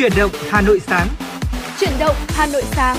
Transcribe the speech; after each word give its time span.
Chuyển 0.00 0.12
động 0.16 0.30
Hà 0.50 0.60
Nội 0.60 0.80
sáng. 0.80 1.08
Chuyển 1.80 1.90
động 2.00 2.16
Hà 2.28 2.46
Nội 2.46 2.62
sáng. 2.64 2.96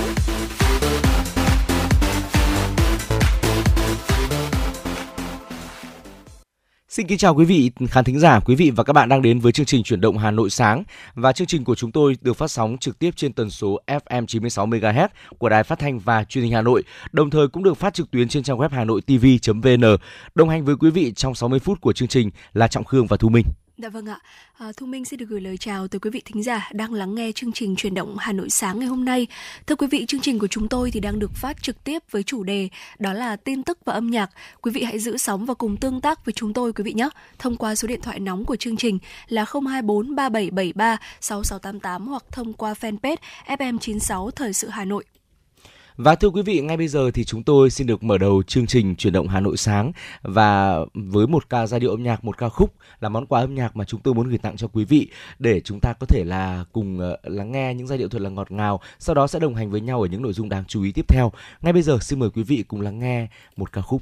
Xin 6.89 7.07
kính 7.07 7.17
chào 7.17 7.35
quý 7.35 7.45
vị 7.45 7.71
khán 7.89 8.03
thính 8.03 8.19
giả, 8.19 8.39
quý 8.39 8.55
vị 8.55 8.71
và 8.75 8.83
các 8.83 8.93
bạn 8.93 9.09
đang 9.09 9.21
đến 9.21 9.39
với 9.39 9.51
chương 9.51 9.65
trình 9.65 9.83
chuyển 9.83 10.01
động 10.01 10.17
Hà 10.17 10.31
Nội 10.31 10.49
sáng 10.49 10.83
và 11.15 11.33
chương 11.33 11.47
trình 11.47 11.63
của 11.63 11.75
chúng 11.75 11.91
tôi 11.91 12.17
được 12.21 12.33
phát 12.33 12.51
sóng 12.51 12.77
trực 12.77 12.99
tiếp 12.99 13.11
trên 13.15 13.33
tần 13.33 13.49
số 13.49 13.79
FM 13.87 14.25
96 14.25 14.67
MHz 14.67 15.07
của 15.37 15.49
Đài 15.49 15.63
Phát 15.63 15.79
thanh 15.79 15.99
và 15.99 16.23
Truyền 16.23 16.43
hình 16.43 16.53
Hà 16.53 16.61
Nội, 16.61 16.83
đồng 17.11 17.29
thời 17.29 17.47
cũng 17.47 17.63
được 17.63 17.77
phát 17.77 17.93
trực 17.93 18.11
tuyến 18.11 18.27
trên 18.27 18.43
trang 18.43 18.57
web 18.57 18.69
hanoitv.vn. 18.69 19.97
Đồng 20.35 20.49
hành 20.49 20.65
với 20.65 20.75
quý 20.75 20.89
vị 20.89 21.13
trong 21.15 21.35
60 21.35 21.59
phút 21.59 21.81
của 21.81 21.93
chương 21.93 22.07
trình 22.07 22.29
là 22.53 22.67
Trọng 22.67 22.83
Khương 22.83 23.07
và 23.07 23.17
Thu 23.17 23.29
Minh. 23.29 23.45
Dạ 23.81 23.89
vâng 23.89 24.05
ạ. 24.05 24.19
À, 24.57 24.71
Thu 24.77 24.85
Minh 24.85 25.05
xin 25.05 25.19
được 25.19 25.25
gửi 25.29 25.41
lời 25.41 25.57
chào 25.57 25.87
tới 25.87 25.99
quý 25.99 26.09
vị 26.09 26.21
thính 26.25 26.43
giả 26.43 26.69
đang 26.73 26.93
lắng 26.93 27.15
nghe 27.15 27.31
chương 27.31 27.51
trình 27.51 27.75
truyền 27.75 27.93
động 27.93 28.15
Hà 28.19 28.33
Nội 28.33 28.49
sáng 28.49 28.79
ngày 28.79 28.87
hôm 28.87 29.05
nay. 29.05 29.27
Thưa 29.67 29.75
quý 29.75 29.87
vị, 29.87 30.05
chương 30.07 30.21
trình 30.21 30.39
của 30.39 30.47
chúng 30.47 30.67
tôi 30.67 30.91
thì 30.91 30.99
đang 30.99 31.19
được 31.19 31.31
phát 31.35 31.63
trực 31.63 31.83
tiếp 31.83 32.03
với 32.11 32.23
chủ 32.23 32.43
đề 32.43 32.69
đó 32.99 33.13
là 33.13 33.35
tin 33.35 33.63
tức 33.63 33.77
và 33.85 33.93
âm 33.93 34.07
nhạc. 34.11 34.29
Quý 34.61 34.71
vị 34.71 34.83
hãy 34.83 34.99
giữ 34.99 35.17
sóng 35.17 35.45
và 35.45 35.53
cùng 35.53 35.77
tương 35.77 36.01
tác 36.01 36.25
với 36.25 36.33
chúng 36.33 36.53
tôi 36.53 36.73
quý 36.73 36.83
vị 36.83 36.93
nhé. 36.93 37.09
Thông 37.39 37.55
qua 37.55 37.75
số 37.75 37.87
điện 37.87 38.01
thoại 38.01 38.19
nóng 38.19 38.45
của 38.45 38.55
chương 38.55 38.77
trình 38.77 38.99
là 39.27 39.45
024 39.45 40.15
3773 40.15 40.97
6688 41.21 42.07
hoặc 42.07 42.23
thông 42.31 42.53
qua 42.53 42.73
fanpage 42.73 43.17
FM96 43.47 44.31
Thời 44.31 44.53
sự 44.53 44.69
Hà 44.69 44.85
Nội. 44.85 45.03
Và 45.97 46.15
thưa 46.15 46.29
quý 46.29 46.41
vị, 46.41 46.61
ngay 46.61 46.77
bây 46.77 46.87
giờ 46.87 47.11
thì 47.13 47.23
chúng 47.23 47.43
tôi 47.43 47.69
xin 47.69 47.87
được 47.87 48.03
mở 48.03 48.17
đầu 48.17 48.43
chương 48.43 48.67
trình 48.67 48.95
chuyển 48.95 49.13
động 49.13 49.27
Hà 49.27 49.39
Nội 49.39 49.57
sáng 49.57 49.91
và 50.21 50.79
với 50.93 51.27
một 51.27 51.49
ca 51.49 51.67
giai 51.67 51.79
điệu 51.79 51.91
âm 51.91 52.03
nhạc, 52.03 52.25
một 52.25 52.37
ca 52.37 52.49
khúc 52.49 52.73
là 52.99 53.09
món 53.09 53.25
quà 53.25 53.41
âm 53.41 53.55
nhạc 53.55 53.75
mà 53.75 53.85
chúng 53.85 54.01
tôi 54.01 54.13
muốn 54.13 54.29
gửi 54.29 54.37
tặng 54.37 54.57
cho 54.57 54.67
quý 54.67 54.85
vị 54.85 55.07
để 55.39 55.61
chúng 55.61 55.79
ta 55.79 55.93
có 55.99 56.05
thể 56.05 56.23
là 56.23 56.65
cùng 56.71 56.99
ờ, 56.99 57.17
lắng 57.23 57.51
nghe 57.51 57.73
những 57.73 57.87
giai 57.87 57.97
điệu 57.97 58.09
thật 58.09 58.21
là 58.21 58.29
ngọt 58.29 58.51
ngào, 58.51 58.79
sau 58.99 59.15
đó 59.15 59.27
sẽ 59.27 59.39
đồng 59.39 59.55
hành 59.55 59.71
với 59.71 59.81
nhau 59.81 60.01
ở 60.01 60.07
những 60.07 60.21
nội 60.21 60.33
dung 60.33 60.49
đáng 60.49 60.63
chú 60.67 60.83
ý 60.83 60.91
tiếp 60.91 61.05
theo. 61.07 61.31
Ngay 61.61 61.73
bây 61.73 61.81
giờ 61.81 61.97
xin 62.01 62.19
mời 62.19 62.29
quý 62.29 62.43
vị 62.43 62.63
cùng 62.67 62.81
lắng 62.81 62.99
nghe 62.99 63.27
một 63.55 63.71
ca 63.71 63.81
khúc 63.81 64.01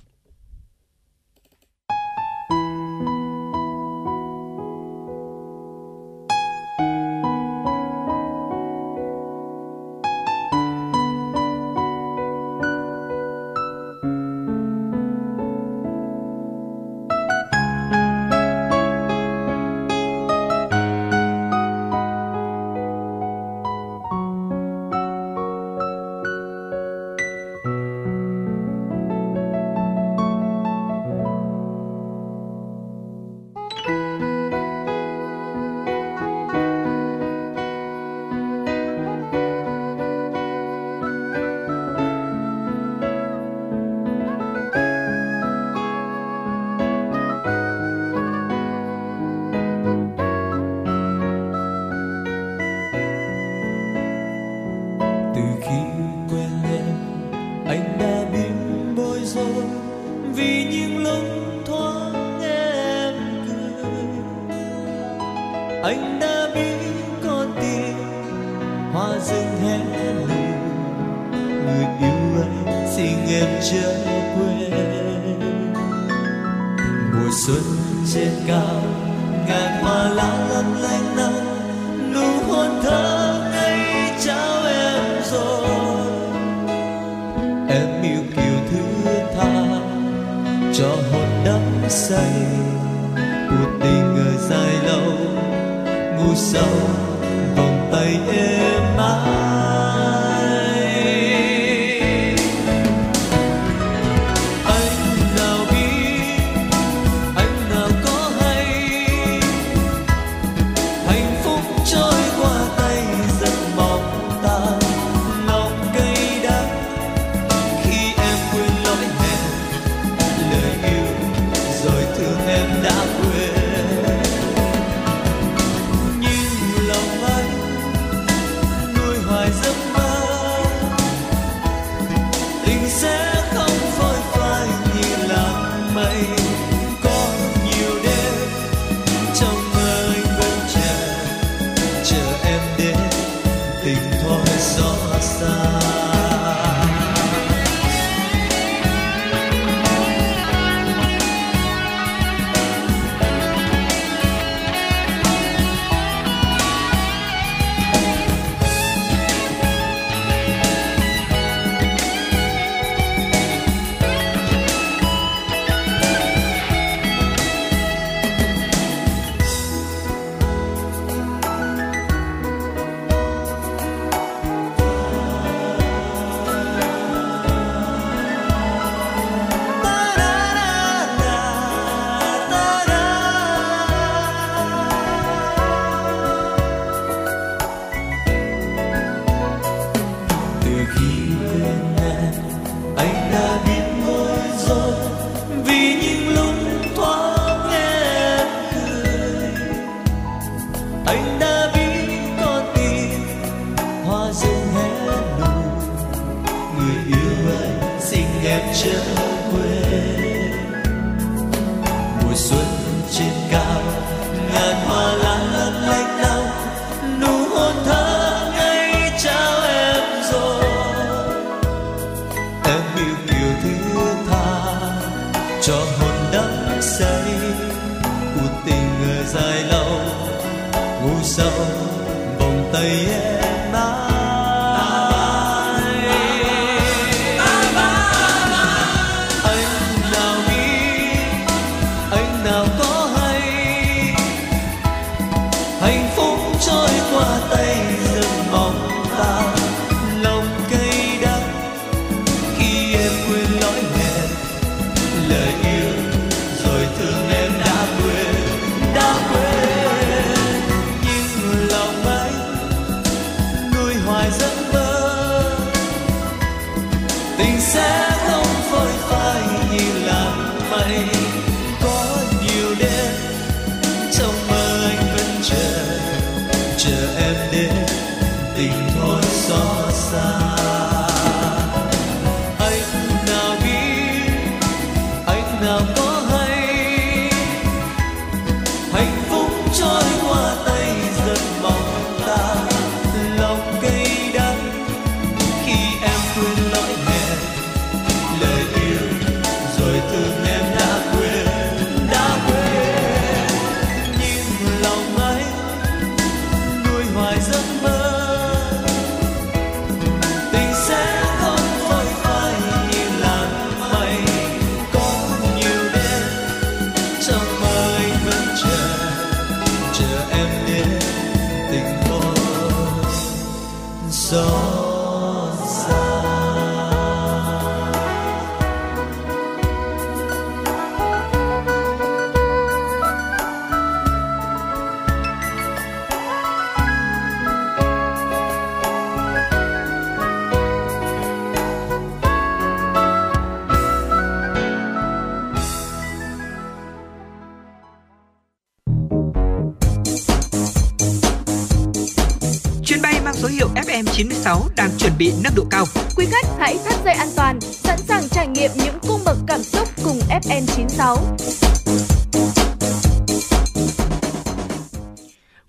nâng 355.44 355.54
độ 355.56 355.66
cao. 355.70 355.86
Quý 356.16 356.26
khách 356.32 356.46
hãy 356.60 356.78
thắt 356.86 357.06
dây 357.06 357.14
an 357.14 357.28
toàn, 357.36 357.62
sẵn 357.62 358.00
sàng 358.08 358.24
trải 358.30 358.48
nghiệm 358.48 358.72
những 358.76 359.00
cung 359.08 359.20
bậc 359.26 359.38
cảm 359.48 359.64
xúc 359.64 359.88
cùng 360.04 360.20
FN96. 360.44 361.18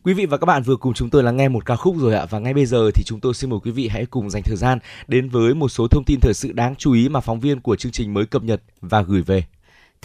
Quý 0.04 0.14
vị 0.14 0.26
và 0.26 0.36
các 0.36 0.44
bạn 0.44 0.62
vừa 0.62 0.76
cùng 0.76 0.94
chúng 0.94 1.10
tôi 1.10 1.22
lắng 1.22 1.36
nghe 1.36 1.48
một 1.48 1.66
ca 1.66 1.76
khúc 1.76 1.96
rồi 1.98 2.14
ạ 2.14 2.26
và 2.30 2.38
ngay 2.38 2.54
bây 2.54 2.66
giờ 2.66 2.90
thì 2.94 3.02
chúng 3.06 3.20
tôi 3.20 3.34
xin 3.34 3.50
mời 3.50 3.58
quý 3.64 3.70
vị 3.70 3.88
hãy 3.88 4.06
cùng 4.06 4.30
dành 4.30 4.42
thời 4.42 4.56
gian 4.56 4.78
đến 5.08 5.28
với 5.28 5.54
một 5.54 5.68
số 5.68 5.86
thông 5.88 6.04
tin 6.04 6.20
thời 6.20 6.34
sự 6.34 6.52
đáng 6.52 6.74
chú 6.76 6.92
ý 6.92 7.08
mà 7.08 7.20
phóng 7.20 7.40
viên 7.40 7.60
của 7.60 7.76
chương 7.76 7.92
trình 7.92 8.14
mới 8.14 8.26
cập 8.26 8.42
nhật 8.42 8.62
và 8.80 9.02
gửi 9.02 9.22
về. 9.22 9.44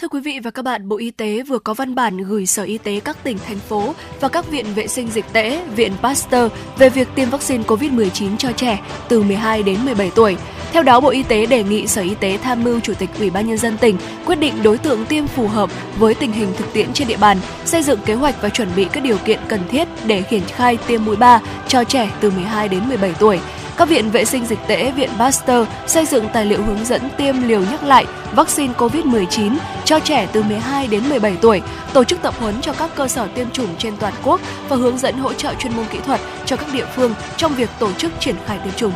Thưa 0.00 0.08
quý 0.08 0.20
vị 0.20 0.40
và 0.42 0.50
các 0.50 0.62
bạn, 0.62 0.88
Bộ 0.88 0.96
Y 0.96 1.10
tế 1.10 1.42
vừa 1.42 1.58
có 1.58 1.74
văn 1.74 1.94
bản 1.94 2.16
gửi 2.16 2.46
Sở 2.46 2.62
Y 2.62 2.78
tế 2.78 3.00
các 3.00 3.16
tỉnh, 3.24 3.38
thành 3.38 3.58
phố 3.58 3.94
và 4.20 4.28
các 4.28 4.50
viện 4.50 4.66
vệ 4.74 4.86
sinh 4.86 5.08
dịch 5.10 5.24
tễ, 5.32 5.64
viện 5.76 5.92
Pasteur 6.02 6.52
về 6.78 6.88
việc 6.88 7.08
tiêm 7.14 7.30
vaccine 7.30 7.64
COVID-19 7.64 8.36
cho 8.36 8.52
trẻ 8.52 8.80
từ 9.08 9.22
12 9.22 9.62
đến 9.62 9.84
17 9.84 10.10
tuổi. 10.14 10.36
Theo 10.72 10.82
đó, 10.82 11.00
Bộ 11.00 11.08
Y 11.08 11.22
tế 11.22 11.46
đề 11.46 11.62
nghị 11.62 11.86
Sở 11.86 12.02
Y 12.02 12.14
tế 12.14 12.38
tham 12.42 12.64
mưu 12.64 12.80
Chủ 12.80 12.94
tịch 12.98 13.10
Ủy 13.18 13.30
ban 13.30 13.46
nhân 13.46 13.58
dân 13.58 13.78
tỉnh 13.78 13.96
quyết 14.26 14.40
định 14.40 14.54
đối 14.62 14.78
tượng 14.78 15.06
tiêm 15.06 15.26
phù 15.26 15.48
hợp 15.48 15.70
với 15.98 16.14
tình 16.14 16.32
hình 16.32 16.48
thực 16.56 16.72
tiễn 16.72 16.92
trên 16.92 17.08
địa 17.08 17.16
bàn, 17.16 17.38
xây 17.64 17.82
dựng 17.82 18.00
kế 18.06 18.14
hoạch 18.14 18.42
và 18.42 18.48
chuẩn 18.48 18.68
bị 18.76 18.86
các 18.92 19.02
điều 19.02 19.18
kiện 19.18 19.40
cần 19.48 19.60
thiết 19.68 19.88
để 20.06 20.22
triển 20.30 20.42
khai 20.46 20.78
tiêm 20.86 21.04
mũi 21.04 21.16
3 21.16 21.40
cho 21.68 21.84
trẻ 21.84 22.12
từ 22.20 22.30
12 22.30 22.68
đến 22.68 22.88
17 22.88 23.14
tuổi 23.18 23.40
các 23.76 23.88
viện 23.88 24.10
vệ 24.10 24.24
sinh 24.24 24.46
dịch 24.46 24.58
tễ, 24.68 24.92
viện 24.92 25.10
Pasteur 25.18 25.68
xây 25.86 26.06
dựng 26.06 26.28
tài 26.32 26.46
liệu 26.46 26.62
hướng 26.62 26.84
dẫn 26.84 27.02
tiêm 27.16 27.42
liều 27.48 27.60
nhắc 27.60 27.84
lại 27.84 28.06
vaccine 28.34 28.74
COVID-19 28.74 29.56
cho 29.84 30.00
trẻ 30.00 30.28
từ 30.32 30.42
12 30.42 30.86
đến 30.86 31.08
17 31.08 31.36
tuổi, 31.40 31.62
tổ 31.92 32.04
chức 32.04 32.22
tập 32.22 32.34
huấn 32.38 32.60
cho 32.60 32.72
các 32.72 32.90
cơ 32.94 33.08
sở 33.08 33.28
tiêm 33.34 33.50
chủng 33.50 33.76
trên 33.78 33.96
toàn 33.96 34.14
quốc 34.24 34.40
và 34.68 34.76
hướng 34.76 34.98
dẫn 34.98 35.18
hỗ 35.18 35.32
trợ 35.32 35.54
chuyên 35.58 35.76
môn 35.76 35.86
kỹ 35.92 35.98
thuật 36.06 36.20
cho 36.44 36.56
các 36.56 36.66
địa 36.72 36.86
phương 36.96 37.14
trong 37.36 37.54
việc 37.54 37.70
tổ 37.78 37.92
chức 37.92 38.12
triển 38.20 38.36
khai 38.46 38.58
tiêm 38.64 38.72
chủng. 38.72 38.92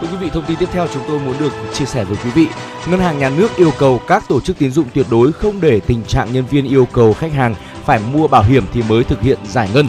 Thưa 0.00 0.08
quý 0.08 0.16
vị, 0.20 0.30
thông 0.32 0.44
tin 0.44 0.56
tiếp 0.56 0.68
theo 0.72 0.86
chúng 0.94 1.02
tôi 1.08 1.18
muốn 1.18 1.34
được 1.38 1.52
chia 1.74 1.84
sẻ 1.84 2.04
với 2.04 2.16
quý 2.24 2.30
vị. 2.30 2.46
Ngân 2.86 3.00
hàng 3.00 3.18
nhà 3.18 3.30
nước 3.36 3.56
yêu 3.56 3.72
cầu 3.78 4.00
các 4.06 4.24
tổ 4.28 4.40
chức 4.40 4.58
tín 4.58 4.70
dụng 4.70 4.86
tuyệt 4.94 5.06
đối 5.10 5.32
không 5.32 5.60
để 5.60 5.80
tình 5.80 6.04
trạng 6.04 6.32
nhân 6.32 6.44
viên 6.50 6.68
yêu 6.68 6.88
cầu 6.92 7.12
khách 7.12 7.32
hàng 7.32 7.54
phải 7.84 8.00
mua 8.12 8.28
bảo 8.28 8.42
hiểm 8.42 8.64
thì 8.72 8.82
mới 8.82 9.04
thực 9.04 9.20
hiện 9.20 9.38
giải 9.44 9.68
ngân. 9.74 9.86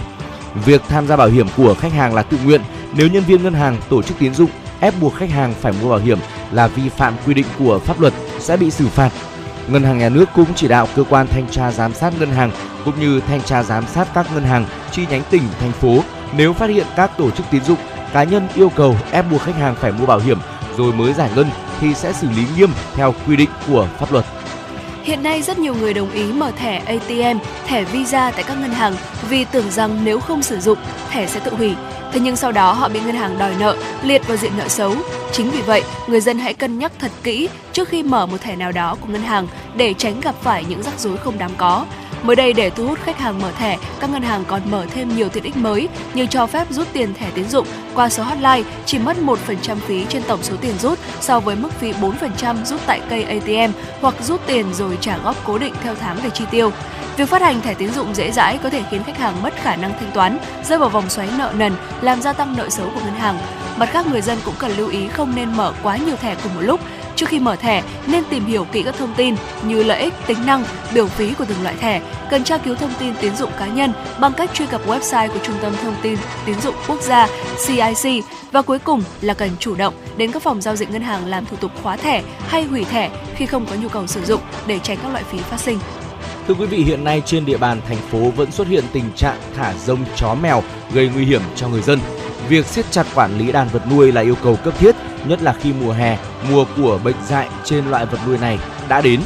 Việc 0.55 0.81
tham 0.89 1.07
gia 1.07 1.15
bảo 1.15 1.27
hiểm 1.27 1.47
của 1.57 1.73
khách 1.73 1.93
hàng 1.93 2.13
là 2.15 2.23
tự 2.23 2.37
nguyện 2.43 2.61
nếu 2.93 3.07
nhân 3.07 3.23
viên 3.23 3.43
ngân 3.43 3.53
hàng, 3.53 3.77
tổ 3.89 4.01
chức 4.01 4.19
tín 4.19 4.33
dụng 4.33 4.49
ép 4.79 4.93
buộc 5.01 5.15
khách 5.15 5.29
hàng 5.29 5.53
phải 5.61 5.73
mua 5.81 5.89
bảo 5.89 5.99
hiểm 5.99 6.19
là 6.51 6.67
vi 6.67 6.89
phạm 6.89 7.13
quy 7.25 7.33
định 7.33 7.45
của 7.59 7.79
pháp 7.79 7.99
luật 7.99 8.13
sẽ 8.39 8.57
bị 8.57 8.71
xử 8.71 8.87
phạt. 8.87 9.09
Ngân 9.67 9.83
hàng 9.83 9.97
nhà 9.97 10.09
nước 10.09 10.29
cũng 10.35 10.45
chỉ 10.55 10.67
đạo 10.67 10.87
cơ 10.95 11.03
quan 11.09 11.27
thanh 11.27 11.47
tra 11.47 11.71
giám 11.71 11.93
sát 11.93 12.13
ngân 12.19 12.31
hàng 12.31 12.51
cũng 12.85 12.99
như 12.99 13.19
thanh 13.19 13.41
tra 13.41 13.63
giám 13.63 13.87
sát 13.87 14.07
các 14.13 14.27
ngân 14.33 14.43
hàng 14.43 14.65
chi 14.91 15.05
nhánh 15.09 15.21
tỉnh, 15.29 15.43
thành 15.59 15.71
phố 15.71 16.03
nếu 16.37 16.53
phát 16.53 16.69
hiện 16.69 16.85
các 16.95 17.17
tổ 17.17 17.31
chức 17.31 17.45
tín 17.51 17.63
dụng 17.63 17.77
cá 18.13 18.23
nhân 18.23 18.47
yêu 18.55 18.71
cầu 18.75 18.95
ép 19.11 19.25
buộc 19.31 19.41
khách 19.41 19.55
hàng 19.55 19.75
phải 19.75 19.91
mua 19.91 20.05
bảo 20.05 20.19
hiểm 20.19 20.37
rồi 20.77 20.93
mới 20.93 21.13
giải 21.13 21.29
ngân 21.35 21.49
thì 21.79 21.93
sẽ 21.93 22.13
xử 22.13 22.29
lý 22.29 22.45
nghiêm 22.55 22.69
theo 22.95 23.13
quy 23.27 23.35
định 23.35 23.49
của 23.67 23.87
pháp 23.99 24.11
luật. 24.11 24.25
Hiện 25.03 25.23
nay 25.23 25.41
rất 25.41 25.59
nhiều 25.59 25.75
người 25.75 25.93
đồng 25.93 26.11
ý 26.11 26.23
mở 26.23 26.51
thẻ 26.51 26.77
ATM, 26.77 27.39
thẻ 27.65 27.83
Visa 27.83 28.31
tại 28.31 28.43
các 28.47 28.57
ngân 28.61 28.71
hàng 28.71 28.95
vì 29.29 29.45
tưởng 29.45 29.71
rằng 29.71 29.99
nếu 30.03 30.19
không 30.19 30.41
sử 30.41 30.59
dụng, 30.59 30.77
thẻ 31.09 31.27
sẽ 31.27 31.39
tự 31.39 31.55
hủy. 31.55 31.75
Thế 32.11 32.19
nhưng 32.19 32.35
sau 32.35 32.51
đó 32.51 32.73
họ 32.73 32.89
bị 32.89 32.99
ngân 32.99 33.15
hàng 33.15 33.37
đòi 33.37 33.55
nợ, 33.59 33.77
liệt 34.03 34.27
vào 34.27 34.37
diện 34.37 34.51
nợ 34.57 34.67
xấu. 34.67 34.95
Chính 35.31 35.49
vì 35.49 35.61
vậy, 35.61 35.83
người 36.07 36.21
dân 36.21 36.39
hãy 36.39 36.53
cân 36.53 36.79
nhắc 36.79 36.91
thật 36.99 37.11
kỹ 37.23 37.49
trước 37.73 37.89
khi 37.89 38.03
mở 38.03 38.25
một 38.25 38.41
thẻ 38.41 38.55
nào 38.55 38.71
đó 38.71 38.97
của 39.01 39.07
ngân 39.07 39.21
hàng 39.21 39.47
để 39.75 39.93
tránh 39.93 40.21
gặp 40.21 40.35
phải 40.41 40.65
những 40.69 40.83
rắc 40.83 40.99
rối 40.99 41.17
không 41.17 41.37
đáng 41.37 41.51
có. 41.57 41.85
Mới 42.23 42.35
đây 42.35 42.53
để 42.53 42.69
thu 42.69 42.87
hút 42.87 42.99
khách 43.03 43.19
hàng 43.19 43.41
mở 43.41 43.51
thẻ, 43.51 43.77
các 43.99 44.09
ngân 44.09 44.21
hàng 44.21 44.43
còn 44.47 44.61
mở 44.71 44.85
thêm 44.93 45.15
nhiều 45.15 45.29
tiện 45.29 45.43
ích 45.43 45.57
mới 45.57 45.89
như 46.13 46.25
cho 46.25 46.47
phép 46.47 46.67
rút 46.69 46.87
tiền 46.93 47.13
thẻ 47.13 47.31
tín 47.33 47.49
dụng 47.49 47.67
qua 47.95 48.09
số 48.09 48.23
hotline 48.23 48.69
chỉ 48.85 48.99
mất 48.99 49.17
1% 49.17 49.75
phí 49.75 50.05
trên 50.09 50.23
tổng 50.27 50.43
số 50.43 50.55
tiền 50.61 50.73
rút 50.79 50.99
so 51.21 51.39
với 51.39 51.55
mức 51.55 51.69
phí 51.79 51.91
4% 51.91 52.65
rút 52.65 52.79
tại 52.85 53.01
cây 53.09 53.23
ATM 53.23 53.73
hoặc 54.01 54.15
rút 54.21 54.41
tiền 54.47 54.73
rồi 54.73 54.97
trả 55.01 55.17
góp 55.17 55.35
cố 55.45 55.57
định 55.57 55.73
theo 55.83 55.95
tháng 55.95 56.17
để 56.23 56.29
chi 56.29 56.45
tiêu. 56.51 56.71
Việc 57.17 57.29
phát 57.29 57.41
hành 57.41 57.61
thẻ 57.61 57.73
tín 57.73 57.89
dụng 57.89 58.15
dễ 58.15 58.31
dãi 58.31 58.59
có 58.63 58.69
thể 58.69 58.83
khiến 58.91 59.03
khách 59.03 59.17
hàng 59.17 59.41
mất 59.41 59.53
khả 59.55 59.75
năng 59.75 59.93
thanh 59.99 60.11
toán, 60.13 60.37
rơi 60.63 60.79
vào 60.79 60.89
vòng 60.89 61.09
xoáy 61.09 61.29
nợ 61.37 61.53
nần, 61.57 61.73
làm 62.01 62.21
gia 62.21 62.33
tăng 62.33 62.57
nợ 62.57 62.69
xấu 62.69 62.89
của 62.95 62.99
ngân 62.99 63.15
hàng. 63.15 63.37
Mặt 63.77 63.85
khác, 63.85 64.07
người 64.07 64.21
dân 64.21 64.37
cũng 64.45 64.55
cần 64.59 64.71
lưu 64.77 64.89
ý 64.89 65.07
không 65.07 65.35
nên 65.35 65.57
mở 65.57 65.73
quá 65.83 65.97
nhiều 65.97 66.15
thẻ 66.15 66.35
cùng 66.43 66.55
một 66.55 66.61
lúc. 66.61 66.79
Trước 67.21 67.29
khi 67.29 67.39
mở 67.39 67.55
thẻ, 67.55 67.83
nên 68.07 68.23
tìm 68.29 68.45
hiểu 68.45 68.65
kỹ 68.71 68.83
các 68.83 68.95
thông 68.97 69.13
tin 69.17 69.35
như 69.63 69.83
lợi 69.83 70.01
ích, 70.01 70.13
tính 70.27 70.37
năng, 70.45 70.63
biểu 70.93 71.07
phí 71.07 71.33
của 71.33 71.45
từng 71.45 71.63
loại 71.63 71.75
thẻ. 71.75 72.01
Cần 72.29 72.43
tra 72.43 72.57
cứu 72.57 72.75
thông 72.75 72.93
tin 72.99 73.13
tín 73.21 73.35
dụng 73.35 73.51
cá 73.59 73.67
nhân 73.67 73.93
bằng 74.19 74.33
cách 74.37 74.49
truy 74.53 74.65
cập 74.65 74.87
website 74.87 75.29
của 75.29 75.39
Trung 75.43 75.55
tâm 75.61 75.73
Thông 75.83 75.95
tin 76.01 76.17
Tín 76.45 76.61
dụng 76.61 76.75
Quốc 76.87 77.01
gia 77.01 77.27
CIC 77.67 78.23
và 78.51 78.61
cuối 78.61 78.79
cùng 78.79 79.03
là 79.21 79.33
cần 79.33 79.49
chủ 79.59 79.75
động 79.75 79.93
đến 80.17 80.31
các 80.31 80.43
phòng 80.43 80.61
giao 80.61 80.75
dịch 80.75 80.91
ngân 80.91 81.01
hàng 81.01 81.25
làm 81.25 81.45
thủ 81.45 81.57
tục 81.57 81.71
khóa 81.83 81.97
thẻ 81.97 82.23
hay 82.47 82.63
hủy 82.63 82.83
thẻ 82.83 83.09
khi 83.35 83.45
không 83.45 83.65
có 83.65 83.75
nhu 83.75 83.89
cầu 83.89 84.07
sử 84.07 84.25
dụng 84.25 84.41
để 84.67 84.79
tránh 84.79 84.97
các 85.03 85.11
loại 85.11 85.23
phí 85.23 85.37
phát 85.37 85.59
sinh. 85.59 85.79
Thưa 86.47 86.53
quý 86.53 86.65
vị, 86.65 86.77
hiện 86.77 87.03
nay 87.03 87.21
trên 87.25 87.45
địa 87.45 87.57
bàn 87.57 87.81
thành 87.87 88.01
phố 88.11 88.31
vẫn 88.35 88.51
xuất 88.51 88.67
hiện 88.67 88.83
tình 88.93 89.11
trạng 89.15 89.37
thả 89.57 89.73
rông 89.85 89.99
chó 90.15 90.35
mèo 90.35 90.63
gây 90.93 91.09
nguy 91.13 91.25
hiểm 91.25 91.41
cho 91.55 91.67
người 91.67 91.81
dân. 91.81 91.99
Việc 92.51 92.65
siết 92.65 92.85
chặt 92.91 93.07
quản 93.15 93.37
lý 93.37 93.51
đàn 93.51 93.67
vật 93.67 93.81
nuôi 93.91 94.11
là 94.11 94.21
yêu 94.21 94.35
cầu 94.43 94.55
cấp 94.55 94.73
thiết, 94.79 94.95
nhất 95.25 95.41
là 95.41 95.53
khi 95.53 95.73
mùa 95.73 95.91
hè, 95.91 96.17
mùa 96.51 96.65
của 96.77 96.99
bệnh 97.03 97.15
dại 97.27 97.49
trên 97.63 97.85
loại 97.85 98.05
vật 98.05 98.17
nuôi 98.27 98.37
này 98.37 98.59
đã 98.87 99.01
đến. 99.01 99.21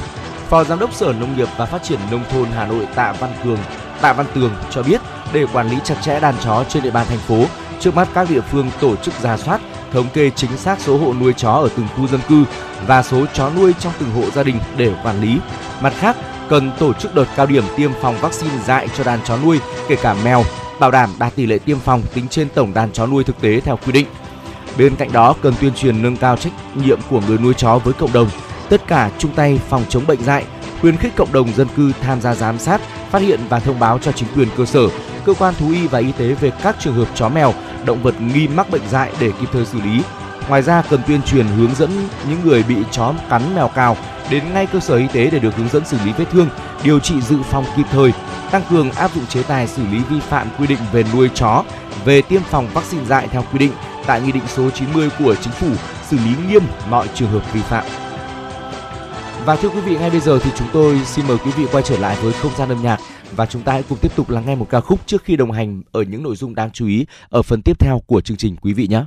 Phó 0.49 0.63
Giám 0.63 0.79
đốc 0.79 0.93
Sở 0.93 1.13
Nông 1.19 1.37
nghiệp 1.37 1.47
và 1.57 1.65
Phát 1.65 1.83
triển 1.83 1.99
Nông 2.11 2.23
thôn 2.31 2.45
Hà 2.55 2.65
Nội 2.65 2.87
Tạ 2.95 3.13
Văn 3.19 3.31
Cường, 3.43 3.57
Tạ 4.01 4.13
Văn 4.13 4.25
Tường 4.35 4.51
cho 4.71 4.83
biết, 4.83 5.01
để 5.33 5.45
quản 5.53 5.69
lý 5.69 5.77
chặt 5.83 5.95
chẽ 6.01 6.19
đàn 6.19 6.35
chó 6.43 6.63
trên 6.69 6.83
địa 6.83 6.91
bàn 6.91 7.05
thành 7.09 7.17
phố. 7.17 7.45
Trước 7.79 7.95
mắt 7.95 8.07
các 8.13 8.29
địa 8.29 8.41
phương 8.41 8.71
tổ 8.79 8.95
chức 8.95 9.13
ra 9.21 9.37
soát, 9.37 9.61
thống 9.91 10.07
kê 10.13 10.29
chính 10.29 10.57
xác 10.57 10.79
số 10.79 10.97
hộ 10.97 11.13
nuôi 11.13 11.33
chó 11.33 11.51
ở 11.51 11.69
từng 11.77 11.87
khu 11.95 12.07
dân 12.07 12.21
cư 12.27 12.43
và 12.87 13.03
số 13.03 13.25
chó 13.33 13.49
nuôi 13.49 13.73
trong 13.79 13.93
từng 13.99 14.11
hộ 14.11 14.29
gia 14.35 14.43
đình 14.43 14.59
để 14.77 14.91
quản 15.03 15.21
lý. 15.21 15.37
Mặt 15.81 15.93
khác, 15.99 16.15
cần 16.49 16.71
tổ 16.79 16.93
chức 16.93 17.15
đợt 17.15 17.27
cao 17.35 17.45
điểm 17.45 17.63
tiêm 17.77 17.91
phòng 18.01 18.17
vaccine 18.21 18.57
dại 18.65 18.87
cho 18.97 19.03
đàn 19.03 19.19
chó 19.25 19.37
nuôi, 19.37 19.59
kể 19.87 19.95
cả 19.95 20.15
mèo, 20.23 20.43
bảo 20.79 20.91
đảm 20.91 21.09
đạt 21.19 21.35
tỷ 21.35 21.45
lệ 21.45 21.59
tiêm 21.59 21.79
phòng 21.79 22.01
tính 22.13 22.27
trên 22.27 22.49
tổng 22.49 22.73
đàn 22.73 22.91
chó 22.91 23.07
nuôi 23.07 23.23
thực 23.23 23.41
tế 23.41 23.59
theo 23.59 23.79
quy 23.85 23.91
định. 23.91 24.07
Bên 24.77 24.95
cạnh 24.95 25.11
đó, 25.11 25.35
cần 25.41 25.53
tuyên 25.61 25.73
truyền 25.73 26.01
nâng 26.01 26.17
cao 26.17 26.37
trách 26.37 26.53
nhiệm 26.75 26.99
của 27.09 27.21
người 27.27 27.37
nuôi 27.37 27.53
chó 27.53 27.77
với 27.77 27.93
cộng 27.93 28.13
đồng, 28.13 28.29
tất 28.69 28.87
cả 28.87 29.11
chung 29.17 29.31
tay 29.35 29.59
phòng 29.69 29.85
chống 29.89 30.07
bệnh 30.07 30.23
dạy, 30.23 30.45
khuyến 30.81 30.97
khích 30.97 31.15
cộng 31.15 31.33
đồng 31.33 31.53
dân 31.53 31.67
cư 31.75 31.91
tham 32.01 32.21
gia 32.21 32.35
giám 32.35 32.59
sát, 32.59 32.81
phát 33.11 33.21
hiện 33.21 33.39
và 33.49 33.59
thông 33.59 33.79
báo 33.79 33.99
cho 33.99 34.11
chính 34.11 34.29
quyền 34.35 34.47
cơ 34.57 34.65
sở, 34.65 34.87
cơ 35.25 35.33
quan 35.33 35.53
thú 35.59 35.69
y 35.71 35.87
và 35.87 35.99
y 35.99 36.11
tế 36.11 36.33
về 36.33 36.51
các 36.63 36.75
trường 36.79 36.93
hợp 36.93 37.07
chó 37.15 37.29
mèo, 37.29 37.53
động 37.85 38.03
vật 38.03 38.21
nghi 38.21 38.47
mắc 38.47 38.69
bệnh 38.69 38.87
dạy 38.89 39.11
để 39.19 39.31
kịp 39.39 39.47
thời 39.53 39.65
xử 39.65 39.81
lý. 39.81 40.01
Ngoài 40.49 40.61
ra 40.61 40.83
cần 40.89 41.01
tuyên 41.07 41.21
truyền 41.21 41.47
hướng 41.47 41.75
dẫn 41.75 41.89
những 42.29 42.39
người 42.43 42.63
bị 42.63 42.75
chó 42.91 43.13
cắn 43.29 43.55
mèo 43.55 43.67
cào 43.67 43.97
đến 44.29 44.43
ngay 44.53 44.65
cơ 44.65 44.79
sở 44.79 44.95
y 44.95 45.07
tế 45.13 45.29
để 45.29 45.39
được 45.39 45.55
hướng 45.55 45.69
dẫn 45.69 45.85
xử 45.85 45.97
lý 46.05 46.11
vết 46.17 46.25
thương, 46.31 46.47
điều 46.83 46.99
trị 46.99 47.21
dự 47.21 47.37
phòng 47.51 47.65
kịp 47.77 47.85
thời, 47.91 48.13
tăng 48.51 48.63
cường 48.69 48.91
áp 48.91 49.15
dụng 49.15 49.25
chế 49.25 49.43
tài 49.43 49.67
xử 49.67 49.87
lý 49.91 49.99
vi 50.09 50.19
phạm 50.19 50.47
quy 50.59 50.67
định 50.67 50.79
về 50.91 51.03
nuôi 51.13 51.29
chó, 51.35 51.63
về 52.05 52.21
tiêm 52.21 52.41
phòng 52.41 52.67
vaccine 52.73 53.05
dại 53.05 53.27
theo 53.31 53.43
quy 53.51 53.59
định 53.59 53.71
tại 54.05 54.21
Nghị 54.21 54.31
định 54.31 54.43
số 54.47 54.69
90 54.69 55.09
của 55.19 55.35
Chính 55.35 55.53
phủ, 55.53 55.67
xử 56.07 56.17
lý 56.17 56.35
nghiêm 56.49 56.63
mọi 56.89 57.07
trường 57.13 57.29
hợp 57.29 57.53
vi 57.53 57.61
phạm. 57.61 57.85
Và 59.45 59.55
thưa 59.55 59.69
quý 59.69 59.81
vị, 59.81 59.97
ngay 59.97 60.09
bây 60.09 60.19
giờ 60.19 60.39
thì 60.43 60.51
chúng 60.55 60.67
tôi 60.73 61.01
xin 61.05 61.27
mời 61.27 61.37
quý 61.37 61.51
vị 61.57 61.65
quay 61.71 61.83
trở 61.83 61.97
lại 61.97 62.17
với 62.21 62.33
không 62.33 62.51
gian 62.57 62.69
âm 62.69 62.83
nhạc 62.83 62.99
và 63.35 63.45
chúng 63.45 63.61
ta 63.61 63.73
hãy 63.73 63.83
cùng 63.89 63.97
tiếp 64.01 64.15
tục 64.15 64.29
lắng 64.29 64.43
nghe 64.45 64.55
một 64.55 64.67
ca 64.69 64.81
khúc 64.81 64.99
trước 65.05 65.23
khi 65.23 65.35
đồng 65.35 65.51
hành 65.51 65.81
ở 65.91 66.01
những 66.01 66.23
nội 66.23 66.35
dung 66.35 66.55
đáng 66.55 66.71
chú 66.71 66.87
ý 66.87 67.05
ở 67.29 67.41
phần 67.41 67.61
tiếp 67.61 67.79
theo 67.79 68.01
của 68.07 68.21
chương 68.21 68.37
trình 68.37 68.55
quý 68.55 68.73
vị 68.73 68.87
nhé. 68.87 69.03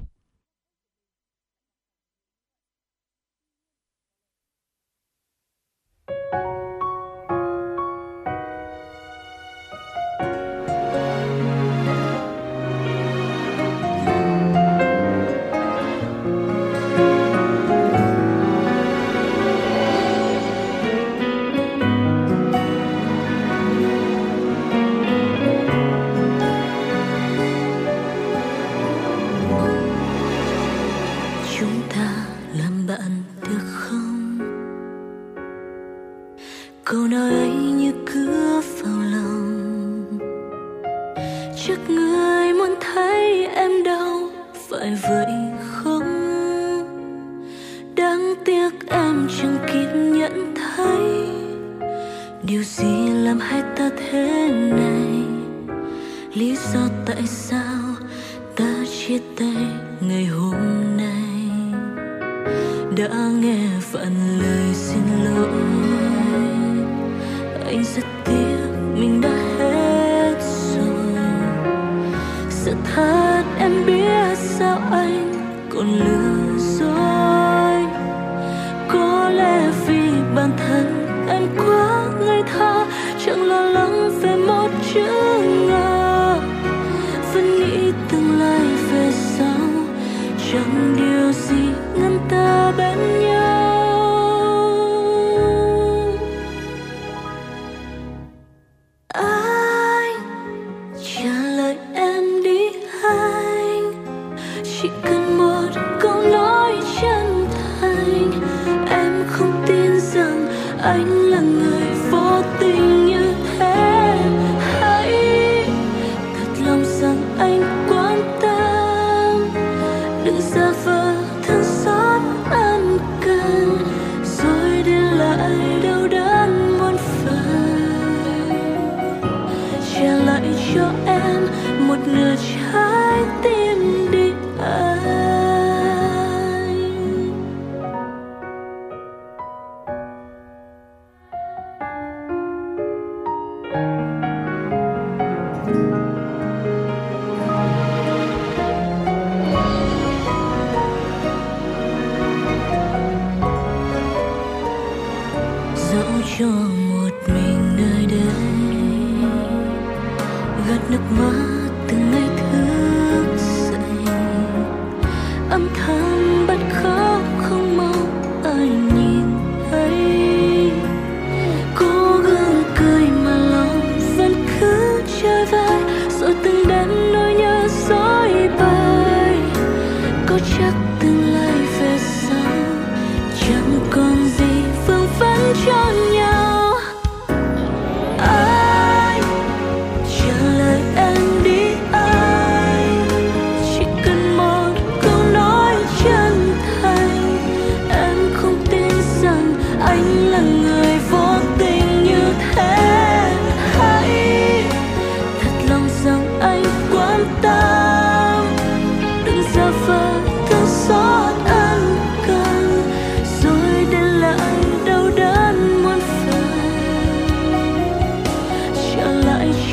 anh 110.80 111.27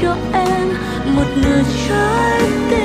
cho 0.02 0.16
em 0.34 0.68
một 1.16 1.26
nửa 1.36 1.62
trái 1.88 2.42
tim. 2.70 2.85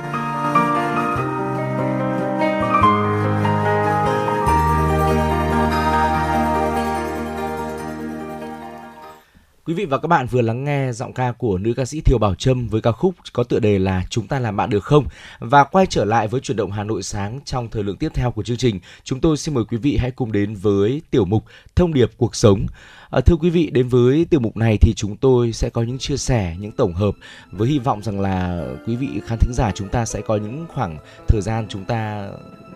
Quý 9.65 9.73
vị 9.73 9.85
và 9.85 9.97
các 9.97 10.07
bạn 10.07 10.27
vừa 10.27 10.41
lắng 10.41 10.63
nghe 10.63 10.91
giọng 10.91 11.13
ca 11.13 11.31
của 11.31 11.57
nữ 11.57 11.73
ca 11.73 11.85
sĩ 11.85 12.01
Thiều 12.01 12.17
Bảo 12.17 12.35
Trâm 12.35 12.67
với 12.67 12.81
ca 12.81 12.91
khúc 12.91 13.15
có 13.33 13.43
tựa 13.43 13.59
đề 13.59 13.79
là 13.79 14.03
Chúng 14.09 14.27
ta 14.27 14.39
làm 14.39 14.57
bạn 14.57 14.69
được 14.69 14.83
không? 14.83 15.05
Và 15.39 15.63
quay 15.63 15.85
trở 15.85 16.05
lại 16.05 16.27
với 16.27 16.41
chuyển 16.41 16.57
động 16.57 16.71
Hà 16.71 16.83
Nội 16.83 17.03
sáng 17.03 17.39
trong 17.45 17.69
thời 17.69 17.83
lượng 17.83 17.97
tiếp 17.97 18.11
theo 18.13 18.31
của 18.31 18.43
chương 18.43 18.57
trình, 18.57 18.79
chúng 19.03 19.19
tôi 19.19 19.37
xin 19.37 19.55
mời 19.55 19.63
quý 19.65 19.77
vị 19.77 19.97
hãy 19.97 20.11
cùng 20.11 20.31
đến 20.31 20.55
với 20.55 21.01
tiểu 21.09 21.25
mục 21.25 21.45
Thông 21.75 21.93
điệp 21.93 22.11
cuộc 22.17 22.35
sống. 22.35 22.65
À, 23.09 23.21
thưa 23.21 23.35
quý 23.35 23.49
vị, 23.49 23.69
đến 23.73 23.87
với 23.87 24.25
tiểu 24.29 24.39
mục 24.39 24.57
này 24.57 24.77
thì 24.77 24.93
chúng 24.93 25.17
tôi 25.17 25.53
sẽ 25.53 25.69
có 25.69 25.83
những 25.83 25.97
chia 25.97 26.17
sẻ, 26.17 26.55
những 26.59 26.71
tổng 26.71 26.93
hợp 26.93 27.15
với 27.51 27.69
hy 27.69 27.79
vọng 27.79 28.03
rằng 28.03 28.19
là 28.19 28.65
quý 28.87 28.95
vị 28.95 29.07
khán 29.25 29.39
thính 29.39 29.53
giả 29.53 29.71
chúng 29.75 29.89
ta 29.89 30.05
sẽ 30.05 30.21
có 30.21 30.35
những 30.35 30.65
khoảng 30.73 30.97
thời 31.27 31.41
gian 31.41 31.65
chúng 31.69 31.85
ta 31.85 32.29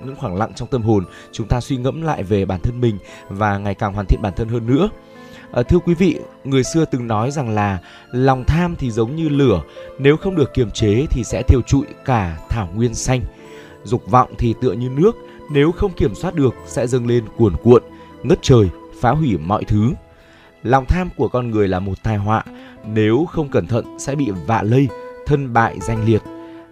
những 0.06 0.16
khoảng 0.16 0.36
lặng 0.36 0.52
trong 0.56 0.68
tâm 0.68 0.82
hồn, 0.82 1.06
chúng 1.32 1.48
ta 1.48 1.62
suy 1.62 1.78
ngẫm 1.78 2.02
lại 2.02 2.24
về 2.24 2.46
bản 2.46 2.60
thân 2.64 2.82
mình 2.82 2.98
và 3.30 3.58
ngày 3.58 3.76
càng 3.76 3.94
hoàn 3.94 4.06
thiện 4.06 4.22
bản 4.22 4.34
thân 4.36 4.50
hơn 4.50 4.68
nữa. 4.68 4.90
À, 5.56 5.64
thưa 5.64 5.80
quý 5.80 5.94
vị, 5.94 6.20
người 6.44 6.64
xưa 6.64 6.86
từng 6.86 7.08
nói 7.08 7.32
rằng 7.32 7.50
là 7.50 7.80
lòng 8.12 8.44
tham 8.48 8.76
thì 8.76 8.92
giống 8.92 9.16
như 9.16 9.30
lửa, 9.30 9.62
nếu 10.00 10.18
không 10.18 10.36
được 10.36 10.54
kiềm 10.54 10.72
chế 10.72 11.06
thì 11.10 11.24
sẽ 11.24 11.44
thiêu 11.44 11.62
trụi 11.62 11.86
cả 12.06 12.38
thảo 12.50 12.70
nguyên 12.76 12.94
xanh. 12.94 13.22
Dục 13.84 14.12
vọng 14.12 14.34
thì 14.38 14.54
tựa 14.62 14.72
như 14.72 14.90
nước, 14.90 15.16
nếu 15.52 15.72
không 15.72 15.92
kiểm 15.92 16.16
soát 16.16 16.36
được 16.36 16.56
sẽ 16.66 16.88
dâng 16.88 17.08
lên 17.08 17.24
cuồn 17.38 17.54
cuộn, 17.64 17.84
ngất 18.24 18.40
trời, 18.42 18.70
phá 19.00 19.12
hủy 19.12 19.38
mọi 19.38 19.64
thứ. 19.64 19.92
Lòng 20.64 20.86
tham 20.86 21.10
của 21.18 21.28
con 21.28 21.52
người 21.52 21.68
là 21.68 21.80
một 21.80 22.04
tai 22.04 22.18
họa, 22.18 22.44
nếu 22.94 23.26
không 23.26 23.50
cẩn 23.50 23.68
thận 23.68 23.86
sẽ 24.00 24.16
bị 24.16 24.32
vạ 24.48 24.62
lây, 24.62 24.88
thân 25.26 25.54
bại 25.54 25.78
danh 25.82 26.06
liệt, 26.06 26.22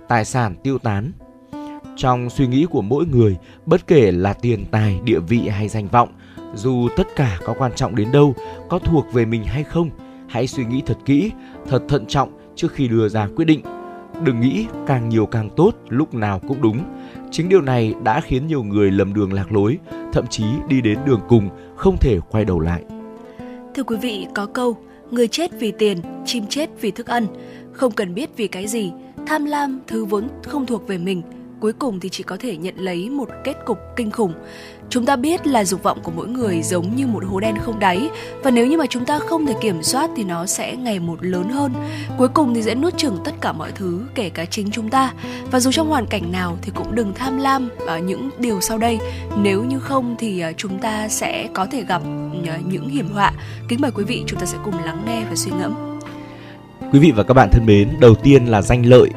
tài 0.07 0.25
sản 0.25 0.55
tiêu 0.63 0.77
tán. 0.77 1.11
Trong 1.97 2.29
suy 2.29 2.47
nghĩ 2.47 2.65
của 2.69 2.81
mỗi 2.81 3.05
người, 3.05 3.37
bất 3.65 3.87
kể 3.87 4.11
là 4.11 4.33
tiền 4.33 4.65
tài, 4.71 4.99
địa 5.03 5.19
vị 5.19 5.47
hay 5.47 5.69
danh 5.69 5.87
vọng, 5.87 6.09
dù 6.53 6.89
tất 6.97 7.07
cả 7.15 7.39
có 7.45 7.55
quan 7.57 7.71
trọng 7.75 7.95
đến 7.95 8.11
đâu, 8.11 8.35
có 8.69 8.79
thuộc 8.79 9.13
về 9.13 9.25
mình 9.25 9.43
hay 9.43 9.63
không, 9.63 9.89
hãy 10.27 10.47
suy 10.47 10.65
nghĩ 10.65 10.81
thật 10.85 10.97
kỹ, 11.05 11.31
thật 11.69 11.83
thận 11.87 12.05
trọng 12.05 12.29
trước 12.55 12.71
khi 12.71 12.87
đưa 12.87 13.09
ra 13.09 13.27
quyết 13.35 13.45
định. 13.45 13.61
Đừng 14.23 14.39
nghĩ 14.39 14.65
càng 14.87 15.09
nhiều 15.09 15.25
càng 15.25 15.49
tốt, 15.55 15.71
lúc 15.89 16.13
nào 16.13 16.41
cũng 16.47 16.61
đúng. 16.61 16.83
Chính 17.31 17.49
điều 17.49 17.61
này 17.61 17.93
đã 18.03 18.21
khiến 18.21 18.47
nhiều 18.47 18.63
người 18.63 18.91
lầm 18.91 19.13
đường 19.13 19.33
lạc 19.33 19.51
lối, 19.51 19.77
thậm 20.13 20.27
chí 20.27 20.43
đi 20.67 20.81
đến 20.81 20.99
đường 21.05 21.21
cùng, 21.29 21.49
không 21.75 21.97
thể 21.97 22.19
quay 22.29 22.45
đầu 22.45 22.59
lại. 22.59 22.83
Thưa 23.75 23.83
quý 23.83 23.97
vị, 24.01 24.27
có 24.35 24.45
câu, 24.45 24.77
người 25.11 25.27
chết 25.27 25.51
vì 25.59 25.71
tiền, 25.71 25.97
chim 26.25 26.45
chết 26.49 26.69
vì 26.81 26.91
thức 26.91 27.07
ăn. 27.07 27.25
Không 27.71 27.91
cần 27.91 28.13
biết 28.13 28.29
vì 28.37 28.47
cái 28.47 28.67
gì, 28.67 28.91
tham 29.25 29.45
lam 29.45 29.79
thứ 29.87 30.05
vốn 30.05 30.27
không 30.43 30.65
thuộc 30.65 30.87
về 30.87 30.97
mình, 30.97 31.21
cuối 31.59 31.73
cùng 31.73 31.99
thì 31.99 32.09
chỉ 32.09 32.23
có 32.23 32.37
thể 32.39 32.57
nhận 32.57 32.75
lấy 32.77 33.09
một 33.09 33.29
kết 33.43 33.57
cục 33.65 33.77
kinh 33.95 34.11
khủng. 34.11 34.33
Chúng 34.93 35.05
ta 35.05 35.15
biết 35.15 35.47
là 35.47 35.65
dục 35.65 35.83
vọng 35.83 35.99
của 36.03 36.11
mỗi 36.15 36.27
người 36.27 36.61
giống 36.61 36.95
như 36.95 37.07
một 37.07 37.23
hố 37.25 37.39
đen 37.39 37.55
không 37.57 37.79
đáy 37.79 38.09
và 38.43 38.51
nếu 38.51 38.67
như 38.67 38.77
mà 38.77 38.85
chúng 38.85 39.05
ta 39.05 39.19
không 39.19 39.45
thể 39.45 39.53
kiểm 39.61 39.83
soát 39.83 40.09
thì 40.15 40.23
nó 40.23 40.45
sẽ 40.45 40.75
ngày 40.75 40.99
một 40.99 41.25
lớn 41.25 41.49
hơn. 41.49 41.73
Cuối 42.17 42.27
cùng 42.27 42.53
thì 42.53 42.61
sẽ 42.61 42.75
nuốt 42.75 42.97
chửng 42.97 43.17
tất 43.25 43.31
cả 43.41 43.51
mọi 43.51 43.71
thứ 43.71 44.01
kể 44.15 44.29
cả 44.29 44.45
chính 44.45 44.71
chúng 44.71 44.89
ta. 44.89 45.13
Và 45.51 45.59
dù 45.59 45.71
trong 45.71 45.89
hoàn 45.89 46.05
cảnh 46.05 46.31
nào 46.31 46.57
thì 46.61 46.71
cũng 46.75 46.95
đừng 46.95 47.13
tham 47.13 47.37
lam 47.37 47.69
ở 47.87 47.99
những 47.99 48.29
điều 48.39 48.61
sau 48.61 48.77
đây. 48.77 48.99
Nếu 49.37 49.63
như 49.63 49.79
không 49.79 50.15
thì 50.19 50.39
à, 50.39 50.51
chúng 50.57 50.79
ta 50.79 51.07
sẽ 51.07 51.47
có 51.53 51.65
thể 51.65 51.83
gặp 51.87 52.01
à, 52.47 52.59
những 52.67 52.89
hiểm 52.89 53.13
họa. 53.13 53.31
Kính 53.67 53.81
mời 53.81 53.91
quý 53.91 54.03
vị 54.03 54.23
chúng 54.27 54.39
ta 54.39 54.45
sẽ 54.45 54.57
cùng 54.65 54.83
lắng 54.83 55.03
nghe 55.05 55.23
và 55.29 55.35
suy 55.35 55.51
ngẫm. 55.51 55.99
Quý 56.91 56.99
vị 56.99 57.11
và 57.11 57.23
các 57.23 57.33
bạn 57.33 57.49
thân 57.51 57.65
mến, 57.65 57.89
đầu 57.99 58.15
tiên 58.15 58.45
là 58.45 58.61
danh 58.61 58.85
lợi 58.85 59.09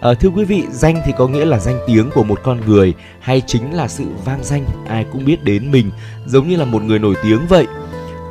À, 0.00 0.14
thưa 0.14 0.28
quý 0.28 0.44
vị, 0.44 0.64
danh 0.70 1.02
thì 1.06 1.12
có 1.18 1.28
nghĩa 1.28 1.44
là 1.44 1.58
danh 1.58 1.78
tiếng 1.86 2.10
của 2.14 2.24
một 2.24 2.40
con 2.42 2.60
người 2.66 2.94
hay 3.20 3.42
chính 3.46 3.74
là 3.74 3.88
sự 3.88 4.04
vang 4.24 4.44
danh 4.44 4.64
ai 4.88 5.06
cũng 5.12 5.24
biết 5.24 5.44
đến 5.44 5.70
mình, 5.70 5.90
giống 6.26 6.48
như 6.48 6.56
là 6.56 6.64
một 6.64 6.82
người 6.82 6.98
nổi 6.98 7.14
tiếng 7.22 7.46
vậy. 7.48 7.66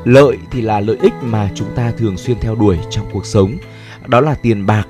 Lợi 0.05 0.37
thì 0.51 0.61
là 0.61 0.79
lợi 0.79 0.97
ích 1.01 1.13
mà 1.21 1.49
chúng 1.55 1.67
ta 1.75 1.91
thường 1.97 2.17
xuyên 2.17 2.37
theo 2.39 2.55
đuổi 2.55 2.77
trong 2.89 3.05
cuộc 3.13 3.25
sống, 3.25 3.51
đó 4.07 4.21
là 4.21 4.35
tiền 4.41 4.65
bạc. 4.65 4.87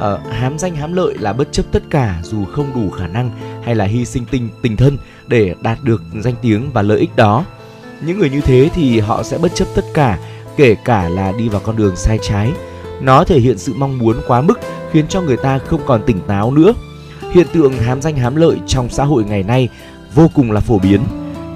À, 0.00 0.18
hám 0.30 0.58
danh 0.58 0.76
hám 0.76 0.92
lợi 0.92 1.14
là 1.18 1.32
bất 1.32 1.52
chấp 1.52 1.62
tất 1.72 1.82
cả 1.90 2.20
dù 2.22 2.44
không 2.44 2.72
đủ 2.74 2.90
khả 2.90 3.06
năng 3.06 3.30
hay 3.64 3.74
là 3.74 3.84
hy 3.84 4.04
sinh 4.04 4.24
tình 4.30 4.48
tình 4.62 4.76
thân 4.76 4.98
để 5.26 5.54
đạt 5.60 5.78
được 5.82 6.02
danh 6.20 6.34
tiếng 6.42 6.70
và 6.72 6.82
lợi 6.82 6.98
ích 6.98 7.16
đó. 7.16 7.44
Những 8.00 8.18
người 8.18 8.30
như 8.30 8.40
thế 8.40 8.70
thì 8.74 9.00
họ 9.00 9.22
sẽ 9.22 9.38
bất 9.38 9.54
chấp 9.54 9.68
tất 9.74 9.84
cả, 9.94 10.18
kể 10.56 10.76
cả 10.84 11.08
là 11.08 11.32
đi 11.38 11.48
vào 11.48 11.60
con 11.64 11.76
đường 11.76 11.96
sai 11.96 12.18
trái. 12.22 12.52
Nó 13.02 13.24
thể 13.24 13.40
hiện 13.40 13.58
sự 13.58 13.74
mong 13.76 13.98
muốn 13.98 14.16
quá 14.26 14.40
mức 14.40 14.60
khiến 14.92 15.04
cho 15.08 15.20
người 15.20 15.36
ta 15.36 15.58
không 15.58 15.80
còn 15.86 16.02
tỉnh 16.06 16.20
táo 16.26 16.50
nữa. 16.50 16.74
Hiện 17.30 17.46
tượng 17.52 17.72
hám 17.72 18.02
danh 18.02 18.16
hám 18.16 18.36
lợi 18.36 18.56
trong 18.66 18.88
xã 18.90 19.04
hội 19.04 19.24
ngày 19.24 19.42
nay 19.42 19.68
vô 20.14 20.30
cùng 20.34 20.52
là 20.52 20.60
phổ 20.60 20.78
biến. 20.78 21.00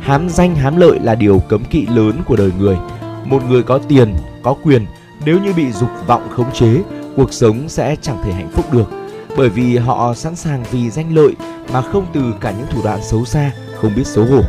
Hám 0.01 0.29
danh 0.29 0.55
hám 0.55 0.77
lợi 0.77 0.99
là 1.03 1.15
điều 1.15 1.39
cấm 1.49 1.65
kỵ 1.65 1.87
lớn 1.87 2.21
của 2.27 2.37
đời 2.37 2.51
người. 2.59 2.77
Một 3.25 3.43
người 3.49 3.63
có 3.63 3.79
tiền, 3.89 4.15
có 4.43 4.55
quyền, 4.63 4.87
nếu 5.25 5.39
như 5.41 5.53
bị 5.53 5.73
dục 5.73 5.89
vọng 6.07 6.29
khống 6.31 6.53
chế, 6.53 6.83
cuộc 7.17 7.33
sống 7.33 7.69
sẽ 7.69 7.97
chẳng 8.03 8.19
thể 8.25 8.33
hạnh 8.33 8.51
phúc 8.53 8.73
được. 8.73 8.91
Bởi 9.37 9.49
vì 9.49 9.77
họ 9.77 10.15
sẵn 10.15 10.37
sàng 10.37 10.65
vì 10.71 10.91
danh 10.91 11.15
lợi 11.15 11.33
mà 11.73 11.83
không 11.83 12.07
từ 12.15 12.21
cả 12.41 12.51
những 12.51 12.67
thủ 12.71 12.81
đoạn 12.85 12.99
xấu 13.03 13.25
xa, 13.25 13.51
không 13.81 13.93
biết 13.97 14.07
xấu 14.07 14.25
hổ. 14.25 14.43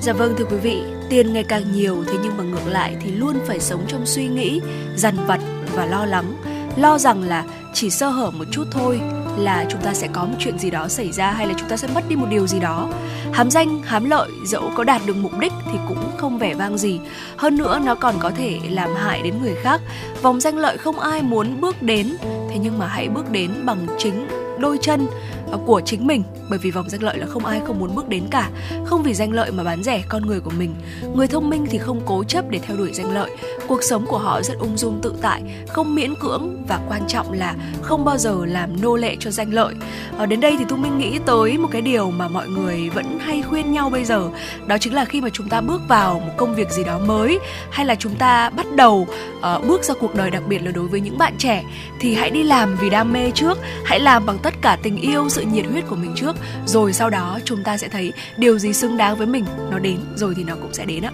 Dạ 0.00 0.12
vâng 0.12 0.34
thưa 0.38 0.44
quý 0.44 0.56
vị, 0.56 0.82
tiền 1.10 1.32
ngày 1.32 1.44
càng 1.44 1.72
nhiều 1.72 2.04
thế 2.06 2.14
nhưng 2.22 2.36
mà 2.36 2.44
ngược 2.44 2.66
lại 2.66 2.96
thì 3.04 3.10
luôn 3.10 3.36
phải 3.46 3.60
sống 3.60 3.80
trong 3.88 4.06
suy 4.06 4.28
nghĩ, 4.28 4.60
dằn 4.96 5.16
vặt 5.26 5.40
và 5.76 5.86
lo 5.86 6.04
lắng, 6.04 6.34
lo 6.76 6.98
rằng 6.98 7.22
là 7.22 7.44
chỉ 7.72 7.90
sơ 7.90 8.08
hở 8.08 8.30
một 8.30 8.44
chút 8.50 8.64
thôi 8.70 9.00
là 9.38 9.66
chúng 9.68 9.80
ta 9.80 9.94
sẽ 9.94 10.08
có 10.12 10.24
một 10.24 10.36
chuyện 10.38 10.58
gì 10.58 10.70
đó 10.70 10.88
xảy 10.88 11.12
ra 11.12 11.30
hay 11.30 11.46
là 11.46 11.54
chúng 11.58 11.68
ta 11.68 11.76
sẽ 11.76 11.88
mất 11.94 12.08
đi 12.08 12.16
một 12.16 12.26
điều 12.30 12.46
gì 12.46 12.60
đó. 12.60 12.88
Hám 13.32 13.50
danh, 13.50 13.82
hám 13.82 14.10
lợi, 14.10 14.30
dẫu 14.46 14.70
có 14.76 14.84
đạt 14.84 15.00
được 15.06 15.16
mục 15.16 15.38
đích 15.38 15.52
thì 15.64 15.78
cũng 15.88 16.10
không 16.16 16.38
vẻ 16.38 16.54
vang 16.54 16.78
gì. 16.78 17.00
Hơn 17.36 17.56
nữa, 17.56 17.80
nó 17.84 17.94
còn 17.94 18.14
có 18.18 18.30
thể 18.30 18.60
làm 18.70 18.94
hại 18.94 19.22
đến 19.22 19.34
người 19.42 19.54
khác. 19.62 19.80
Vòng 20.22 20.40
danh 20.40 20.58
lợi 20.58 20.78
không 20.78 21.00
ai 21.00 21.22
muốn 21.22 21.60
bước 21.60 21.82
đến, 21.82 22.16
thế 22.22 22.58
nhưng 22.60 22.78
mà 22.78 22.86
hãy 22.86 23.08
bước 23.08 23.30
đến 23.30 23.50
bằng 23.64 23.86
chính 23.98 24.28
đôi 24.58 24.78
chân. 24.82 25.06
À, 25.52 25.58
của 25.66 25.80
chính 25.84 26.06
mình. 26.06 26.22
Bởi 26.50 26.58
vì 26.58 26.70
vòng 26.70 26.88
danh 26.88 27.02
lợi 27.02 27.18
là 27.18 27.26
không 27.26 27.44
ai 27.44 27.60
không 27.66 27.78
muốn 27.78 27.94
bước 27.94 28.08
đến 28.08 28.22
cả. 28.30 28.50
Không 28.84 29.02
vì 29.02 29.14
danh 29.14 29.32
lợi 29.32 29.50
mà 29.50 29.64
bán 29.64 29.82
rẻ 29.82 30.02
con 30.08 30.26
người 30.26 30.40
của 30.40 30.50
mình. 30.58 30.74
Người 31.14 31.26
thông 31.26 31.50
minh 31.50 31.66
thì 31.70 31.78
không 31.78 32.00
cố 32.06 32.24
chấp 32.24 32.44
để 32.50 32.58
theo 32.58 32.76
đuổi 32.76 32.90
danh 32.92 33.14
lợi. 33.14 33.30
Cuộc 33.66 33.82
sống 33.82 34.06
của 34.06 34.18
họ 34.18 34.42
rất 34.42 34.54
ung 34.58 34.76
dung 34.76 35.00
tự 35.02 35.14
tại 35.22 35.42
không 35.68 35.94
miễn 35.94 36.14
cưỡng 36.20 36.64
và 36.68 36.80
quan 36.88 37.02
trọng 37.08 37.32
là 37.32 37.54
không 37.82 38.04
bao 38.04 38.18
giờ 38.18 38.36
làm 38.46 38.82
nô 38.82 38.96
lệ 38.96 39.16
cho 39.20 39.30
danh 39.30 39.54
lợi. 39.54 39.74
À, 40.18 40.26
đến 40.26 40.40
đây 40.40 40.56
thì 40.58 40.64
thu 40.68 40.76
minh 40.76 40.98
nghĩ 40.98 41.18
tới 41.26 41.58
một 41.58 41.68
cái 41.72 41.82
điều 41.82 42.10
mà 42.10 42.28
mọi 42.28 42.48
người 42.48 42.90
vẫn 42.90 43.18
hay 43.18 43.42
khuyên 43.42 43.72
nhau 43.72 43.90
bây 43.90 44.04
giờ. 44.04 44.30
Đó 44.66 44.78
chính 44.78 44.94
là 44.94 45.04
khi 45.04 45.20
mà 45.20 45.28
chúng 45.32 45.48
ta 45.48 45.60
bước 45.60 45.80
vào 45.88 46.20
một 46.20 46.32
công 46.36 46.54
việc 46.54 46.70
gì 46.70 46.84
đó 46.84 46.98
mới 46.98 47.38
hay 47.70 47.86
là 47.86 47.94
chúng 47.94 48.14
ta 48.14 48.50
bắt 48.50 48.66
đầu 48.76 49.06
uh, 49.38 49.66
bước 49.66 49.84
ra 49.84 49.94
cuộc 50.00 50.14
đời 50.14 50.30
đặc 50.30 50.42
biệt 50.48 50.58
là 50.64 50.70
đối 50.70 50.86
với 50.86 51.00
những 51.00 51.18
bạn 51.18 51.34
trẻ 51.38 51.64
thì 52.00 52.14
hãy 52.14 52.30
đi 52.30 52.42
làm 52.42 52.76
vì 52.80 52.90
đam 52.90 53.12
mê 53.12 53.30
trước. 53.30 53.58
Hãy 53.84 54.00
làm 54.00 54.26
bằng 54.26 54.38
tất 54.42 54.54
cả 54.62 54.78
tình 54.82 54.96
yêu 54.96 55.28
sự 55.34 55.42
nhiệt 55.42 55.66
huyết 55.66 55.84
của 55.88 55.96
mình 55.96 56.12
trước. 56.16 56.36
Rồi 56.66 56.92
sau 56.92 57.10
đó 57.10 57.38
chúng 57.44 57.64
ta 57.64 57.76
sẽ 57.76 57.88
thấy 57.88 58.12
điều 58.36 58.58
gì 58.58 58.72
xứng 58.72 58.96
đáng 58.96 59.16
với 59.16 59.26
mình 59.26 59.44
nó 59.70 59.78
đến 59.78 59.98
rồi 60.16 60.34
thì 60.36 60.44
nó 60.44 60.54
cũng 60.54 60.74
sẽ 60.74 60.84
đến 60.84 61.02
ạ. 61.02 61.12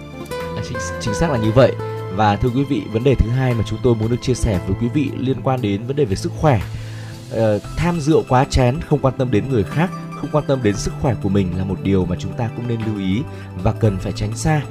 À, 0.57 0.61
chính, 0.69 0.77
chính 1.01 1.13
xác 1.13 1.31
là 1.31 1.37
như 1.37 1.51
vậy. 1.51 1.73
Và 2.15 2.35
thưa 2.35 2.49
quý 2.49 2.63
vị 2.63 2.81
vấn 2.93 3.03
đề 3.03 3.15
thứ 3.15 3.29
hai 3.29 3.53
mà 3.53 3.63
chúng 3.67 3.79
tôi 3.83 3.95
muốn 3.95 4.11
được 4.11 4.21
chia 4.21 4.33
sẻ 4.33 4.59
với 4.67 4.77
quý 4.81 4.87
vị 4.93 5.09
liên 5.17 5.37
quan 5.43 5.61
đến 5.61 5.83
vấn 5.87 5.95
đề 5.95 6.05
về 6.05 6.15
sức 6.15 6.31
khỏe. 6.37 6.61
Ờ, 7.31 7.59
tham 7.77 7.99
rượu 8.01 8.23
quá 8.29 8.45
chén 8.45 8.81
không 8.81 8.99
quan 8.99 9.13
tâm 9.17 9.31
đến 9.31 9.49
người 9.49 9.63
khác 9.63 9.89
không 10.21 10.29
quan 10.31 10.43
tâm 10.47 10.59
đến 10.63 10.75
sức 10.75 10.93
khỏe 11.01 11.15
của 11.23 11.29
mình 11.29 11.57
là 11.57 11.63
một 11.63 11.79
điều 11.83 12.05
mà 12.05 12.15
chúng 12.19 12.33
ta 12.33 12.49
cũng 12.55 12.67
nên 12.67 12.79
lưu 12.85 12.97
ý 12.97 13.21
và 13.63 13.71
cần 13.71 13.97
phải 13.97 14.11
tránh 14.11 14.35
xa. 14.35 14.61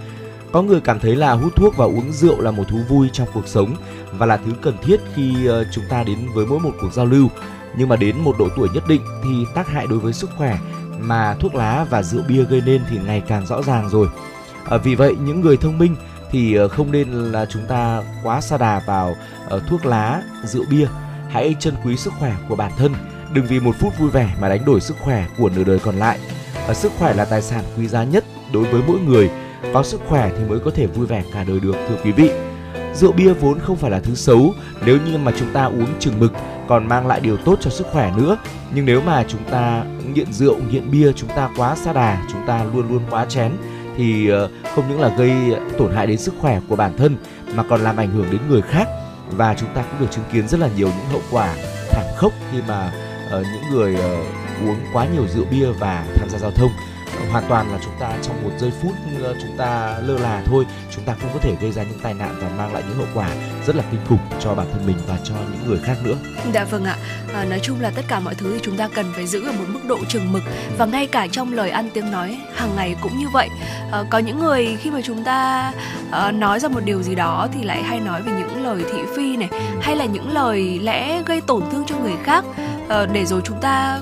Có 0.52 0.62
người 0.62 0.80
cảm 0.80 1.00
thấy 1.00 1.16
là 1.16 1.32
hút 1.32 1.56
thuốc 1.56 1.76
và 1.76 1.84
uống 1.84 2.12
rượu 2.12 2.40
là 2.40 2.50
một 2.50 2.64
thú 2.68 2.78
vui 2.88 3.08
trong 3.12 3.28
cuộc 3.34 3.48
sống 3.48 3.76
và 4.12 4.26
là 4.26 4.36
thứ 4.36 4.52
cần 4.62 4.76
thiết 4.82 5.00
khi 5.14 5.46
ờ, 5.46 5.64
chúng 5.72 5.84
ta 5.88 6.02
đến 6.02 6.18
với 6.34 6.46
mỗi 6.46 6.58
một 6.58 6.72
cuộc 6.80 6.92
giao 6.92 7.06
lưu 7.06 7.28
nhưng 7.76 7.88
mà 7.88 7.96
đến 7.96 8.16
một 8.18 8.36
độ 8.38 8.48
tuổi 8.56 8.68
nhất 8.74 8.84
định 8.88 9.00
thì 9.24 9.46
tác 9.54 9.68
hại 9.68 9.86
đối 9.86 9.98
với 9.98 10.12
sức 10.12 10.30
khỏe 10.36 10.58
mà 11.00 11.34
thuốc 11.34 11.54
lá 11.54 11.86
và 11.90 12.02
rượu 12.02 12.22
bia 12.28 12.44
gây 12.44 12.62
nên 12.66 12.82
thì 12.90 12.98
ngày 13.06 13.22
càng 13.28 13.46
rõ 13.46 13.62
ràng 13.62 13.88
rồi. 13.88 14.08
À, 14.70 14.76
vì 14.76 14.94
vậy 14.94 15.14
những 15.24 15.40
người 15.40 15.56
thông 15.56 15.78
minh 15.78 15.96
thì 16.30 16.54
ờ, 16.54 16.68
không 16.68 16.92
nên 16.92 17.10
là 17.10 17.46
chúng 17.46 17.66
ta 17.68 18.02
quá 18.22 18.40
sa 18.40 18.58
đà 18.58 18.82
vào 18.86 19.16
uh, 19.56 19.62
thuốc 19.68 19.86
lá, 19.86 20.22
rượu 20.44 20.64
bia. 20.70 20.88
Hãy 21.28 21.54
trân 21.60 21.74
quý 21.84 21.96
sức 21.96 22.12
khỏe 22.18 22.36
của 22.48 22.56
bản 22.56 22.72
thân, 22.78 22.92
đừng 23.32 23.46
vì 23.46 23.60
một 23.60 23.76
phút 23.78 23.98
vui 23.98 24.10
vẻ 24.10 24.36
mà 24.40 24.48
đánh 24.48 24.64
đổi 24.64 24.80
sức 24.80 24.96
khỏe 25.00 25.26
của 25.38 25.50
nửa 25.56 25.64
đời 25.64 25.78
còn 25.78 25.96
lại. 25.96 26.18
Uh, 26.70 26.76
sức 26.76 26.92
khỏe 26.98 27.14
là 27.14 27.24
tài 27.24 27.42
sản 27.42 27.64
quý 27.78 27.88
giá 27.88 28.04
nhất 28.04 28.24
đối 28.52 28.64
với 28.64 28.82
mỗi 28.86 28.98
người. 29.00 29.30
Có 29.74 29.82
sức 29.82 30.00
khỏe 30.08 30.30
thì 30.38 30.44
mới 30.44 30.58
có 30.58 30.70
thể 30.70 30.86
vui 30.86 31.06
vẻ 31.06 31.22
cả 31.32 31.44
đời 31.44 31.60
được 31.60 31.76
thưa 31.88 31.96
quý 32.04 32.12
vị. 32.12 32.49
Rượu 32.94 33.12
bia 33.12 33.32
vốn 33.32 33.58
không 33.58 33.76
phải 33.76 33.90
là 33.90 34.00
thứ 34.00 34.14
xấu 34.14 34.54
nếu 34.86 34.98
như 35.06 35.18
mà 35.18 35.32
chúng 35.38 35.52
ta 35.52 35.64
uống 35.64 35.98
chừng 35.98 36.20
mực 36.20 36.32
còn 36.68 36.88
mang 36.88 37.06
lại 37.06 37.20
điều 37.20 37.36
tốt 37.36 37.58
cho 37.60 37.70
sức 37.70 37.86
khỏe 37.92 38.12
nữa. 38.16 38.36
Nhưng 38.74 38.86
nếu 38.86 39.00
mà 39.00 39.24
chúng 39.28 39.44
ta 39.50 39.84
nghiện 40.14 40.32
rượu, 40.32 40.56
nghiện 40.70 40.90
bia, 40.90 41.12
chúng 41.12 41.30
ta 41.36 41.50
quá 41.56 41.76
xa 41.76 41.92
đà, 41.92 42.22
chúng 42.32 42.46
ta 42.46 42.64
luôn 42.74 42.88
luôn 42.88 43.02
quá 43.10 43.24
chén 43.24 43.52
thì 43.96 44.28
ờ, 44.28 44.48
không 44.74 44.84
những 44.88 45.00
là 45.00 45.08
gây 45.08 45.32
tổn 45.78 45.92
hại 45.92 46.06
đến 46.06 46.18
sức 46.18 46.34
khỏe 46.40 46.60
của 46.68 46.76
bản 46.76 46.96
thân 46.96 47.16
mà 47.54 47.62
còn 47.62 47.80
làm 47.80 47.96
ảnh 47.96 48.10
hưởng 48.10 48.26
đến 48.30 48.40
người 48.48 48.62
khác 48.62 48.88
và 49.30 49.54
chúng 49.54 49.68
ta 49.74 49.82
cũng 49.82 50.00
được 50.00 50.10
chứng 50.10 50.24
kiến 50.32 50.48
rất 50.48 50.60
là 50.60 50.68
nhiều 50.76 50.88
những 50.88 51.06
hậu 51.10 51.20
quả 51.30 51.54
thảm 51.90 52.04
khốc 52.16 52.32
khi 52.52 52.58
mà 52.68 52.92
uh, 53.26 53.46
những 53.52 53.70
người 53.72 53.94
uh, 53.94 54.68
uống 54.68 54.76
quá 54.92 55.06
nhiều 55.14 55.26
rượu 55.34 55.44
bia 55.50 55.66
và 55.66 56.06
tham 56.16 56.28
gia 56.30 56.38
giao 56.38 56.50
thông 56.50 56.70
hoàn 57.30 57.44
toàn 57.48 57.72
là 57.72 57.78
chúng 57.84 57.94
ta 58.00 58.12
trong 58.22 58.42
một 58.42 58.50
giây 58.58 58.72
phút 58.82 58.92
ờ, 59.22 59.34
chúng 59.42 59.56
ta 59.56 59.98
lơ 60.02 60.18
là 60.18 60.42
thôi 60.46 60.64
chúng 60.90 61.04
ta 61.04 61.16
cũng 61.22 61.30
có 61.34 61.38
thể 61.42 61.56
gây 61.60 61.72
ra 61.72 61.82
những 61.82 61.98
tai 62.02 62.14
nạn 62.14 62.34
và 62.40 62.48
mang 62.58 62.74
lại 62.74 62.82
những 62.88 62.98
hậu 62.98 63.06
quả 63.14 63.28
rất 63.66 63.76
là 63.76 63.84
kinh 63.90 64.00
khủng 64.08 64.18
cho 64.40 64.54
bản 64.54 64.66
thân 64.72 64.86
mình 64.86 64.96
và 65.06 65.18
cho 65.24 65.34
những 65.34 65.70
người 65.70 65.78
khác 65.84 65.96
nữa. 66.04 66.16
Dạ 66.54 66.64
vâng 66.64 66.84
ạ. 66.84 66.96
À, 67.34 67.44
nói 67.44 67.60
chung 67.62 67.80
là 67.80 67.90
tất 67.96 68.02
cả 68.08 68.20
mọi 68.20 68.34
thứ 68.34 68.52
thì 68.54 68.60
chúng 68.62 68.76
ta 68.76 68.88
cần 68.94 69.12
phải 69.14 69.26
giữ 69.26 69.46
ở 69.46 69.52
một 69.52 69.64
mức 69.68 69.80
độ 69.86 69.98
chừng 70.08 70.32
mực 70.32 70.42
và 70.78 70.86
ngay 70.86 71.06
cả 71.06 71.26
trong 71.32 71.52
lời 71.52 71.70
ăn 71.70 71.90
tiếng 71.94 72.10
nói 72.10 72.38
hàng 72.54 72.76
ngày 72.76 72.96
cũng 73.00 73.18
như 73.18 73.26
vậy. 73.32 73.48
À, 73.92 74.02
có 74.10 74.18
những 74.18 74.38
người 74.38 74.76
khi 74.80 74.90
mà 74.90 75.00
chúng 75.04 75.24
ta 75.24 75.72
à, 76.10 76.32
nói 76.32 76.60
ra 76.60 76.68
một 76.68 76.80
điều 76.84 77.02
gì 77.02 77.14
đó 77.14 77.48
thì 77.52 77.62
lại 77.62 77.82
hay 77.82 78.00
nói 78.00 78.22
về 78.22 78.32
những 78.38 78.64
lời 78.64 78.84
thị 78.92 78.98
phi 79.16 79.36
này 79.36 79.48
hay 79.80 79.96
là 79.96 80.04
những 80.04 80.32
lời 80.32 80.78
lẽ 80.82 81.22
gây 81.26 81.40
tổn 81.40 81.62
thương 81.72 81.84
cho 81.86 81.96
người 81.96 82.16
khác 82.24 82.44
à, 82.88 83.06
để 83.12 83.24
rồi 83.24 83.40
chúng 83.44 83.60
ta 83.60 84.00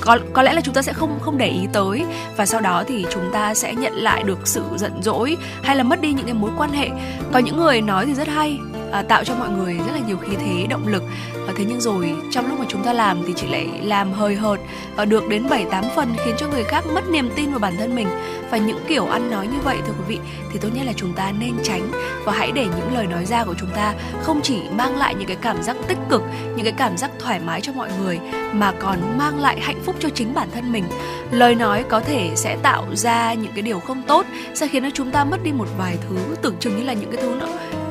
có 0.00 0.18
có 0.32 0.42
lẽ 0.42 0.52
là 0.52 0.60
chúng 0.60 0.74
ta 0.74 0.82
sẽ 0.82 0.92
không 0.92 1.18
không 1.20 1.38
để 1.38 1.46
ý 1.46 1.66
tới. 1.72 2.04
Và 2.36 2.46
sau 2.46 2.60
đó 2.60 2.84
thì 2.86 3.06
chúng 3.10 3.30
ta 3.32 3.54
sẽ 3.54 3.74
nhận 3.74 3.92
lại 3.92 4.22
được 4.22 4.38
sự 4.44 4.62
giận 4.76 5.02
dỗi 5.02 5.36
hay 5.62 5.76
là 5.76 5.82
mất 5.82 6.00
đi 6.00 6.12
những 6.12 6.24
cái 6.26 6.34
mối 6.34 6.50
quan 6.58 6.70
hệ. 6.70 6.88
Có 7.32 7.38
những 7.38 7.56
người 7.56 7.80
nói 7.80 8.06
thì 8.06 8.14
rất 8.14 8.28
hay 8.28 8.58
à, 8.92 9.02
tạo 9.02 9.24
cho 9.24 9.34
mọi 9.34 9.48
người 9.48 9.74
rất 9.74 9.92
là 9.92 10.00
nhiều 10.06 10.16
khí 10.16 10.36
thế 10.40 10.66
động 10.70 10.86
lực. 10.86 11.02
À, 11.46 11.52
thế 11.56 11.64
nhưng 11.68 11.80
rồi 11.80 12.14
trong 12.30 12.46
lúc 12.46 12.58
mà 12.58 12.64
chúng 12.68 12.82
ta 12.82 12.92
làm 12.92 13.22
thì 13.26 13.32
chị 13.36 13.46
lại 13.46 13.68
làm 13.82 14.12
hời 14.12 14.34
hợt 14.34 14.60
à, 14.96 15.04
được 15.04 15.28
đến 15.28 15.48
7 15.48 15.64
8 15.70 15.84
phần 15.96 16.14
khiến 16.24 16.34
cho 16.38 16.48
người 16.48 16.64
khác 16.64 16.84
mất 16.94 17.08
niềm 17.10 17.30
tin 17.36 17.50
vào 17.50 17.58
bản 17.58 17.76
thân 17.78 17.94
mình. 17.94 18.08
Và 18.50 18.58
những 18.58 18.78
kiểu 18.88 19.06
ăn 19.06 19.30
nói 19.30 19.46
như 19.46 19.58
vậy 19.64 19.78
thưa 19.86 19.92
quý 19.92 20.04
vị 20.06 20.18
thì 20.52 20.58
tốt 20.58 20.68
nhất 20.74 20.86
là 20.86 20.92
chúng 20.96 21.12
ta 21.12 21.32
nên 21.38 21.54
tránh. 21.62 21.90
Và 22.24 22.32
hãy 22.32 22.52
để 22.52 22.66
những 22.76 22.94
lời 22.94 23.06
nói 23.06 23.24
ra 23.24 23.44
của 23.44 23.54
chúng 23.58 23.70
ta 23.70 23.94
không 24.22 24.40
chỉ 24.42 24.60
mang 24.70 24.96
lại 24.96 25.14
những 25.14 25.28
cái 25.28 25.36
cảm 25.40 25.62
giác 25.62 25.76
tích 25.88 25.98
cực 26.10 26.22
những 26.56 26.64
cái 26.64 26.74
cảm 26.76 26.96
giác 26.96 27.10
thoải 27.18 27.40
mái 27.40 27.60
cho 27.60 27.72
mọi 27.72 27.90
người 28.00 28.18
mà 28.52 28.72
còn 28.78 29.18
mang 29.18 29.38
lại 29.40 29.60
hạnh 29.60 29.82
phúc 29.84 29.96
cho 29.98 30.08
chính 30.08 30.34
bản 30.34 30.48
thân 30.54 30.72
mình. 30.72 30.84
Lời 31.30 31.54
nói 31.54 31.84
có 31.88 32.00
thể 32.00 32.30
sẽ 32.34 32.56
tạo 32.62 32.84
ra 32.92 33.34
những 33.34 33.52
cái 33.54 33.62
điều 33.62 33.80
không 33.80 34.02
tốt 34.02 34.26
sẽ 34.54 34.68
khiến 34.68 34.82
cho 34.82 34.90
chúng 34.94 35.10
ta 35.10 35.24
mất 35.24 35.42
đi 35.42 35.52
một 35.52 35.68
vài 35.78 35.98
thứ 36.08 36.16
tưởng 36.42 36.56
chừng 36.60 36.76
như 36.76 36.84
là 36.84 36.92
những 36.92 37.10
cái 37.10 37.22
thứ 37.22 37.36
nó 37.40 37.46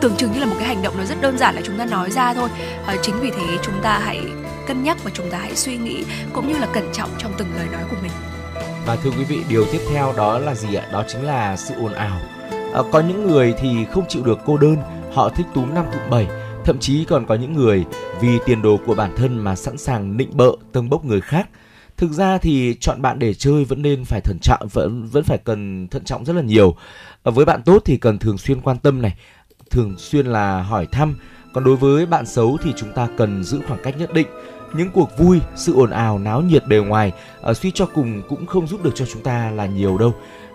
tưởng 0.05 0.15
chừng 0.17 0.31
như 0.31 0.39
là 0.39 0.45
một 0.45 0.55
cái 0.59 0.67
hành 0.67 0.81
động 0.81 0.97
nó 0.97 1.05
rất 1.05 1.21
đơn 1.21 1.37
giản 1.37 1.55
là 1.55 1.61
chúng 1.65 1.77
ta 1.77 1.85
nói 1.85 2.11
ra 2.11 2.33
thôi. 2.33 2.49
À, 2.85 2.95
chính 3.01 3.15
vì 3.21 3.29
thế 3.29 3.57
chúng 3.63 3.73
ta 3.81 3.99
hãy 3.99 4.21
cân 4.67 4.83
nhắc 4.83 4.97
và 5.03 5.11
chúng 5.13 5.29
ta 5.29 5.37
hãy 5.37 5.55
suy 5.55 5.77
nghĩ 5.77 6.03
cũng 6.33 6.47
như 6.47 6.59
là 6.59 6.67
cẩn 6.73 6.83
trọng 6.93 7.09
trong 7.17 7.33
từng 7.37 7.47
lời 7.55 7.67
nói 7.71 7.83
của 7.89 7.95
mình. 8.01 8.11
Và 8.85 8.95
thưa 8.95 9.09
quý 9.09 9.23
vị 9.23 9.39
điều 9.49 9.65
tiếp 9.71 9.79
theo 9.89 10.13
đó 10.17 10.39
là 10.39 10.55
gì 10.55 10.75
ạ? 10.75 10.87
Đó 10.91 11.03
chính 11.07 11.23
là 11.23 11.57
sự 11.57 11.75
ồn 11.75 11.93
ào. 11.93 12.19
À, 12.73 12.81
có 12.91 12.99
những 12.99 13.27
người 13.27 13.53
thì 13.59 13.85
không 13.91 14.05
chịu 14.09 14.23
được 14.23 14.39
cô 14.45 14.57
đơn 14.57 14.77
họ 15.13 15.29
thích 15.29 15.45
túm 15.53 15.73
năm 15.73 15.85
tụm 15.93 16.09
bảy. 16.09 16.27
Thậm 16.65 16.79
chí 16.79 17.05
còn 17.05 17.25
có 17.25 17.35
những 17.35 17.53
người 17.53 17.85
vì 18.21 18.39
tiền 18.45 18.61
đồ 18.61 18.77
của 18.85 18.95
bản 18.95 19.11
thân 19.15 19.39
mà 19.39 19.55
sẵn 19.55 19.77
sàng 19.77 20.17
nịnh 20.17 20.37
bợ 20.37 20.51
tâng 20.71 20.89
bốc 20.89 21.05
người 21.05 21.21
khác. 21.21 21.49
Thực 21.97 22.11
ra 22.11 22.37
thì 22.37 22.75
chọn 22.79 23.01
bạn 23.01 23.19
để 23.19 23.33
chơi 23.33 23.65
vẫn 23.65 23.81
nên 23.81 24.05
phải 24.05 24.21
thận 24.21 24.37
trọng 24.41 24.67
vẫn 24.67 25.07
vẫn 25.11 25.23
phải 25.23 25.37
cần 25.37 25.87
thận 25.87 26.03
trọng 26.03 26.25
rất 26.25 26.33
là 26.35 26.41
nhiều. 26.41 26.75
À, 27.23 27.31
với 27.31 27.45
bạn 27.45 27.61
tốt 27.65 27.81
thì 27.85 27.97
cần 27.97 28.17
thường 28.17 28.37
xuyên 28.37 28.61
quan 28.61 28.77
tâm 28.77 29.01
này 29.01 29.15
thường 29.75 29.93
xuyên 29.97 30.25
là 30.25 30.61
hỏi 30.61 30.87
thăm. 30.91 31.15
Còn 31.53 31.63
đối 31.63 31.75
với 31.75 32.05
bạn 32.05 32.25
xấu 32.25 32.57
thì 32.63 32.73
chúng 32.75 32.91
ta 32.93 33.07
cần 33.17 33.43
giữ 33.43 33.59
khoảng 33.67 33.79
cách 33.83 33.95
nhất 33.97 34.13
định. 34.13 34.27
Những 34.73 34.91
cuộc 34.91 35.17
vui 35.17 35.39
sự 35.55 35.73
ồn 35.73 35.89
ào 35.89 36.19
náo 36.19 36.41
nhiệt 36.41 36.67
bề 36.67 36.77
ngoài 36.77 37.11
uh, 37.49 37.57
suy 37.57 37.71
cho 37.71 37.85
cùng 37.85 38.21
cũng 38.29 38.45
không 38.45 38.67
giúp 38.67 38.83
được 38.83 38.91
cho 38.95 39.05
chúng 39.05 39.23
ta 39.23 39.51
là 39.51 39.65
nhiều 39.65 39.97
đâu. 39.97 40.13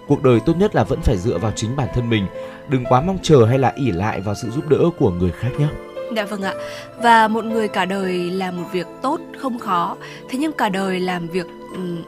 Cuộc 0.08 0.22
đời 0.22 0.40
tốt 0.46 0.56
nhất 0.56 0.74
là 0.74 0.84
vẫn 0.84 1.00
phải 1.02 1.16
dựa 1.18 1.38
vào 1.38 1.52
chính 1.56 1.76
bản 1.76 1.88
thân 1.94 2.10
mình. 2.10 2.26
Đừng 2.68 2.84
quá 2.84 3.00
mong 3.00 3.18
chờ 3.22 3.44
hay 3.44 3.58
là 3.58 3.72
ỉ 3.76 3.90
lại 3.90 4.20
vào 4.20 4.34
sự 4.34 4.50
giúp 4.50 4.68
đỡ 4.68 4.78
của 4.98 5.10
người 5.10 5.30
khác 5.30 5.50
nhé. 5.58 5.68
Dạ 6.16 6.24
vâng 6.24 6.42
ạ. 6.42 6.54
Và 7.02 7.28
một 7.28 7.44
người 7.44 7.68
cả 7.68 7.84
đời 7.84 8.30
làm 8.30 8.56
một 8.56 8.68
việc 8.72 8.86
tốt 9.02 9.20
không 9.38 9.58
khó, 9.58 9.96
thế 10.28 10.38
nhưng 10.38 10.52
cả 10.52 10.68
đời 10.68 11.00
làm 11.00 11.26
việc 11.26 11.46
um, 11.74 12.02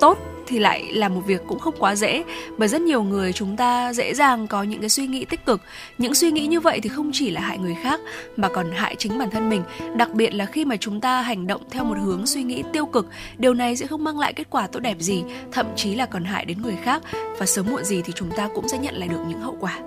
tốt 0.00 0.18
thì 0.46 0.58
lại 0.58 0.92
là 0.92 1.08
một 1.08 1.20
việc 1.26 1.42
cũng 1.46 1.58
không 1.58 1.74
quá 1.78 1.94
dễ. 1.94 2.24
Bởi 2.58 2.68
rất 2.68 2.80
nhiều 2.80 3.02
người 3.02 3.32
chúng 3.32 3.56
ta 3.56 3.92
dễ 3.92 4.14
dàng 4.14 4.46
có 4.46 4.62
những 4.62 4.80
cái 4.80 4.88
suy 4.88 5.06
nghĩ 5.06 5.24
tích 5.24 5.46
cực. 5.46 5.60
Những 5.98 6.14
suy 6.14 6.30
nghĩ 6.30 6.46
như 6.46 6.60
vậy 6.60 6.80
thì 6.80 6.88
không 6.88 7.10
chỉ 7.12 7.30
là 7.30 7.40
hại 7.40 7.58
người 7.58 7.76
khác, 7.82 8.00
mà 8.36 8.48
còn 8.48 8.72
hại 8.72 8.96
chính 8.98 9.18
bản 9.18 9.30
thân 9.30 9.50
mình. 9.50 9.62
Đặc 9.96 10.14
biệt 10.14 10.34
là 10.34 10.46
khi 10.46 10.64
mà 10.64 10.76
chúng 10.76 11.00
ta 11.00 11.22
hành 11.22 11.46
động 11.46 11.62
theo 11.70 11.84
một 11.84 11.96
hướng 12.04 12.26
suy 12.26 12.42
nghĩ 12.42 12.62
tiêu 12.72 12.86
cực, 12.86 13.06
điều 13.38 13.54
này 13.54 13.76
sẽ 13.76 13.86
không 13.86 14.04
mang 14.04 14.18
lại 14.18 14.32
kết 14.32 14.46
quả 14.50 14.66
tốt 14.66 14.80
đẹp 14.80 14.96
gì, 14.98 15.22
thậm 15.52 15.66
chí 15.76 15.94
là 15.94 16.06
còn 16.06 16.24
hại 16.24 16.44
đến 16.44 16.62
người 16.62 16.76
khác. 16.82 17.02
Và 17.38 17.46
sớm 17.46 17.66
muộn 17.70 17.84
gì 17.84 18.02
thì 18.02 18.12
chúng 18.16 18.30
ta 18.36 18.48
cũng 18.54 18.68
sẽ 18.68 18.78
nhận 18.78 18.94
lại 18.94 19.08
được 19.08 19.20
những 19.28 19.40
hậu 19.40 19.56
quả. 19.60 19.78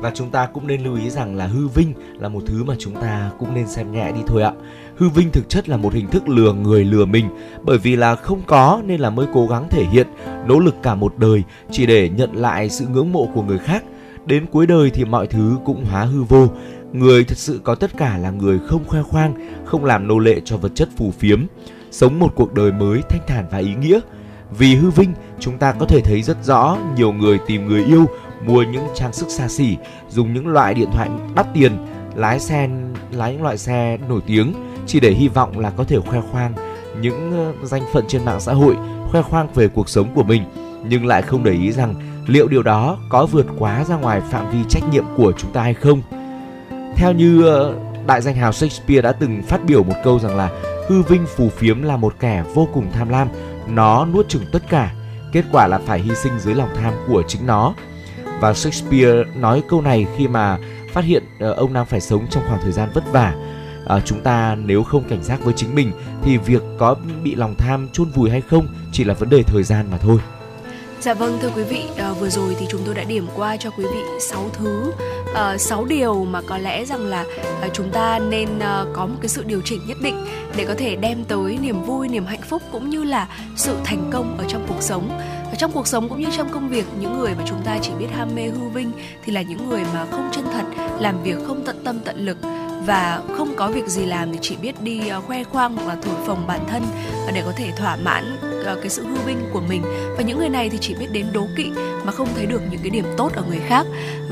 Và 0.00 0.12
chúng 0.14 0.30
ta 0.30 0.46
cũng 0.46 0.66
nên 0.66 0.84
lưu 0.84 0.96
ý 0.96 1.10
rằng 1.10 1.36
là 1.36 1.46
hư 1.46 1.68
vinh 1.68 1.94
là 2.18 2.28
một 2.28 2.42
thứ 2.46 2.64
mà 2.64 2.74
chúng 2.78 2.94
ta 2.94 3.30
cũng 3.38 3.54
nên 3.54 3.66
xem 3.66 3.92
nhẹ 3.92 4.12
đi 4.12 4.20
thôi 4.26 4.42
ạ 4.42 4.52
hư 4.98 5.08
vinh 5.08 5.30
thực 5.30 5.48
chất 5.48 5.68
là 5.68 5.76
một 5.76 5.92
hình 5.94 6.06
thức 6.06 6.28
lừa 6.28 6.52
người 6.52 6.84
lừa 6.84 7.04
mình. 7.04 7.28
Bởi 7.62 7.78
vì 7.78 7.96
là 7.96 8.14
không 8.14 8.42
có 8.46 8.82
nên 8.86 9.00
là 9.00 9.10
mới 9.10 9.26
cố 9.32 9.46
gắng 9.46 9.68
thể 9.70 9.84
hiện, 9.84 10.06
nỗ 10.46 10.58
lực 10.58 10.74
cả 10.82 10.94
một 10.94 11.18
đời 11.18 11.42
chỉ 11.70 11.86
để 11.86 12.08
nhận 12.08 12.36
lại 12.36 12.70
sự 12.70 12.86
ngưỡng 12.86 13.12
mộ 13.12 13.28
của 13.34 13.42
người 13.42 13.58
khác. 13.58 13.84
Đến 14.26 14.46
cuối 14.46 14.66
đời 14.66 14.90
thì 14.90 15.04
mọi 15.04 15.26
thứ 15.26 15.56
cũng 15.64 15.84
hóa 15.84 16.04
hư 16.04 16.22
vô. 16.22 16.48
Người 16.92 17.24
thật 17.24 17.38
sự 17.38 17.60
có 17.64 17.74
tất 17.74 17.96
cả 17.96 18.18
là 18.18 18.30
người 18.30 18.58
không 18.66 18.84
khoe 18.84 19.02
khoang, 19.02 19.34
không 19.64 19.84
làm 19.84 20.08
nô 20.08 20.18
lệ 20.18 20.40
cho 20.44 20.56
vật 20.56 20.72
chất 20.74 20.88
phù 20.96 21.10
phiếm. 21.10 21.46
Sống 21.90 22.18
một 22.18 22.32
cuộc 22.34 22.54
đời 22.54 22.72
mới 22.72 23.02
thanh 23.08 23.20
thản 23.26 23.46
và 23.50 23.58
ý 23.58 23.74
nghĩa. 23.74 24.00
Vì 24.58 24.74
hư 24.74 24.90
vinh, 24.90 25.12
chúng 25.40 25.58
ta 25.58 25.72
có 25.72 25.86
thể 25.86 26.00
thấy 26.00 26.22
rất 26.22 26.44
rõ 26.44 26.78
nhiều 26.96 27.12
người 27.12 27.38
tìm 27.46 27.66
người 27.66 27.84
yêu, 27.84 28.06
mua 28.46 28.62
những 28.62 28.86
trang 28.94 29.12
sức 29.12 29.30
xa 29.30 29.48
xỉ, 29.48 29.76
dùng 30.08 30.34
những 30.34 30.48
loại 30.48 30.74
điện 30.74 30.88
thoại 30.92 31.08
đắt 31.34 31.46
tiền, 31.54 31.72
lái 32.14 32.40
xe, 32.40 32.68
lái 33.12 33.32
những 33.32 33.42
loại 33.42 33.58
xe 33.58 33.98
nổi 34.08 34.20
tiếng 34.26 34.52
chỉ 34.88 35.00
để 35.00 35.10
hy 35.10 35.28
vọng 35.28 35.58
là 35.58 35.70
có 35.70 35.84
thể 35.84 35.98
khoe 36.00 36.20
khoang 36.32 36.52
những 37.00 37.32
ờ, 37.60 37.66
danh 37.66 37.82
phận 37.92 38.04
trên 38.08 38.24
mạng 38.24 38.40
xã 38.40 38.52
hội, 38.52 38.76
khoe 39.10 39.22
khoang 39.22 39.48
về 39.54 39.68
cuộc 39.68 39.88
sống 39.88 40.14
của 40.14 40.22
mình, 40.22 40.42
nhưng 40.88 41.06
lại 41.06 41.22
không 41.22 41.44
để 41.44 41.52
ý 41.52 41.72
rằng 41.72 41.94
liệu 42.26 42.48
điều 42.48 42.62
đó 42.62 42.98
có 43.08 43.26
vượt 43.26 43.46
quá 43.58 43.84
ra 43.84 43.96
ngoài 43.96 44.20
phạm 44.30 44.50
vi 44.50 44.58
trách 44.68 44.82
nhiệm 44.92 45.04
của 45.16 45.32
chúng 45.38 45.52
ta 45.52 45.62
hay 45.62 45.74
không. 45.74 46.02
Theo 46.96 47.12
như 47.12 47.46
ờ, 47.46 47.74
đại 48.06 48.22
danh 48.22 48.34
hào 48.34 48.52
Shakespeare 48.52 49.02
đã 49.02 49.12
từng 49.12 49.42
phát 49.42 49.64
biểu 49.64 49.82
một 49.82 49.94
câu 50.04 50.18
rằng 50.18 50.36
là 50.36 50.50
hư 50.88 51.02
vinh 51.02 51.26
phù 51.36 51.48
phiếm 51.48 51.82
là 51.82 51.96
một 51.96 52.14
kẻ 52.20 52.44
vô 52.54 52.68
cùng 52.74 52.86
tham 52.92 53.08
lam, 53.08 53.28
nó 53.68 54.06
nuốt 54.06 54.28
chửng 54.28 54.44
tất 54.52 54.62
cả, 54.68 54.94
kết 55.32 55.44
quả 55.52 55.66
là 55.66 55.78
phải 55.78 56.00
hy 56.00 56.14
sinh 56.14 56.38
dưới 56.38 56.54
lòng 56.54 56.68
tham 56.76 56.94
của 57.08 57.22
chính 57.28 57.46
nó. 57.46 57.74
và 58.40 58.54
Shakespeare 58.54 59.24
nói 59.36 59.62
câu 59.68 59.80
này 59.80 60.06
khi 60.16 60.28
mà 60.28 60.58
phát 60.92 61.04
hiện 61.04 61.22
ờ, 61.40 61.52
ông 61.52 61.72
đang 61.72 61.86
phải 61.86 62.00
sống 62.00 62.26
trong 62.30 62.42
khoảng 62.48 62.60
thời 62.62 62.72
gian 62.72 62.88
vất 62.94 63.12
vả 63.12 63.34
à, 63.88 64.00
chúng 64.04 64.20
ta 64.20 64.56
nếu 64.64 64.82
không 64.82 65.04
cảnh 65.08 65.22
giác 65.22 65.44
với 65.44 65.54
chính 65.56 65.74
mình 65.74 65.92
thì 66.22 66.36
việc 66.36 66.62
có 66.78 66.96
bị 67.22 67.34
lòng 67.34 67.54
tham 67.58 67.88
chôn 67.92 68.08
vùi 68.08 68.30
hay 68.30 68.40
không 68.40 68.66
chỉ 68.92 69.04
là 69.04 69.14
vấn 69.14 69.30
đề 69.30 69.42
thời 69.42 69.62
gian 69.62 69.86
mà 69.90 69.98
thôi 69.98 70.18
Dạ 71.00 71.14
vâng 71.14 71.38
thưa 71.42 71.50
quý 71.56 71.62
vị, 71.62 71.84
à, 71.96 72.12
vừa 72.12 72.28
rồi 72.28 72.56
thì 72.58 72.66
chúng 72.68 72.80
tôi 72.84 72.94
đã 72.94 73.04
điểm 73.04 73.26
qua 73.36 73.56
cho 73.56 73.70
quý 73.70 73.84
vị 73.84 74.00
6 74.20 74.50
thứ, 74.52 74.92
à, 75.34 75.58
6 75.58 75.84
điều 75.84 76.24
mà 76.24 76.40
có 76.46 76.58
lẽ 76.58 76.84
rằng 76.84 77.06
là 77.06 77.24
à, 77.60 77.68
chúng 77.72 77.90
ta 77.90 78.18
nên 78.18 78.58
à, 78.58 78.84
có 78.92 79.06
một 79.06 79.16
cái 79.20 79.28
sự 79.28 79.44
điều 79.44 79.60
chỉnh 79.64 79.80
nhất 79.86 79.96
định 80.02 80.26
để 80.56 80.64
có 80.64 80.74
thể 80.78 80.96
đem 80.96 81.24
tới 81.24 81.58
niềm 81.62 81.82
vui, 81.82 82.08
niềm 82.08 82.26
hạnh 82.26 82.42
phúc 82.42 82.62
cũng 82.72 82.90
như 82.90 83.04
là 83.04 83.28
sự 83.56 83.76
thành 83.84 84.10
công 84.12 84.38
ở 84.38 84.44
trong 84.48 84.66
cuộc 84.68 84.82
sống. 84.82 85.08
Ở 85.50 85.54
trong 85.58 85.72
cuộc 85.72 85.86
sống 85.86 86.08
cũng 86.08 86.20
như 86.20 86.28
trong 86.36 86.48
công 86.52 86.68
việc, 86.68 86.84
những 87.00 87.18
người 87.18 87.34
mà 87.34 87.44
chúng 87.46 87.62
ta 87.64 87.78
chỉ 87.82 87.92
biết 87.98 88.08
ham 88.12 88.28
mê 88.34 88.42
hư 88.42 88.68
vinh 88.68 88.90
thì 89.24 89.32
là 89.32 89.42
những 89.42 89.68
người 89.68 89.82
mà 89.94 90.06
không 90.10 90.30
chân 90.32 90.44
thật, 90.52 90.64
làm 91.00 91.22
việc 91.22 91.36
không 91.46 91.62
tận 91.66 91.76
tâm 91.84 92.00
tận 92.04 92.26
lực 92.26 92.36
và 92.88 93.22
không 93.36 93.56
có 93.56 93.68
việc 93.68 93.86
gì 93.86 94.06
làm 94.06 94.32
thì 94.32 94.38
chỉ 94.42 94.56
biết 94.56 94.82
đi 94.82 95.08
ờ, 95.08 95.20
khoe 95.20 95.44
khoang 95.44 95.76
hoặc 95.76 95.88
là 95.88 95.96
thổi 96.02 96.14
phồng 96.26 96.46
bản 96.46 96.60
thân 96.68 96.82
ờ, 97.26 97.32
để 97.34 97.42
có 97.44 97.52
thể 97.56 97.72
thỏa 97.76 97.96
mãn 97.96 98.36
ờ, 98.64 98.74
cái 98.74 98.88
sự 98.88 99.06
hư 99.06 99.16
vinh 99.26 99.38
của 99.52 99.60
mình. 99.60 99.82
Và 100.16 100.22
những 100.22 100.38
người 100.38 100.48
này 100.48 100.70
thì 100.70 100.78
chỉ 100.80 100.94
biết 100.94 101.06
đến 101.12 101.26
đố 101.32 101.46
kỵ 101.56 101.72
mà 102.04 102.12
không 102.12 102.28
thấy 102.36 102.46
được 102.46 102.62
những 102.70 102.80
cái 102.82 102.90
điểm 102.90 103.04
tốt 103.16 103.32
ở 103.34 103.42
người 103.48 103.60
khác. 103.66 103.86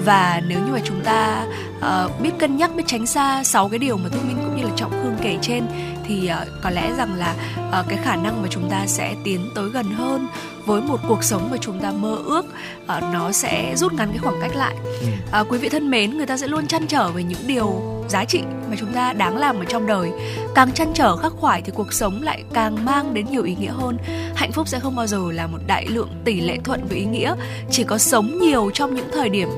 Và 0.04 0.42
nếu 0.48 0.58
như 0.58 0.72
mà 0.72 0.80
chúng 0.84 1.00
ta 1.04 1.46
uh, 1.78 2.20
biết 2.20 2.30
cân 2.38 2.56
nhắc 2.56 2.70
biết 2.76 2.82
tránh 2.86 3.06
xa 3.06 3.44
sáu 3.44 3.68
cái 3.68 3.78
điều 3.78 3.96
mà 3.96 4.08
thu 4.12 4.18
minh 4.28 4.38
cũng 4.44 4.56
như 4.56 4.62
là 4.62 4.70
trọng 4.76 4.90
khương 4.90 5.16
kể 5.22 5.38
trên 5.42 5.66
thì 6.08 6.30
uh, 6.42 6.48
có 6.62 6.70
lẽ 6.70 6.92
rằng 6.96 7.14
là 7.14 7.34
uh, 7.80 7.86
cái 7.88 7.98
khả 8.02 8.16
năng 8.16 8.42
mà 8.42 8.48
chúng 8.50 8.70
ta 8.70 8.86
sẽ 8.86 9.14
tiến 9.24 9.50
tới 9.54 9.68
gần 9.68 9.86
hơn 9.86 10.28
với 10.64 10.82
một 10.82 11.00
cuộc 11.08 11.24
sống 11.24 11.48
mà 11.50 11.56
chúng 11.60 11.80
ta 11.80 11.92
mơ 11.92 12.18
ước 12.24 12.46
uh, 12.82 13.02
nó 13.12 13.32
sẽ 13.32 13.74
rút 13.76 13.92
ngắn 13.92 14.08
cái 14.08 14.18
khoảng 14.18 14.40
cách 14.40 14.56
lại. 14.56 14.74
Uh, 15.40 15.46
quý 15.52 15.58
vị 15.58 15.68
thân 15.68 15.90
mến 15.90 16.16
người 16.16 16.26
ta 16.26 16.36
sẽ 16.36 16.46
luôn 16.46 16.66
chăn 16.66 16.86
trở 16.86 17.08
về 17.08 17.22
những 17.22 17.46
điều 17.46 17.96
giá 18.08 18.24
trị 18.24 18.42
mà 18.70 18.76
chúng 18.78 18.92
ta 18.92 19.12
đáng 19.12 19.36
làm 19.36 19.58
ở 19.58 19.64
trong 19.64 19.86
đời. 19.86 20.10
Càng 20.54 20.72
chăn 20.72 20.92
trở 20.94 21.16
khắc 21.16 21.32
khoải 21.32 21.62
thì 21.62 21.72
cuộc 21.74 21.92
sống 21.92 22.22
lại 22.22 22.44
càng 22.52 22.84
mang 22.84 23.14
đến 23.14 23.26
nhiều 23.30 23.42
ý 23.42 23.54
nghĩa 23.60 23.72
hơn. 23.72 23.98
Hạnh 24.34 24.52
phúc 24.52 24.68
sẽ 24.68 24.80
không 24.80 24.96
bao 24.96 25.06
giờ 25.06 25.20
là 25.30 25.46
một 25.46 25.58
đại 25.66 25.86
lượng 25.86 26.08
tỷ 26.24 26.40
lệ 26.40 26.58
thuận 26.64 26.86
với 26.88 26.98
ý 26.98 27.04
nghĩa 27.04 27.34
chỉ 27.70 27.84
có 27.84 27.98
sống 27.98 28.38
nhiều 28.38 28.70
trong 28.74 28.94
những 28.94 29.08
thời 29.12 29.28
điểm 29.28 29.48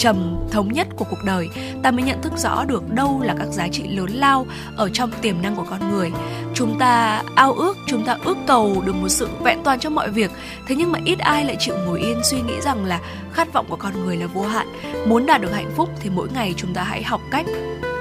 trầm 0.00 0.36
thống 0.50 0.72
nhất 0.72 0.86
của 0.96 1.04
cuộc 1.10 1.24
đời 1.24 1.48
ta 1.82 1.90
mới 1.90 2.02
nhận 2.02 2.22
thức 2.22 2.32
rõ 2.36 2.64
được 2.64 2.94
đâu 2.94 3.20
là 3.22 3.34
các 3.38 3.46
giá 3.46 3.68
trị 3.68 3.82
lớn 3.88 4.10
lao 4.10 4.46
ở 4.76 4.88
trong 4.92 5.10
tiềm 5.22 5.42
năng 5.42 5.56
của 5.56 5.64
con 5.70 5.90
người. 5.90 6.10
Chúng 6.54 6.78
ta 6.78 7.22
ao 7.34 7.52
ước 7.52 7.76
chúng 7.86 8.04
ta 8.04 8.16
ước 8.24 8.36
cầu 8.46 8.82
được 8.86 8.92
một 8.92 9.08
sự 9.08 9.28
vẹn 9.42 9.60
toàn 9.64 9.78
trong 9.78 9.94
mọi 9.94 10.10
việc 10.10 10.30
thế 10.68 10.74
nhưng 10.78 10.92
mà 10.92 10.98
ít 11.04 11.18
ai 11.18 11.44
lại 11.44 11.56
chịu 11.60 11.74
ngồi 11.86 12.00
yên 12.00 12.20
suy 12.24 12.40
nghĩ 12.40 12.60
rằng 12.60 12.84
là 12.84 13.00
khát 13.32 13.52
vọng 13.52 13.66
của 13.68 13.76
con 13.76 14.04
người 14.04 14.16
là 14.16 14.26
vô 14.26 14.42
hạn. 14.42 14.66
Muốn 15.06 15.26
đạt 15.26 15.40
được 15.40 15.52
hạnh 15.52 15.70
phúc 15.76 15.88
thì 16.00 16.10
mỗi 16.10 16.28
ngày 16.34 16.54
chúng 16.56 16.74
ta 16.74 16.82
hãy 16.82 17.02
học 17.02 17.20
cách 17.30 17.46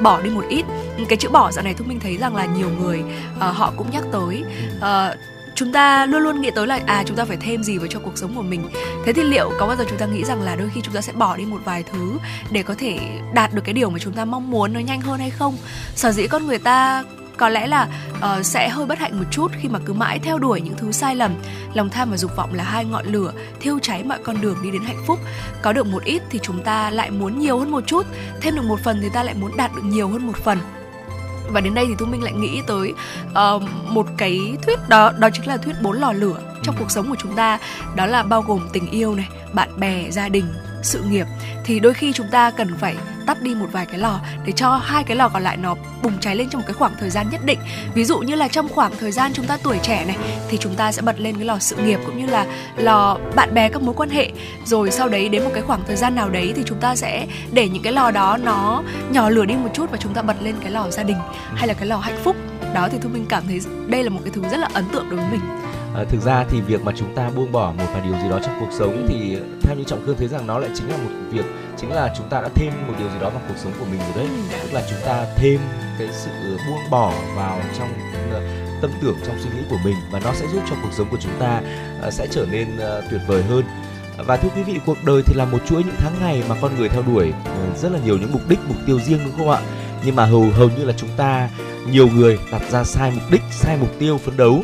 bỏ 0.01 0.21
đi 0.21 0.29
một 0.29 0.43
ít. 0.49 0.65
Cái 1.09 1.17
chữ 1.17 1.29
bỏ 1.29 1.51
dạo 1.51 1.63
này 1.63 1.73
thúc 1.73 1.87
minh 1.87 1.99
thấy 1.99 2.17
rằng 2.17 2.35
là 2.35 2.45
nhiều 2.45 2.69
người 2.81 3.03
uh, 3.37 3.43
họ 3.55 3.73
cũng 3.77 3.87
nhắc 3.91 4.03
tới. 4.11 4.43
Uh, 4.77 5.17
chúng 5.59 5.71
ta 5.71 6.05
luôn 6.05 6.21
luôn 6.21 6.41
nghĩ 6.41 6.51
tới 6.55 6.67
là 6.67 6.79
à 6.85 7.03
chúng 7.05 7.17
ta 7.17 7.25
phải 7.25 7.37
thêm 7.37 7.63
gì 7.63 7.77
vào 7.77 7.87
cho 7.87 7.99
cuộc 7.99 8.17
sống 8.17 8.35
của 8.35 8.41
mình. 8.41 8.69
Thế 9.05 9.13
thì 9.13 9.23
liệu 9.23 9.51
có 9.59 9.67
bao 9.67 9.75
giờ 9.75 9.85
chúng 9.89 9.97
ta 9.97 10.05
nghĩ 10.05 10.23
rằng 10.23 10.41
là 10.41 10.55
đôi 10.55 10.69
khi 10.73 10.81
chúng 10.81 10.93
ta 10.93 11.01
sẽ 11.01 11.13
bỏ 11.13 11.37
đi 11.37 11.45
một 11.45 11.61
vài 11.65 11.83
thứ 11.83 12.17
để 12.51 12.63
có 12.63 12.73
thể 12.77 12.99
đạt 13.33 13.53
được 13.53 13.61
cái 13.65 13.73
điều 13.73 13.89
mà 13.89 13.99
chúng 13.99 14.13
ta 14.13 14.25
mong 14.25 14.51
muốn 14.51 14.73
nó 14.73 14.79
nhanh 14.79 15.01
hơn 15.01 15.19
hay 15.19 15.29
không? 15.29 15.57
Sở 15.95 16.11
dĩ 16.11 16.27
con 16.27 16.47
người 16.47 16.57
ta 16.57 17.03
có 17.37 17.49
lẽ 17.49 17.67
là 17.67 17.87
uh, 18.17 18.45
sẽ 18.45 18.69
hơi 18.69 18.85
bất 18.85 18.99
hạnh 18.99 19.17
một 19.17 19.25
chút 19.31 19.51
khi 19.61 19.69
mà 19.69 19.79
cứ 19.85 19.93
mãi 19.93 20.19
theo 20.19 20.39
đuổi 20.39 20.61
những 20.61 20.77
thứ 20.77 20.91
sai 20.91 21.15
lầm. 21.15 21.35
Lòng 21.73 21.89
tham 21.89 22.11
và 22.11 22.17
dục 22.17 22.35
vọng 22.35 22.53
là 22.53 22.63
hai 22.63 22.85
ngọn 22.85 23.05
lửa 23.05 23.33
thiêu 23.59 23.79
cháy 23.81 24.03
mọi 24.03 24.17
con 24.23 24.41
đường 24.41 24.57
đi 24.63 24.71
đến 24.71 24.81
hạnh 24.81 25.03
phúc. 25.07 25.19
Có 25.61 25.73
được 25.73 25.85
một 25.85 26.03
ít 26.03 26.21
thì 26.29 26.39
chúng 26.41 26.63
ta 26.63 26.89
lại 26.89 27.11
muốn 27.11 27.39
nhiều 27.39 27.59
hơn 27.59 27.71
một 27.71 27.83
chút 27.87 28.05
thêm 28.41 28.55
được 28.55 28.65
một 28.65 28.79
phần 28.83 28.99
thì 29.01 29.09
ta 29.13 29.23
lại 29.23 29.33
muốn 29.33 29.57
đạt 29.57 29.75
được 29.75 29.83
nhiều 29.85 30.07
hơn 30.07 30.27
một 30.27 30.37
phần 30.37 30.57
và 31.51 31.61
đến 31.61 31.73
đây 31.73 31.85
thì 31.87 31.95
thu 31.97 32.05
minh 32.05 32.23
lại 32.23 32.33
nghĩ 32.33 32.61
tới 32.67 32.93
uh, 33.31 33.63
một 33.87 34.07
cái 34.17 34.57
thuyết 34.61 34.79
đó 34.89 35.11
đó 35.19 35.29
chính 35.33 35.47
là 35.47 35.57
thuyết 35.57 35.75
bốn 35.81 35.99
lò 35.99 36.11
lửa 36.11 36.39
trong 36.63 36.75
cuộc 36.79 36.91
sống 36.91 37.09
của 37.09 37.15
chúng 37.19 37.35
ta. 37.35 37.59
Đó 37.95 38.05
là 38.05 38.23
bao 38.23 38.41
gồm 38.41 38.59
tình 38.73 38.91
yêu 38.91 39.15
này 39.15 39.27
bạn 39.53 39.69
bè 39.77 40.11
gia 40.11 40.29
đình 40.29 40.45
sự 40.81 41.01
nghiệp, 41.01 41.27
thì 41.63 41.79
đôi 41.79 41.93
khi 41.93 42.13
chúng 42.13 42.27
ta 42.27 42.51
cần 42.51 42.75
phải 42.77 42.95
tắt 43.25 43.41
đi 43.41 43.55
một 43.55 43.67
vài 43.71 43.85
cái 43.85 43.99
lò 43.99 44.19
để 44.45 44.51
cho 44.51 44.77
hai 44.83 45.03
cái 45.03 45.17
lò 45.17 45.29
còn 45.29 45.43
lại 45.43 45.57
nó 45.57 45.75
bùng 46.03 46.19
cháy 46.19 46.35
lên 46.35 46.49
trong 46.49 46.61
một 46.61 46.65
cái 46.67 46.73
khoảng 46.73 46.93
thời 46.99 47.09
gian 47.09 47.29
nhất 47.29 47.41
định. 47.45 47.59
Ví 47.93 48.05
dụ 48.05 48.19
như 48.19 48.35
là 48.35 48.47
trong 48.47 48.69
khoảng 48.69 48.91
thời 48.99 49.11
gian 49.11 49.33
chúng 49.33 49.45
ta 49.45 49.57
tuổi 49.63 49.79
trẻ 49.83 50.05
này, 50.05 50.17
thì 50.49 50.57
chúng 50.57 50.75
ta 50.75 50.91
sẽ 50.91 51.01
bật 51.01 51.19
lên 51.19 51.35
cái 51.35 51.45
lò 51.45 51.59
sự 51.59 51.75
nghiệp 51.75 51.99
cũng 52.05 52.17
như 52.17 52.25
là 52.25 52.45
lò 52.77 53.17
bạn 53.35 53.53
bè 53.53 53.69
các 53.69 53.81
mối 53.81 53.95
quan 53.97 54.09
hệ. 54.09 54.31
Rồi 54.65 54.91
sau 54.91 55.09
đấy, 55.09 55.29
đến 55.29 55.43
một 55.43 55.51
cái 55.53 55.63
khoảng 55.63 55.83
thời 55.87 55.95
gian 55.95 56.15
nào 56.15 56.29
đấy 56.29 56.53
thì 56.55 56.63
chúng 56.65 56.79
ta 56.79 56.95
sẽ 56.95 57.27
để 57.51 57.69
những 57.69 57.83
cái 57.83 57.93
lò 57.93 58.11
đó 58.11 58.37
nó 58.37 58.83
nhỏ 59.11 59.29
lửa 59.29 59.45
đi 59.45 59.55
một 59.55 59.69
chút 59.73 59.91
và 59.91 59.97
chúng 59.97 60.13
ta 60.13 60.21
bật 60.21 60.35
lên 60.41 60.55
cái 60.61 60.71
lò 60.71 60.89
gia 60.89 61.03
đình 61.03 61.17
hay 61.55 61.67
là 61.67 61.73
cái 61.73 61.87
lò 61.87 61.97
hạnh 61.97 62.19
phúc. 62.23 62.35
Đó, 62.73 62.89
thì 62.91 62.97
thu 63.01 63.09
minh 63.09 63.25
cảm 63.29 63.43
thấy 63.47 63.61
đây 63.87 64.03
là 64.03 64.09
một 64.09 64.19
cái 64.23 64.31
thứ 64.35 64.41
rất 64.51 64.57
là 64.57 64.69
ấn 64.73 64.85
tượng 64.93 65.09
đối 65.09 65.19
với 65.19 65.27
mình 65.31 65.41
à, 65.95 66.03
thực 66.09 66.21
ra 66.21 66.45
thì 66.49 66.61
việc 66.61 66.83
mà 66.83 66.91
chúng 66.95 67.15
ta 67.15 67.29
buông 67.29 67.51
bỏ 67.51 67.73
một 67.77 67.85
vài 67.93 68.01
điều 68.01 68.13
gì 68.13 68.29
đó 68.29 68.39
trong 68.45 68.55
cuộc 68.59 68.71
sống 68.71 69.05
thì 69.09 69.37
theo 69.61 69.75
như 69.75 69.83
trọng 69.83 70.05
khương 70.05 70.17
thấy 70.17 70.27
rằng 70.27 70.47
nó 70.47 70.59
lại 70.59 70.69
chính 70.75 70.89
là 70.89 70.97
một 70.97 71.09
việc 71.29 71.45
chính 71.77 71.91
là 71.91 72.13
chúng 72.17 72.29
ta 72.29 72.41
đã 72.41 72.49
thêm 72.55 72.73
một 72.87 72.93
điều 72.99 73.09
gì 73.09 73.19
đó 73.21 73.29
vào 73.29 73.41
cuộc 73.47 73.57
sống 73.57 73.71
của 73.79 73.85
mình 73.91 73.99
rồi 73.99 74.11
đấy. 74.15 74.27
Ừ. 74.51 74.57
tức 74.63 74.73
là 74.73 74.83
chúng 74.89 74.99
ta 75.05 75.25
thêm 75.35 75.59
cái 75.99 76.07
sự 76.11 76.31
buông 76.67 76.89
bỏ 76.91 77.13
vào 77.35 77.59
trong 77.77 77.89
ờ, 78.31 78.41
tâm 78.81 78.91
tưởng 79.01 79.15
trong 79.27 79.35
suy 79.39 79.49
nghĩ 79.49 79.63
của 79.69 79.77
mình 79.85 79.95
và 80.11 80.19
nó 80.19 80.33
sẽ 80.33 80.47
giúp 80.53 80.61
cho 80.69 80.75
cuộc 80.83 80.93
sống 80.97 81.07
của 81.11 81.17
chúng 81.21 81.31
ta 81.39 81.61
uh, 82.07 82.13
sẽ 82.13 82.27
trở 82.31 82.45
nên 82.51 82.67
tuyệt 83.11 83.21
vời 83.27 83.43
hơn. 83.43 83.63
Và 84.17 84.37
thưa 84.37 84.49
quý 84.55 84.63
vị 84.63 84.79
cuộc 84.85 84.97
đời 85.05 85.21
thì 85.25 85.33
là 85.35 85.45
một 85.45 85.59
chuỗi 85.65 85.83
những 85.83 85.95
tháng 85.97 86.13
ngày 86.21 86.43
mà 86.49 86.55
con 86.61 86.77
người 86.77 86.89
theo 86.89 87.01
đuổi 87.01 87.33
rất 87.81 87.91
là 87.91 87.99
nhiều 88.05 88.17
những 88.17 88.31
mục 88.33 88.41
đích 88.49 88.59
mục 88.67 88.77
tiêu 88.85 88.99
riêng 88.99 89.19
đúng 89.25 89.37
không 89.37 89.49
ạ? 89.49 89.61
Nhưng 90.05 90.15
mà 90.15 90.25
hầu 90.25 90.45
hầu 90.53 90.69
như 90.77 90.85
là 90.85 90.93
chúng 90.97 91.09
ta 91.17 91.49
nhiều 91.91 92.07
người 92.07 92.39
đặt 92.51 92.61
ra 92.71 92.83
sai 92.83 93.11
mục 93.11 93.31
đích 93.31 93.41
sai 93.51 93.77
mục 93.77 93.89
tiêu 93.99 94.17
phấn 94.17 94.37
đấu 94.37 94.63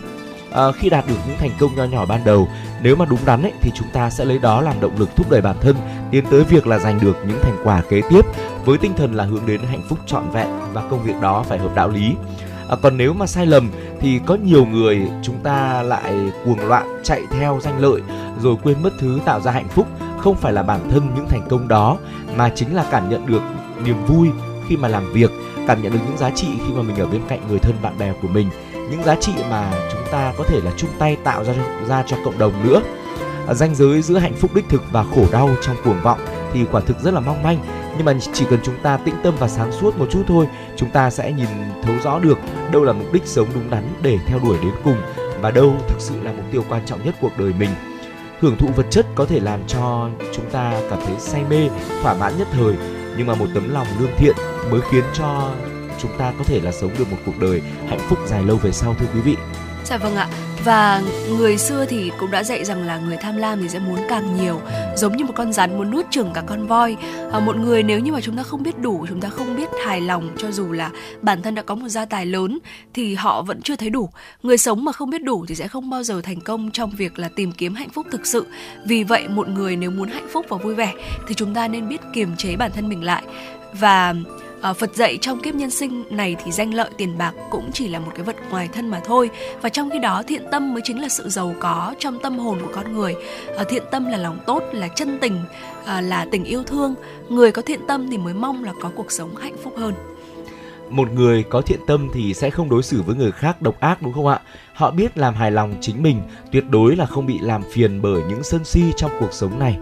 à, 0.55 0.71
khi 0.71 0.89
đạt 0.89 1.07
được 1.07 1.15
những 1.27 1.37
thành 1.37 1.51
công 1.59 1.75
nho 1.75 1.83
nhỏ 1.83 2.05
ban 2.05 2.23
đầu 2.23 2.47
nếu 2.81 2.95
mà 2.95 3.05
đúng 3.05 3.19
đắn 3.25 3.41
ấy, 3.41 3.53
thì 3.61 3.71
chúng 3.75 3.87
ta 3.93 4.09
sẽ 4.09 4.25
lấy 4.25 4.39
đó 4.39 4.61
làm 4.61 4.81
động 4.81 4.95
lực 4.97 5.09
thúc 5.15 5.29
đẩy 5.29 5.41
bản 5.41 5.55
thân 5.61 5.75
tiến 6.11 6.25
tới 6.31 6.43
việc 6.43 6.67
là 6.67 6.79
giành 6.79 6.99
được 7.01 7.17
những 7.27 7.39
thành 7.41 7.57
quả 7.63 7.81
kế 7.89 8.01
tiếp. 8.09 8.25
Với 8.65 8.77
tinh 8.77 8.93
thần 8.97 9.13
là 9.13 9.23
hướng 9.23 9.45
đến 9.45 9.61
hạnh 9.69 9.81
phúc 9.89 9.99
trọn 10.05 10.31
vẹn 10.31 10.47
và 10.73 10.81
công 10.89 11.03
việc 11.03 11.13
đó 11.21 11.43
phải 11.47 11.57
hợp 11.57 11.75
đạo 11.75 11.89
lý. 11.89 12.15
À, 12.69 12.75
còn 12.81 12.97
nếu 12.97 13.13
mà 13.13 13.27
sai 13.27 13.45
lầm 13.45 13.71
thì 13.99 14.19
có 14.25 14.35
nhiều 14.35 14.65
người 14.65 15.01
chúng 15.23 15.39
ta 15.43 15.81
lại 15.81 16.13
cuồng 16.45 16.67
loạn 16.67 17.01
chạy 17.03 17.21
theo 17.31 17.59
danh 17.63 17.79
lợi 17.79 18.01
rồi 18.41 18.55
quên 18.63 18.83
mất 18.83 18.93
thứ 18.99 19.19
tạo 19.25 19.41
ra 19.41 19.51
hạnh 19.51 19.69
phúc. 19.69 19.87
Không 20.19 20.35
phải 20.35 20.53
là 20.53 20.63
bản 20.63 20.89
thân 20.91 21.11
những 21.15 21.27
thành 21.29 21.47
công 21.49 21.67
đó 21.67 21.97
mà 22.35 22.49
chính 22.55 22.75
là 22.75 22.85
cảm 22.91 23.09
nhận 23.09 23.25
được 23.25 23.41
niềm 23.85 24.05
vui 24.05 24.29
khi 24.67 24.77
mà 24.77 24.87
làm 24.87 25.13
việc 25.13 25.31
cảm 25.67 25.81
nhận 25.81 25.91
được 25.93 25.99
những 26.07 26.17
giá 26.17 26.29
trị 26.29 26.47
khi 26.67 26.73
mà 26.73 26.81
mình 26.81 26.95
ở 26.95 27.05
bên 27.05 27.21
cạnh 27.27 27.39
người 27.49 27.59
thân 27.59 27.75
bạn 27.81 27.97
bè 27.97 28.13
của 28.21 28.27
mình 28.27 28.49
những 28.89 29.03
giá 29.03 29.15
trị 29.15 29.33
mà 29.49 29.71
chúng 29.91 30.01
ta 30.11 30.33
có 30.37 30.43
thể 30.43 30.61
là 30.61 30.71
chung 30.77 30.89
tay 30.99 31.17
tạo 31.23 31.43
ra 31.43 31.53
ra 31.87 32.03
cho 32.07 32.17
cộng 32.25 32.37
đồng 32.37 32.67
nữa. 32.67 32.81
À, 33.47 33.53
ranh 33.53 33.75
giới 33.75 34.01
giữa 34.01 34.17
hạnh 34.17 34.33
phúc 34.33 34.51
đích 34.53 34.65
thực 34.69 34.83
và 34.91 35.03
khổ 35.03 35.25
đau 35.31 35.49
trong 35.61 35.75
cuồng 35.83 36.01
vọng 36.01 36.19
thì 36.53 36.65
quả 36.71 36.81
thực 36.81 36.99
rất 36.99 37.13
là 37.13 37.19
mong 37.19 37.43
manh. 37.43 37.57
Nhưng 37.97 38.05
mà 38.05 38.13
chỉ 38.33 38.45
cần 38.49 38.59
chúng 38.63 38.75
ta 38.83 38.97
tĩnh 38.97 39.15
tâm 39.23 39.33
và 39.39 39.47
sáng 39.47 39.71
suốt 39.71 39.97
một 39.97 40.07
chút 40.11 40.23
thôi 40.27 40.47
chúng 40.75 40.89
ta 40.89 41.09
sẽ 41.09 41.31
nhìn 41.31 41.47
thấu 41.83 41.95
rõ 42.03 42.19
được 42.19 42.37
đâu 42.71 42.83
là 42.83 42.93
mục 42.93 43.13
đích 43.13 43.25
sống 43.25 43.47
đúng 43.53 43.69
đắn 43.69 43.83
để 44.01 44.17
theo 44.27 44.39
đuổi 44.39 44.57
đến 44.61 44.73
cùng 44.83 44.97
và 45.41 45.51
đâu 45.51 45.73
thực 45.87 45.99
sự 45.99 46.15
là 46.23 46.31
mục 46.31 46.45
tiêu 46.51 46.63
quan 46.69 46.85
trọng 46.85 47.05
nhất 47.05 47.15
cuộc 47.21 47.31
đời 47.37 47.53
mình. 47.59 47.69
Hưởng 48.39 48.57
thụ 48.57 48.67
vật 48.75 48.85
chất 48.89 49.05
có 49.15 49.25
thể 49.25 49.39
làm 49.39 49.59
cho 49.67 50.09
chúng 50.33 50.49
ta 50.49 50.81
cảm 50.89 50.99
thấy 51.05 51.15
say 51.19 51.43
mê 51.49 51.69
thỏa 52.01 52.13
mãn 52.13 52.37
nhất 52.37 52.47
thời 52.51 52.73
nhưng 53.17 53.27
mà 53.27 53.35
một 53.35 53.45
tấm 53.53 53.73
lòng 53.73 53.87
lương 53.99 54.11
thiện 54.17 54.35
mới 54.71 54.81
khiến 54.91 55.03
cho 55.13 55.51
chúng 56.01 56.11
ta 56.17 56.33
có 56.37 56.43
thể 56.43 56.59
là 56.61 56.71
sống 56.71 56.91
được 56.99 57.11
một 57.11 57.17
cuộc 57.25 57.39
đời 57.39 57.61
hạnh 57.89 57.99
phúc 58.09 58.19
dài 58.27 58.43
lâu 58.43 58.57
về 58.57 58.71
sau 58.71 58.95
thưa 58.99 59.07
quý 59.13 59.21
vị. 59.21 59.35
Dạ 59.85 59.97
vâng 59.97 60.15
ạ. 60.15 60.27
Và 60.63 61.01
người 61.37 61.57
xưa 61.57 61.85
thì 61.85 62.11
cũng 62.19 62.31
đã 62.31 62.43
dạy 62.43 62.65
rằng 62.65 62.83
là 62.83 62.97
người 62.97 63.17
tham 63.17 63.37
lam 63.37 63.61
thì 63.61 63.69
sẽ 63.69 63.79
muốn 63.79 63.99
càng 64.09 64.37
nhiều, 64.37 64.61
giống 64.95 65.17
như 65.17 65.25
một 65.25 65.33
con 65.35 65.53
rắn 65.53 65.77
muốn 65.77 65.91
nuốt 65.91 66.05
chửng 66.11 66.31
cả 66.33 66.43
con 66.47 66.67
voi. 66.67 66.97
À, 67.31 67.39
một 67.39 67.55
người 67.55 67.83
nếu 67.83 67.99
như 67.99 68.11
mà 68.11 68.21
chúng 68.21 68.37
ta 68.37 68.43
không 68.43 68.63
biết 68.63 68.79
đủ, 68.79 69.05
chúng 69.09 69.21
ta 69.21 69.29
không 69.29 69.55
biết 69.55 69.69
hài 69.85 70.01
lòng 70.01 70.35
cho 70.37 70.51
dù 70.51 70.71
là 70.71 70.91
bản 71.21 71.41
thân 71.41 71.55
đã 71.55 71.61
có 71.61 71.75
một 71.75 71.87
gia 71.87 72.05
tài 72.05 72.25
lớn 72.25 72.59
thì 72.93 73.15
họ 73.15 73.41
vẫn 73.41 73.61
chưa 73.61 73.75
thấy 73.75 73.89
đủ. 73.89 74.09
Người 74.43 74.57
sống 74.57 74.85
mà 74.85 74.91
không 74.91 75.09
biết 75.09 75.23
đủ 75.23 75.45
thì 75.47 75.55
sẽ 75.55 75.67
không 75.67 75.89
bao 75.89 76.03
giờ 76.03 76.21
thành 76.21 76.41
công 76.41 76.71
trong 76.71 76.89
việc 76.89 77.19
là 77.19 77.29
tìm 77.35 77.51
kiếm 77.51 77.75
hạnh 77.75 77.89
phúc 77.89 78.07
thực 78.11 78.25
sự. 78.25 78.45
Vì 78.85 79.03
vậy 79.03 79.27
một 79.27 79.47
người 79.47 79.75
nếu 79.75 79.91
muốn 79.91 80.09
hạnh 80.09 80.27
phúc 80.31 80.45
và 80.49 80.57
vui 80.57 80.75
vẻ 80.75 80.93
thì 81.27 81.35
chúng 81.35 81.53
ta 81.53 81.67
nên 81.67 81.89
biết 81.89 82.01
kiềm 82.13 82.35
chế 82.35 82.55
bản 82.55 82.71
thân 82.75 82.89
mình 82.89 83.03
lại 83.03 83.23
và 83.73 84.13
à, 84.65 84.73
Phật 84.73 84.95
dạy 84.95 85.17
trong 85.21 85.39
kiếp 85.39 85.55
nhân 85.55 85.69
sinh 85.69 86.03
này 86.09 86.35
thì 86.43 86.51
danh 86.51 86.73
lợi 86.73 86.89
tiền 86.97 87.17
bạc 87.17 87.33
cũng 87.51 87.69
chỉ 87.73 87.87
là 87.87 87.99
một 87.99 88.11
cái 88.15 88.23
vật 88.23 88.35
ngoài 88.49 88.69
thân 88.73 88.89
mà 88.89 89.01
thôi. 89.05 89.29
Và 89.61 89.69
trong 89.69 89.89
khi 89.89 89.99
đó 89.99 90.23
thiện 90.27 90.41
tâm 90.51 90.73
mới 90.73 90.81
chính 90.85 91.01
là 91.01 91.09
sự 91.09 91.29
giàu 91.29 91.55
có 91.59 91.95
trong 91.99 92.19
tâm 92.19 92.39
hồn 92.39 92.59
của 92.61 92.71
con 92.75 92.93
người. 92.93 93.15
À, 93.57 93.63
thiện 93.69 93.83
tâm 93.91 94.05
là 94.05 94.17
lòng 94.17 94.39
tốt 94.45 94.63
là 94.71 94.87
chân 94.87 95.17
tình 95.21 95.37
à, 95.85 96.01
là 96.01 96.25
tình 96.31 96.43
yêu 96.43 96.63
thương. 96.63 96.95
Người 97.29 97.51
có 97.51 97.61
thiện 97.61 97.79
tâm 97.87 98.07
thì 98.11 98.17
mới 98.17 98.33
mong 98.33 98.63
là 98.63 98.73
có 98.81 98.91
cuộc 98.95 99.11
sống 99.11 99.35
hạnh 99.35 99.55
phúc 99.63 99.73
hơn. 99.77 99.93
Một 100.89 101.11
người 101.11 101.43
có 101.43 101.61
thiện 101.61 101.79
tâm 101.87 102.09
thì 102.13 102.33
sẽ 102.33 102.49
không 102.49 102.69
đối 102.69 102.83
xử 102.83 103.01
với 103.01 103.15
người 103.15 103.31
khác 103.31 103.61
độc 103.61 103.79
ác 103.79 104.01
đúng 104.01 104.13
không 104.13 104.27
ạ? 104.27 104.39
Họ 104.73 104.91
biết 104.91 105.17
làm 105.17 105.33
hài 105.33 105.51
lòng 105.51 105.73
chính 105.81 106.03
mình, 106.03 106.21
tuyệt 106.51 106.63
đối 106.69 106.95
là 106.95 107.05
không 107.05 107.25
bị 107.25 107.39
làm 107.39 107.63
phiền 107.71 108.01
bởi 108.01 108.21
những 108.29 108.43
sân 108.43 108.65
si 108.65 108.81
trong 108.97 109.11
cuộc 109.19 109.33
sống 109.33 109.59
này. 109.59 109.77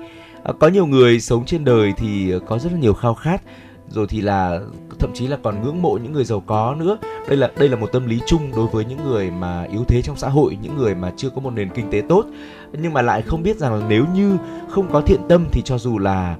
Có 0.60 0.68
nhiều 0.68 0.86
người 0.86 1.20
sống 1.20 1.46
trên 1.46 1.66
đời 1.66 1.94
thì 1.98 2.34
có 2.48 2.60
rất 2.60 2.72
là 2.72 2.80
nhiều 2.80 2.94
khao 2.94 3.14
khát 3.14 3.42
rồi 3.90 4.08
thì 4.10 4.22
là 4.22 4.60
thậm 5.00 5.12
chí 5.14 5.28
là 5.28 5.38
còn 5.44 5.62
ngưỡng 5.62 5.82
mộ 5.82 6.00
những 6.04 6.14
người 6.14 6.24
giàu 6.24 6.44
có 6.46 6.76
nữa. 6.80 6.98
Đây 7.28 7.38
là 7.38 7.52
đây 7.58 7.70
là 7.70 7.76
một 7.76 7.88
tâm 7.94 8.06
lý 8.06 8.20
chung 8.26 8.52
đối 8.56 8.68
với 8.68 8.86
những 8.86 9.04
người 9.04 9.32
mà 9.32 9.64
yếu 9.64 9.84
thế 9.88 10.02
trong 10.02 10.16
xã 10.16 10.30
hội, 10.30 10.58
những 10.62 10.78
người 10.78 10.96
mà 10.96 11.12
chưa 11.18 11.30
có 11.30 11.42
một 11.42 11.54
nền 11.54 11.70
kinh 11.70 11.92
tế 11.92 12.02
tốt. 12.10 12.26
Nhưng 12.72 12.94
mà 12.94 13.02
lại 13.02 13.22
không 13.22 13.44
biết 13.44 13.58
rằng 13.58 13.74
là 13.74 13.86
nếu 13.90 14.06
như 14.16 14.38
không 14.70 14.92
có 14.92 15.02
thiện 15.02 15.22
tâm 15.30 15.46
thì 15.52 15.62
cho 15.62 15.78
dù 15.78 15.98
là 15.98 16.36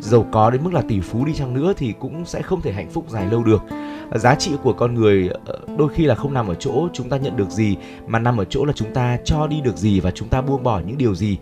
giàu 0.00 0.26
có 0.32 0.50
đến 0.50 0.64
mức 0.64 0.74
là 0.74 0.82
tỷ 0.88 1.00
phú 1.00 1.24
đi 1.24 1.34
chăng 1.34 1.54
nữa 1.54 1.72
thì 1.76 1.94
cũng 1.98 2.24
sẽ 2.24 2.42
không 2.42 2.60
thể 2.60 2.72
hạnh 2.72 2.90
phúc 2.90 3.04
dài 3.08 3.26
lâu 3.30 3.44
được. 3.44 3.62
Giá 4.14 4.34
trị 4.34 4.52
của 4.62 4.72
con 4.72 4.94
người 4.94 5.30
ờ, 5.46 5.58
đôi 5.78 5.88
khi 5.88 6.04
là 6.04 6.14
không 6.14 6.34
nằm 6.34 6.48
ở 6.48 6.54
chỗ 6.54 6.88
chúng 6.92 7.08
ta 7.08 7.16
nhận 7.16 7.36
được 7.36 7.50
gì, 7.50 7.76
mà 8.06 8.18
nằm 8.18 8.36
ở 8.36 8.44
chỗ 8.44 8.64
là 8.64 8.72
chúng 8.72 8.94
ta 8.94 9.18
cho 9.24 9.46
đi 9.46 9.60
được 9.60 9.76
gì 9.76 10.00
và 10.00 10.10
chúng 10.10 10.28
ta 10.28 10.40
buông 10.40 10.62
bỏ 10.62 10.80
những 10.86 10.98
điều 10.98 11.14
gì 11.14 11.38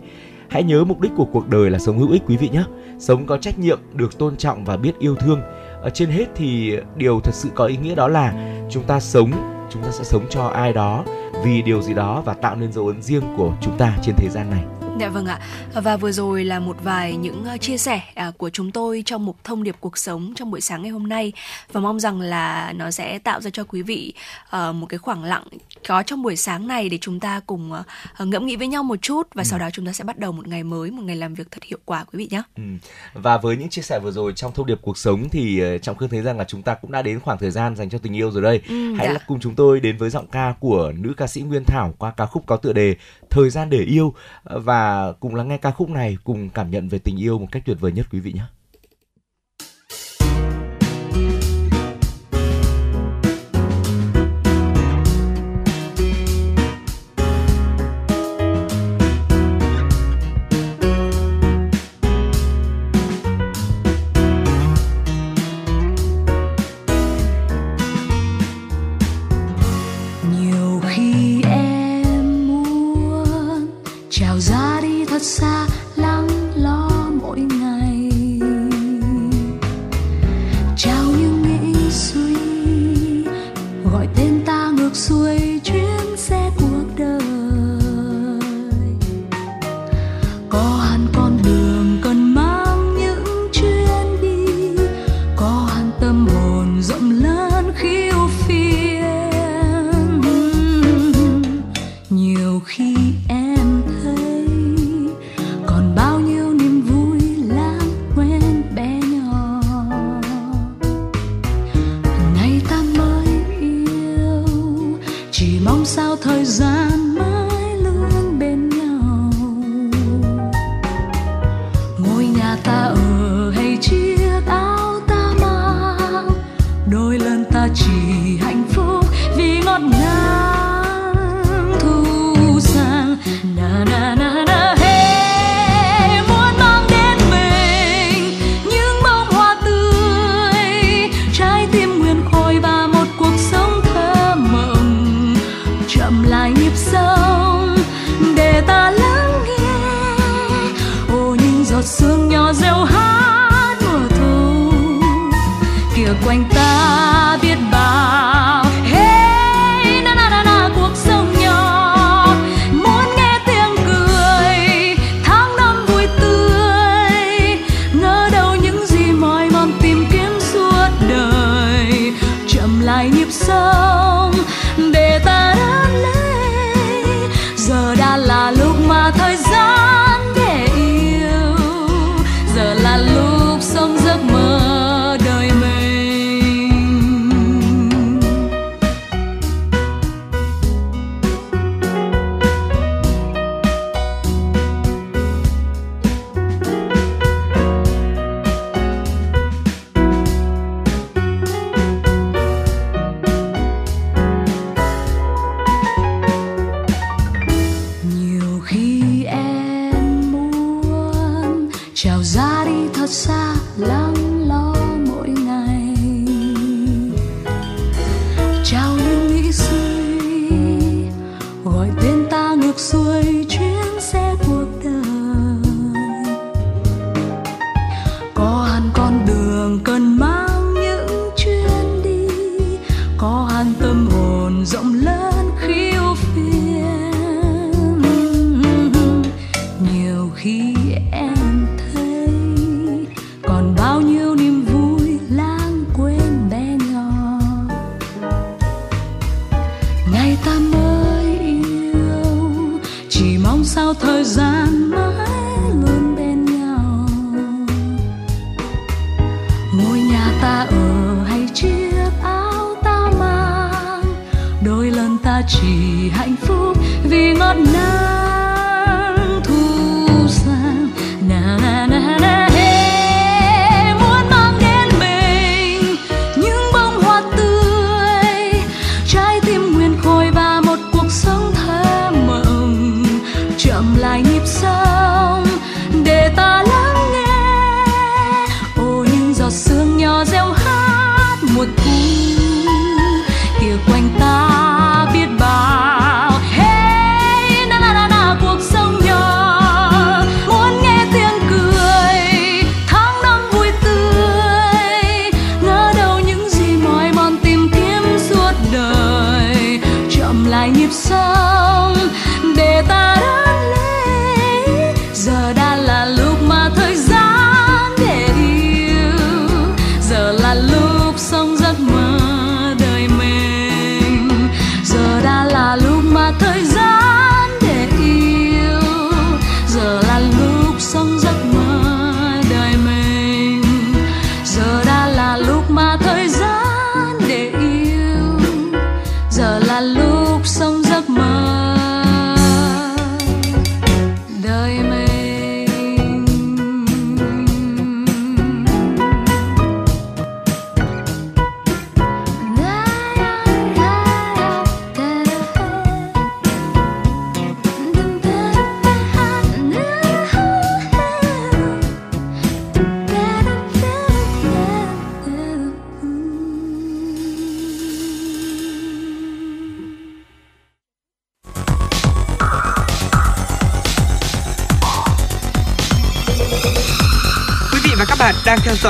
hãy 0.49 0.63
nhớ 0.63 0.83
mục 0.83 0.99
đích 0.99 1.11
của 1.17 1.25
cuộc 1.25 1.49
đời 1.49 1.69
là 1.69 1.79
sống 1.79 1.99
hữu 1.99 2.11
ích, 2.11 2.23
quý 2.27 2.37
vị 2.37 2.49
nhé. 2.49 2.63
Sống 2.99 3.25
có 3.25 3.37
trách 3.37 3.59
nhiệm, 3.59 3.79
được 3.93 4.17
tôn 4.17 4.37
trọng 4.37 4.65
và 4.65 4.77
biết 4.77 4.99
yêu 4.99 5.15
thương. 5.15 5.41
Ở 5.81 5.89
trên 5.89 6.09
hết 6.09 6.25
thì 6.35 6.77
điều 6.95 7.19
thật 7.19 7.33
sự 7.33 7.49
có 7.55 7.65
ý 7.65 7.77
nghĩa 7.77 7.95
đó 7.95 8.07
là 8.07 8.33
chúng 8.69 8.83
ta 8.83 8.99
sống, 8.99 9.31
chúng 9.69 9.83
ta 9.83 9.91
sẽ 9.91 10.03
sống 10.03 10.25
cho 10.29 10.45
ai 10.45 10.73
đó 10.73 11.03
vì 11.43 11.61
điều 11.61 11.81
gì 11.81 11.93
đó 11.93 12.21
và 12.25 12.33
tạo 12.33 12.55
nên 12.55 12.71
dấu 12.71 12.87
ấn 12.87 13.01
riêng 13.01 13.23
của 13.37 13.53
chúng 13.61 13.77
ta 13.77 13.97
trên 14.03 14.15
thế 14.17 14.29
gian 14.29 14.49
này. 14.49 14.63
Dạ 14.99 15.09
vâng 15.09 15.25
ạ. 15.25 15.39
Và 15.73 15.97
vừa 15.97 16.11
rồi 16.11 16.43
là 16.43 16.59
một 16.59 16.77
vài 16.83 17.15
những 17.15 17.45
ờ, 17.45 17.57
chia 17.57 17.77
sẻ 17.77 18.01
à, 18.13 18.31
của 18.37 18.49
chúng 18.49 18.71
tôi 18.71 19.03
trong 19.05 19.25
một 19.25 19.43
thông 19.43 19.63
điệp 19.63 19.75
cuộc 19.79 19.97
sống 19.97 20.33
trong 20.35 20.51
buổi 20.51 20.61
sáng 20.61 20.81
ngày 20.81 20.91
hôm 20.91 21.09
nay 21.09 21.33
và 21.71 21.81
mong 21.81 21.99
rằng 21.99 22.21
là 22.21 22.73
nó 22.75 22.91
sẽ 22.91 23.19
tạo 23.19 23.41
ra 23.41 23.49
cho 23.49 23.63
quý 23.63 23.81
vị 23.81 24.13
ờ, 24.49 24.73
một 24.73 24.85
cái 24.89 24.97
khoảng 24.97 25.23
lặng 25.23 25.43
có 25.87 26.03
trong 26.03 26.23
buổi 26.23 26.35
sáng 26.35 26.67
này 26.67 26.89
để 26.89 26.97
chúng 27.01 27.19
ta 27.19 27.41
cùng 27.47 27.71
ờ, 28.17 28.25
ngẫm 28.25 28.45
nghĩ 28.45 28.55
với 28.55 28.67
nhau 28.67 28.83
một 28.83 29.01
chút 29.01 29.27
và 29.33 29.41
ừ. 29.41 29.45
sau 29.45 29.59
đó 29.59 29.69
chúng 29.73 29.85
ta 29.85 29.93
sẽ 29.93 30.03
bắt 30.03 30.19
đầu 30.19 30.31
một 30.31 30.47
ngày 30.47 30.63
mới, 30.63 30.91
một 30.91 31.03
ngày 31.05 31.15
làm 31.15 31.33
việc 31.33 31.51
thật 31.51 31.63
hiệu 31.63 31.79
quả 31.85 32.03
quý 32.03 32.17
vị 32.17 32.27
nhé. 32.31 32.41
Ừ. 32.55 32.63
Và 33.13 33.37
với 33.37 33.57
những 33.57 33.69
chia 33.69 33.81
sẻ 33.81 33.99
vừa 33.99 34.11
rồi 34.11 34.33
trong 34.35 34.53
thông 34.53 34.65
điệp 34.65 34.79
cuộc 34.81 34.97
sống 34.97 35.29
thì 35.29 35.61
trọng 35.81 35.97
khương 35.97 36.09
thấy 36.09 36.21
rằng 36.21 36.37
là 36.37 36.43
chúng 36.43 36.61
ta 36.61 36.73
cũng 36.73 36.91
đã 36.91 37.01
đến 37.01 37.19
khoảng 37.19 37.37
thời 37.37 37.51
gian 37.51 37.75
dành 37.75 37.89
cho 37.89 37.97
tình 37.97 38.15
yêu 38.15 38.31
rồi 38.31 38.43
đây. 38.43 38.61
Ừ, 38.69 38.93
Hãy 38.93 39.07
dạ. 39.07 39.19
cùng 39.27 39.39
chúng 39.39 39.55
tôi 39.55 39.79
đến 39.79 39.97
với 39.97 40.09
giọng 40.09 40.27
ca 40.27 40.53
của 40.59 40.91
nữ 40.97 41.13
ca 41.17 41.27
sĩ 41.27 41.41
Nguyên 41.41 41.63
Thảo 41.63 41.93
qua 41.97 42.11
ca 42.11 42.25
khúc 42.25 42.43
có 42.47 42.57
tựa 42.57 42.73
đề 42.73 42.95
Thời 43.29 43.49
gian 43.49 43.69
để 43.69 43.81
yêu 43.81 44.13
và 44.43 45.13
cùng 45.19 45.35
lắng 45.35 45.47
nghe 45.47 45.57
ca 45.57 45.71
khúc 45.71 45.89
này, 45.89 46.17
cùng 46.23 46.49
cảm 46.49 46.71
nhận 46.71 46.89
về 46.89 46.99
tình 46.99 47.17
yêu 47.17 47.39
một 47.39 47.47
cách 47.51 47.63
tuyệt 47.65 47.77
vời 47.79 47.91
nhất 47.91 48.07
quý 48.11 48.19
vị 48.19 48.33
nhé. 48.33 48.45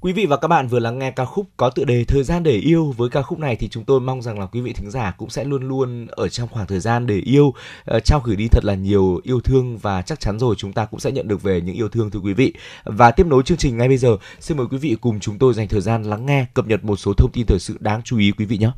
Quý 0.00 0.12
vị 0.12 0.26
và 0.26 0.36
các 0.36 0.48
bạn 0.48 0.68
vừa 0.68 0.78
lắng 0.78 0.98
nghe 0.98 1.10
ca 1.10 1.24
khúc 1.24 1.46
có 1.56 1.70
tựa 1.70 1.84
đề 1.84 2.04
Thời 2.04 2.22
gian 2.22 2.42
để 2.42 2.52
yêu. 2.52 2.94
Với 2.96 3.08
ca 3.08 3.22
khúc 3.22 3.38
này 3.38 3.56
thì 3.56 3.68
chúng 3.68 3.84
tôi 3.84 4.00
mong 4.00 4.22
rằng 4.22 4.38
là 4.38 4.46
quý 4.46 4.60
vị 4.60 4.72
thính 4.72 4.90
giả 4.90 5.14
cũng 5.18 5.30
sẽ 5.30 5.44
luôn 5.44 5.68
luôn 5.68 6.06
ở 6.10 6.28
trong 6.28 6.48
khoảng 6.48 6.66
thời 6.66 6.80
gian 6.80 7.06
để 7.06 7.16
yêu, 7.18 7.54
ờ, 7.84 8.00
trao 8.00 8.20
gửi 8.24 8.36
đi 8.36 8.48
thật 8.48 8.64
là 8.64 8.74
nhiều 8.74 9.20
yêu 9.22 9.40
thương 9.40 9.78
và 9.78 10.02
chắc 10.02 10.20
chắn 10.20 10.38
rồi 10.38 10.54
chúng 10.58 10.72
ta 10.72 10.84
cũng 10.84 11.00
sẽ 11.00 11.12
nhận 11.12 11.28
được 11.28 11.42
về 11.42 11.60
những 11.60 11.74
yêu 11.74 11.88
thương 11.88 12.10
thưa 12.10 12.20
quý 12.20 12.32
vị. 12.32 12.52
Và 12.84 13.10
tiếp 13.10 13.26
nối 13.26 13.42
chương 13.42 13.58
trình 13.58 13.76
ngay 13.76 13.88
bây 13.88 13.96
giờ, 13.96 14.16
xin 14.40 14.56
mời 14.56 14.66
quý 14.70 14.78
vị 14.78 14.96
cùng 15.00 15.20
chúng 15.20 15.38
tôi 15.38 15.54
dành 15.54 15.68
thời 15.68 15.80
gian 15.80 16.02
lắng 16.02 16.26
nghe 16.26 16.46
cập 16.54 16.66
nhật 16.66 16.84
một 16.84 16.96
số 16.96 17.12
thông 17.12 17.30
tin 17.32 17.46
thời 17.46 17.58
sự 17.58 17.76
đáng 17.80 18.02
chú 18.04 18.18
ý 18.18 18.32
quý 18.32 18.44
vị 18.44 18.58
nhé. 18.58 18.70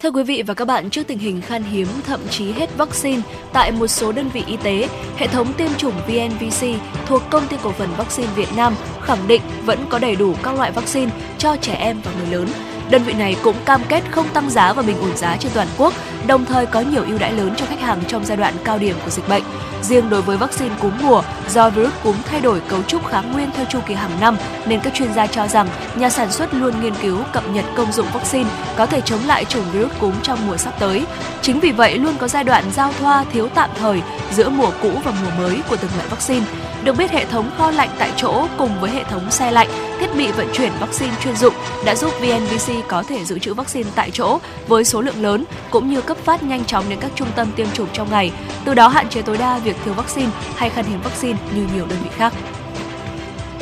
Thưa 0.00 0.10
quý 0.10 0.22
vị 0.22 0.42
và 0.46 0.54
các 0.54 0.64
bạn, 0.64 0.90
trước 0.90 1.06
tình 1.06 1.18
hình 1.18 1.40
khan 1.40 1.62
hiếm 1.62 1.86
thậm 2.06 2.20
chí 2.30 2.52
hết 2.52 2.76
vaccine 2.76 3.22
tại 3.52 3.72
một 3.72 3.86
số 3.86 4.12
đơn 4.12 4.28
vị 4.32 4.42
y 4.46 4.56
tế, 4.56 4.88
hệ 5.16 5.26
thống 5.26 5.52
tiêm 5.56 5.68
chủng 5.78 5.94
VNVC 6.06 6.66
thuộc 7.06 7.22
công 7.30 7.48
ty 7.48 7.56
cổ 7.62 7.72
phần 7.72 7.88
vaccine 7.96 8.28
Việt 8.36 8.48
Nam 8.56 8.74
khẳng 9.02 9.28
định 9.28 9.42
vẫn 9.64 9.86
có 9.88 9.98
đầy 9.98 10.16
đủ 10.16 10.34
các 10.42 10.54
loại 10.54 10.72
vaccine 10.72 11.12
cho 11.38 11.56
trẻ 11.60 11.74
em 11.74 12.00
và 12.04 12.12
người 12.18 12.38
lớn. 12.38 12.48
Đơn 12.90 13.02
vị 13.02 13.12
này 13.12 13.36
cũng 13.42 13.56
cam 13.64 13.80
kết 13.88 14.02
không 14.10 14.28
tăng 14.28 14.50
giá 14.50 14.72
và 14.72 14.82
bình 14.82 15.00
ổn 15.00 15.16
giá 15.16 15.36
trên 15.40 15.52
toàn 15.54 15.68
quốc, 15.78 15.94
đồng 16.26 16.44
thời 16.44 16.66
có 16.66 16.80
nhiều 16.80 17.02
ưu 17.02 17.18
đãi 17.18 17.32
lớn 17.32 17.54
cho 17.56 17.66
khách 17.66 17.80
hàng 17.80 18.00
trong 18.08 18.24
giai 18.24 18.36
đoạn 18.36 18.54
cao 18.64 18.78
điểm 18.78 18.96
của 19.04 19.10
dịch 19.10 19.28
bệnh. 19.28 19.42
Riêng 19.82 20.10
đối 20.10 20.22
với 20.22 20.36
vaccine 20.36 20.74
cúm 20.80 20.92
mùa, 21.02 21.22
do 21.50 21.70
virus 21.70 21.92
cúm 22.02 22.16
thay 22.24 22.40
đổi 22.40 22.60
cấu 22.68 22.82
trúc 22.82 23.06
kháng 23.06 23.32
nguyên 23.32 23.50
theo 23.56 23.64
chu 23.64 23.78
kỳ 23.86 23.94
hàng 23.94 24.20
năm, 24.20 24.36
nên 24.66 24.80
các 24.80 24.94
chuyên 24.94 25.14
gia 25.14 25.26
cho 25.26 25.46
rằng 25.46 25.68
nhà 25.94 26.10
sản 26.10 26.32
xuất 26.32 26.54
luôn 26.54 26.74
nghiên 26.82 26.94
cứu 26.94 27.18
cập 27.32 27.48
nhật 27.50 27.64
công 27.76 27.92
dụng 27.92 28.06
vaccine 28.12 28.50
có 28.76 28.86
thể 28.86 29.00
chống 29.00 29.26
lại 29.26 29.44
chủng 29.44 29.70
virus 29.72 29.92
cúm 30.00 30.12
trong 30.22 30.46
mùa 30.46 30.56
sắp 30.56 30.74
tới. 30.78 31.06
Chính 31.42 31.60
vì 31.60 31.72
vậy 31.72 31.98
luôn 31.98 32.16
có 32.18 32.28
giai 32.28 32.44
đoạn 32.44 32.64
giao 32.76 32.92
thoa 33.00 33.24
thiếu 33.32 33.48
tạm 33.54 33.70
thời 33.78 34.02
giữa 34.32 34.48
mùa 34.48 34.70
cũ 34.82 34.90
và 35.04 35.12
mùa 35.22 35.30
mới 35.38 35.60
của 35.68 35.76
từng 35.76 35.90
loại 35.96 36.08
vaccine. 36.08 36.46
Được 36.84 36.96
biết 36.96 37.10
hệ 37.10 37.24
thống 37.24 37.50
kho 37.58 37.70
lạnh 37.70 37.90
tại 37.98 38.12
chỗ 38.16 38.46
cùng 38.58 38.80
với 38.80 38.90
hệ 38.90 39.04
thống 39.04 39.30
xe 39.30 39.50
lạnh, 39.50 39.68
thiết 40.00 40.16
bị 40.16 40.32
vận 40.32 40.46
chuyển 40.52 40.72
vaccine 40.80 41.12
chuyên 41.24 41.36
dụng 41.36 41.54
đã 41.84 41.94
giúp 41.94 42.12
VNVC 42.20 42.88
có 42.88 43.02
thể 43.02 43.24
dự 43.24 43.38
trữ 43.38 43.54
vaccine 43.54 43.90
tại 43.94 44.10
chỗ 44.10 44.38
với 44.68 44.84
số 44.84 45.00
lượng 45.00 45.22
lớn 45.22 45.44
cũng 45.70 45.90
như 45.90 46.00
cấp 46.00 46.16
phát 46.24 46.42
nhanh 46.42 46.64
chóng 46.64 46.84
đến 46.88 46.98
các 47.00 47.10
trung 47.14 47.28
tâm 47.36 47.48
tiêm 47.56 47.66
chủng 47.72 47.88
trong 47.92 48.10
ngày, 48.10 48.32
từ 48.64 48.74
đó 48.74 48.88
hạn 48.88 49.08
chế 49.08 49.22
tối 49.22 49.38
đa 49.38 49.58
việc 49.58 49.76
thiếu 49.84 49.94
vaccine 49.94 50.30
hay 50.56 50.70
khan 50.70 50.84
hiếm 50.84 51.00
vaccine 51.02 51.38
như 51.54 51.66
nhiều 51.74 51.86
đơn 51.86 51.98
vị 52.04 52.10
khác. 52.16 52.32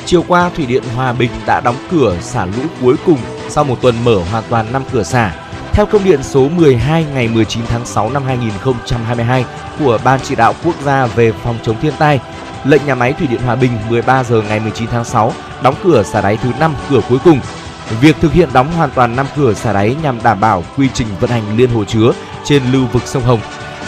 Chiều 0.07 0.25
qua, 0.29 0.51
Thủy 0.57 0.67
điện 0.67 0.83
Hòa 0.97 1.13
Bình 1.13 1.31
đã 1.47 1.61
đóng 1.61 1.77
cửa 1.91 2.17
xả 2.21 2.45
lũ 2.45 2.63
cuối 2.81 2.95
cùng 3.07 3.19
sau 3.49 3.65
một 3.65 3.83
tuần 3.83 3.95
mở 4.05 4.19
hoàn 4.31 4.45
toàn 4.49 4.73
5 4.73 4.83
cửa 4.93 5.03
xả. 5.03 5.35
Theo 5.73 5.87
công 5.87 6.05
điện 6.05 6.23
số 6.23 6.49
12 6.49 7.07
ngày 7.15 7.29
19 7.29 7.63
tháng 7.69 7.87
6 7.87 8.11
năm 8.11 8.23
2022 8.25 9.45
của 9.79 9.99
Ban 10.05 10.21
chỉ 10.23 10.35
đạo 10.35 10.55
quốc 10.65 10.75
gia 10.85 11.07
về 11.07 11.33
phòng 11.33 11.59
chống 11.63 11.77
thiên 11.81 11.93
tai, 11.99 12.21
lệnh 12.69 12.87
nhà 12.87 12.95
máy 12.95 13.13
Thủy 13.13 13.27
điện 13.27 13.41
Hòa 13.43 13.55
Bình 13.55 13.71
13 13.89 14.25
giờ 14.25 14.43
ngày 14.49 14.61
19 14.61 14.89
tháng 14.93 15.05
6 15.05 15.33
đóng 15.63 15.75
cửa 15.85 16.03
xả 16.03 16.21
đáy 16.21 16.37
thứ 16.37 16.51
5 16.61 16.75
cửa 16.91 17.01
cuối 17.09 17.19
cùng. 17.25 17.41
Việc 18.01 18.17
thực 18.21 18.33
hiện 18.33 18.49
đóng 18.53 18.73
hoàn 18.73 18.91
toàn 18.91 19.17
5 19.17 19.27
cửa 19.37 19.55
xả 19.55 19.73
đáy 19.73 19.97
nhằm 20.03 20.23
đảm 20.23 20.41
bảo 20.41 20.65
quy 20.77 20.89
trình 20.95 21.09
vận 21.21 21.31
hành 21.31 21.57
liên 21.57 21.71
hồ 21.71 21.85
chứa 21.85 22.13
trên 22.45 22.63
lưu 22.73 22.87
vực 22.93 23.03
sông 23.07 23.23
Hồng. 23.23 23.41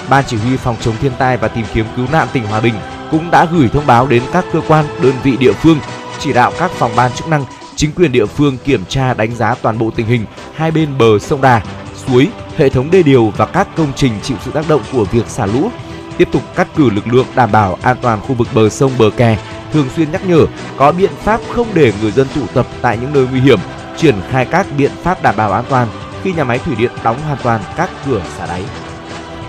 Ban 0.09 0.25
chỉ 0.27 0.37
huy 0.37 0.57
phòng 0.57 0.77
chống 0.81 0.95
thiên 1.01 1.13
tai 1.19 1.37
và 1.37 1.49
tìm 1.49 1.65
kiếm 1.75 1.87
cứu 1.97 2.07
nạn 2.13 2.29
tỉnh 2.33 2.47
Hòa 2.47 2.61
Bình 2.61 2.75
cũng 3.11 3.31
đã 3.31 3.45
gửi 3.45 3.69
thông 3.69 3.87
báo 3.87 4.07
đến 4.07 4.23
các 4.33 4.45
cơ 4.53 4.61
quan, 4.69 4.85
đơn 5.03 5.15
vị 5.23 5.37
địa 5.37 5.53
phương, 5.53 5.79
chỉ 6.19 6.33
đạo 6.33 6.53
các 6.59 6.71
phòng 6.71 6.93
ban 6.97 7.13
chức 7.13 7.29
năng, 7.29 7.45
chính 7.77 7.93
quyền 7.93 8.13
địa 8.13 8.27
phương 8.27 8.59
kiểm 8.65 8.85
tra 8.85 9.15
đánh 9.15 9.35
giá 9.35 9.55
toàn 9.63 9.79
bộ 9.79 9.91
tình 9.97 10.07
hình 10.07 10.25
hai 10.55 10.71
bên 10.71 10.99
bờ 10.99 11.19
sông 11.19 11.41
Đà, 11.41 11.63
suối, 12.07 12.29
hệ 12.57 12.69
thống 12.69 12.91
đê 12.91 13.03
điều 13.03 13.33
và 13.37 13.47
các 13.47 13.69
công 13.77 13.93
trình 13.97 14.13
chịu 14.23 14.37
sự 14.45 14.51
tác 14.51 14.69
động 14.69 14.83
của 14.93 15.05
việc 15.05 15.27
xả 15.29 15.47
lũ 15.47 15.71
tiếp 16.19 16.29
tục 16.33 16.43
cắt 16.55 16.69
cử 16.77 16.91
lực 16.91 17.07
lượng 17.07 17.27
đảm 17.35 17.53
bảo 17.53 17.79
an 17.83 17.97
toàn 18.03 18.21
khu 18.21 18.35
vực 18.35 18.49
bờ 18.55 18.69
sông 18.69 18.93
bờ 18.99 19.11
kè, 19.17 19.39
thường 19.73 19.89
xuyên 19.97 20.13
nhắc 20.13 20.27
nhở 20.29 20.47
có 20.77 20.93
biện 20.93 21.11
pháp 21.25 21.41
không 21.55 21.67
để 21.75 21.93
người 22.03 22.11
dân 22.11 22.27
tụ 22.35 22.41
tập 22.55 22.67
tại 22.83 22.99
những 23.01 23.13
nơi 23.13 23.27
nguy 23.31 23.41
hiểm, 23.41 23.59
triển 23.97 24.15
khai 24.31 24.45
các 24.45 24.67
biện 24.77 24.91
pháp 25.03 25.23
đảm 25.23 25.37
bảo 25.37 25.53
an 25.53 25.65
toàn 25.69 25.89
khi 26.23 26.33
nhà 26.33 26.45
máy 26.45 26.59
thủy 26.59 26.75
điện 26.79 26.91
đóng 27.03 27.17
hoàn 27.27 27.39
toàn 27.43 27.61
các 27.77 27.91
cửa 28.07 28.23
xả 28.39 28.47
đáy. 28.47 28.63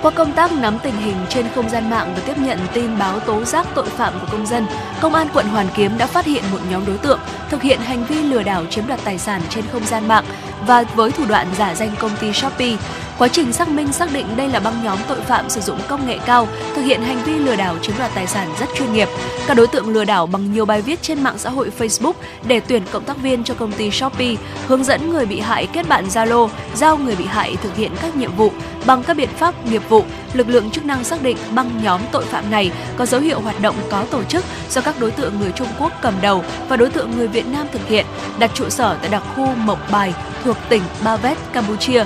Qua 0.02 0.12
công 0.12 0.32
tác 0.32 0.52
nắm 0.52 0.80
tình 0.84 0.98
hình 0.98 1.16
trên 1.30 1.46
không 1.56 1.70
gian 1.70 1.90
mạng 1.90 2.14
và 2.16 2.22
tiếp 2.26 2.38
nhận 2.38 2.60
tin 2.74 3.00
báo 3.00 3.20
tố 3.20 3.44
giác 3.44 3.68
tội 3.76 3.86
phạm 3.90 4.14
của 4.20 4.28
công 4.32 4.46
dân, 4.46 4.66
Công 5.02 5.16
an 5.16 5.28
quận 5.34 5.48
Hoàn 5.48 5.68
Kiếm 5.76 5.98
đã 5.98 6.08
phát 6.08 6.26
hiện 6.26 6.44
một 6.52 6.58
nhóm 6.70 6.86
đối 6.86 6.98
tượng 6.98 7.20
thực 7.50 7.62
hiện 7.62 7.80
hành 7.80 8.06
vi 8.06 8.24
lừa 8.24 8.44
đảo 8.44 8.66
chiếm 8.70 8.88
đoạt 8.88 9.00
tài 9.04 9.18
sản 9.18 9.42
trên 9.50 9.66
không 9.72 9.86
gian 9.86 10.08
mạng 10.08 10.26
và 10.68 10.84
với 10.96 11.12
thủ 11.12 11.24
đoạn 11.30 11.48
giả 11.58 11.76
danh 11.76 11.92
công 12.00 12.12
ty 12.22 12.34
Shopee. 12.34 12.78
Quá 13.20 13.28
trình 13.28 13.54
xác 13.54 13.70
minh 13.70 13.92
xác 13.94 14.14
định 14.14 14.26
đây 14.38 14.48
là 14.48 14.60
băng 14.60 14.84
nhóm 14.84 14.98
tội 15.08 15.22
phạm 15.22 15.50
sử 15.50 15.62
dụng 15.62 15.80
công 15.88 16.08
nghệ 16.08 16.18
cao, 16.26 16.48
thực 16.76 16.82
hiện 16.82 17.02
hành 17.02 17.24
vi 17.26 17.34
lừa 17.34 17.56
đảo 17.56 17.76
chiếm 17.82 17.98
đoạt 17.98 18.12
tài 18.16 18.28
sản 18.28 18.50
rất 18.60 18.70
chuyên 18.76 18.94
nghiệp. 18.94 19.08
Các 19.48 19.54
đối 19.54 19.68
tượng 19.68 19.90
lừa 19.90 20.06
đảo 20.06 20.28
bằng 20.28 20.54
nhiều 20.54 20.66
bài 20.66 20.82
viết 20.82 21.02
trên 21.02 21.24
mạng 21.24 21.38
xã 21.38 21.50
hội 21.50 21.72
Facebook 21.80 22.14
để 22.48 22.60
tuyển 22.60 22.84
cộng 22.92 23.04
tác 23.04 23.18
viên 23.18 23.44
cho 23.44 23.54
công 23.54 23.72
ty 23.72 23.92
Shopee, 23.92 24.36
hướng 24.68 24.84
dẫn 24.84 25.10
người 25.10 25.26
bị 25.26 25.40
hại 25.40 25.68
kết 25.74 25.88
bạn 25.88 26.08
Zalo, 26.08 26.50
giao 26.76 26.98
người 26.98 27.16
bị 27.16 27.26
hại 27.26 27.56
thực 27.64 27.76
hiện 27.76 27.92
các 28.02 28.16
nhiệm 28.16 28.36
vụ 28.36 28.52
bằng 28.86 29.04
các 29.04 29.18
biện 29.18 29.30
pháp 29.38 29.66
nghiệp 29.66 29.90
vụ. 29.90 30.04
Lực 30.34 30.50
lượng 30.50 30.72
chức 30.72 30.86
năng 30.86 31.04
xác 31.04 31.24
định 31.24 31.38
băng 31.56 31.72
nhóm 31.84 32.02
tội 32.12 32.26
phạm 32.26 32.52
này 32.52 32.72
có 32.98 33.06
dấu 33.06 33.22
hiệu 33.22 33.40
hoạt 33.40 33.62
động 33.62 33.76
có 33.92 34.06
tổ 34.12 34.24
chức 34.24 34.46
do 34.70 34.82
các 34.82 35.00
đối 35.00 35.12
tượng 35.12 35.40
người 35.40 35.52
Trung 35.52 35.68
Quốc 35.80 35.94
cầm 36.02 36.14
đầu 36.22 36.44
và 36.70 36.78
đối 36.78 36.90
tượng 36.90 37.12
người 37.18 37.28
Việt 37.28 37.48
Nam 37.48 37.68
thực 37.72 37.88
hiện, 37.88 38.06
đặt 38.40 38.52
trụ 38.54 38.70
sở 38.70 38.98
tại 39.02 39.10
đặc 39.10 39.24
khu 39.36 39.46
Mộc 39.46 39.92
Bài 39.92 40.14
thuộc 40.44 40.58
tỉnh 40.70 40.82
Ba 41.04 41.18
Vét, 41.18 41.38
Campuchia 41.54 42.06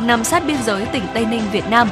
nằm 0.00 0.24
sát 0.24 0.46
biên 0.46 0.56
giới 0.64 0.86
tỉnh 0.86 1.02
Tây 1.14 1.24
Ninh, 1.24 1.42
Việt 1.52 1.64
Nam. 1.70 1.88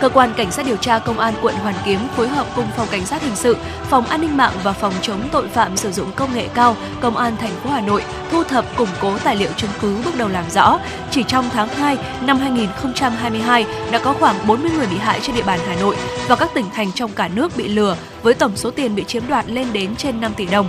Cơ 0.00 0.08
quan 0.08 0.32
Cảnh 0.36 0.50
sát 0.50 0.66
điều 0.66 0.76
tra 0.76 0.98
Công 0.98 1.18
an 1.18 1.34
quận 1.42 1.54
Hoàn 1.54 1.74
Kiếm 1.84 1.98
phối 2.16 2.28
hợp 2.28 2.46
cùng 2.56 2.66
Phòng 2.76 2.88
Cảnh 2.90 3.06
sát 3.06 3.22
hình 3.22 3.36
sự, 3.36 3.56
Phòng 3.82 4.06
An 4.06 4.20
ninh 4.20 4.36
mạng 4.36 4.52
và 4.62 4.72
Phòng 4.72 4.94
chống 5.02 5.28
tội 5.32 5.48
phạm 5.48 5.76
sử 5.76 5.92
dụng 5.92 6.12
công 6.16 6.34
nghệ 6.34 6.48
cao, 6.54 6.76
Công 7.00 7.16
an 7.16 7.36
thành 7.36 7.50
phố 7.50 7.70
Hà 7.70 7.80
Nội 7.80 8.04
thu 8.30 8.44
thập 8.44 8.76
củng 8.76 8.88
cố 9.00 9.18
tài 9.18 9.36
liệu 9.36 9.50
chứng 9.56 9.70
cứ 9.80 9.96
bước 10.04 10.18
đầu 10.18 10.28
làm 10.28 10.44
rõ. 10.50 10.78
Chỉ 11.10 11.22
trong 11.22 11.50
tháng 11.50 11.68
2 11.68 11.98
năm 12.20 12.38
2022 12.38 13.66
đã 13.90 13.98
có 13.98 14.12
khoảng 14.12 14.36
40 14.46 14.70
người 14.70 14.86
bị 14.86 14.96
hại 14.96 15.20
trên 15.22 15.36
địa 15.36 15.42
bàn 15.42 15.60
Hà 15.68 15.74
Nội 15.80 15.96
và 16.28 16.36
các 16.36 16.50
tỉnh 16.54 16.66
thành 16.74 16.92
trong 16.94 17.10
cả 17.12 17.28
nước 17.28 17.56
bị 17.56 17.68
lừa 17.68 17.96
với 18.22 18.34
tổng 18.34 18.56
số 18.56 18.70
tiền 18.70 18.94
bị 18.94 19.04
chiếm 19.04 19.22
đoạt 19.28 19.44
lên 19.48 19.72
đến 19.72 19.96
trên 19.96 20.20
5 20.20 20.34
tỷ 20.36 20.46
đồng. 20.46 20.68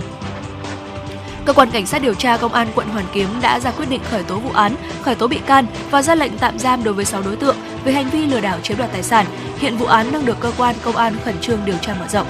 Cơ 1.44 1.52
quan 1.52 1.70
cảnh 1.70 1.86
sát 1.86 2.02
điều 2.02 2.14
tra 2.14 2.36
công 2.36 2.52
an 2.52 2.68
quận 2.74 2.88
Hoàn 2.88 3.04
Kiếm 3.12 3.28
đã 3.42 3.60
ra 3.60 3.70
quyết 3.70 3.90
định 3.90 4.00
khởi 4.10 4.22
tố 4.22 4.36
vụ 4.38 4.50
án, 4.50 4.74
khởi 5.02 5.14
tố 5.14 5.28
bị 5.28 5.38
can 5.46 5.66
và 5.90 6.02
ra 6.02 6.14
lệnh 6.14 6.38
tạm 6.38 6.58
giam 6.58 6.84
đối 6.84 6.94
với 6.94 7.04
6 7.04 7.22
đối 7.22 7.36
tượng 7.36 7.56
về 7.84 7.92
hành 7.92 8.10
vi 8.10 8.26
lừa 8.26 8.40
đảo 8.40 8.58
chiếm 8.62 8.78
đoạt 8.78 8.92
tài 8.92 9.02
sản. 9.02 9.26
Hiện 9.58 9.76
vụ 9.76 9.86
án 9.86 10.12
đang 10.12 10.26
được 10.26 10.40
cơ 10.40 10.52
quan 10.58 10.74
công 10.82 10.96
an 10.96 11.16
khẩn 11.24 11.40
trương 11.40 11.58
điều 11.64 11.76
tra 11.80 11.94
mở 12.00 12.06
rộng. 12.08 12.26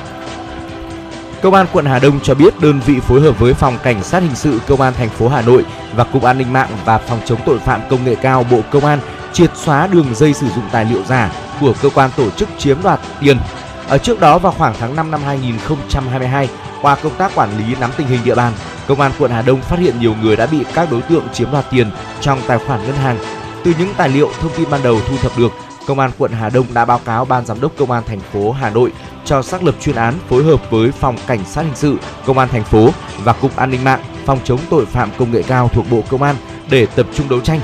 Công 1.43 1.55
an 1.55 1.67
quận 1.73 1.85
Hà 1.87 1.99
Đông 1.99 2.21
cho 2.21 2.35
biết 2.35 2.61
đơn 2.61 2.81
vị 2.87 3.01
phối 3.01 3.21
hợp 3.21 3.39
với 3.39 3.55
phòng 3.55 3.79
cảnh 3.83 4.03
sát 4.03 4.23
hình 4.23 4.35
sự 4.35 4.61
công 4.67 4.81
an 4.81 4.93
thành 4.97 5.09
phố 5.09 5.29
Hà 5.29 5.43
Nội 5.43 5.65
và 5.97 6.05
cục 6.05 6.23
an 6.23 6.39
ninh 6.39 6.53
mạng 6.53 6.69
và 6.85 6.99
phòng 6.99 7.21
chống 7.25 7.41
tội 7.47 7.59
phạm 7.59 7.81
công 7.91 8.05
nghệ 8.05 8.15
cao 8.15 8.47
Bộ 8.51 8.61
Công 8.71 8.85
an 8.85 8.99
triệt 9.33 9.51
xóa 9.57 9.87
đường 9.87 10.15
dây 10.15 10.35
sử 10.35 10.47
dụng 10.49 10.65
tài 10.73 10.85
liệu 10.85 11.03
giả 11.05 11.33
của 11.61 11.75
cơ 11.83 11.89
quan 11.95 12.11
tổ 12.17 12.31
chức 12.31 12.49
chiếm 12.59 12.83
đoạt 12.83 13.01
tiền. 13.21 13.39
Ở 13.89 13.99
trước 13.99 14.21
đó 14.21 14.39
vào 14.39 14.53
khoảng 14.59 14.75
tháng 14.81 14.97
5 14.97 15.11
năm 15.11 15.21
2022, 15.25 16.49
qua 16.83 16.95
công 16.95 17.16
tác 17.16 17.33
quản 17.35 17.59
lý 17.59 17.74
nắm 17.80 17.91
tình 17.97 18.07
hình 18.07 18.20
địa 18.24 18.35
bàn, 18.35 18.53
Công 18.89 19.01
an 19.01 19.12
quận 19.18 19.30
Hà 19.30 19.43
Đông 19.43 19.61
phát 19.61 19.78
hiện 19.78 20.01
nhiều 20.01 20.14
người 20.22 20.37
đã 20.37 20.47
bị 20.47 20.64
các 20.74 20.91
đối 20.91 21.03
tượng 21.03 21.28
chiếm 21.33 21.51
đoạt 21.51 21.64
tiền 21.70 21.91
trong 22.20 22.41
tài 22.47 22.59
khoản 22.59 22.83
ngân 22.87 22.97
hàng. 22.97 23.18
Từ 23.64 23.74
những 23.78 23.95
tài 23.97 24.09
liệu 24.09 24.30
thông 24.41 24.53
tin 24.57 24.70
ban 24.70 24.83
đầu 24.83 25.01
thu 25.09 25.16
thập 25.16 25.39
được, 25.39 25.53
Công 25.87 25.99
an 25.99 26.11
quận 26.18 26.33
Hà 26.33 26.49
Đông 26.49 26.66
đã 26.74 26.85
báo 26.85 27.01
cáo 27.05 27.24
Ban 27.24 27.47
giám 27.47 27.61
đốc 27.61 27.72
Công 27.76 27.91
an 27.91 28.03
thành 28.07 28.20
phố 28.20 28.53
Hà 28.53 28.70
Nội 28.70 28.93
cho 29.24 29.43
xác 29.43 29.62
lập 29.62 29.74
chuyên 29.80 29.97
án 29.97 30.14
phối 30.28 30.45
hợp 30.45 30.70
với 30.70 30.93
Phòng 30.93 31.16
Cảnh 31.26 31.45
sát 31.45 31.62
hình 31.62 31.74
sự 31.74 31.97
Công 32.26 32.39
an 32.39 32.49
thành 32.49 32.64
phố 32.64 32.91
và 33.24 33.33
Cục 33.33 33.57
An 33.57 33.70
ninh 33.70 33.85
mạng, 33.85 34.03
Phòng 34.26 34.39
chống 34.45 34.61
tội 34.70 34.87
phạm 34.87 35.11
công 35.18 35.33
nghệ 35.33 35.43
cao 35.43 35.70
thuộc 35.74 35.91
Bộ 35.91 36.03
Công 36.09 36.22
an 36.22 36.37
để 36.70 36.87
tập 36.87 37.07
trung 37.14 37.28
đấu 37.28 37.41
tranh. 37.41 37.61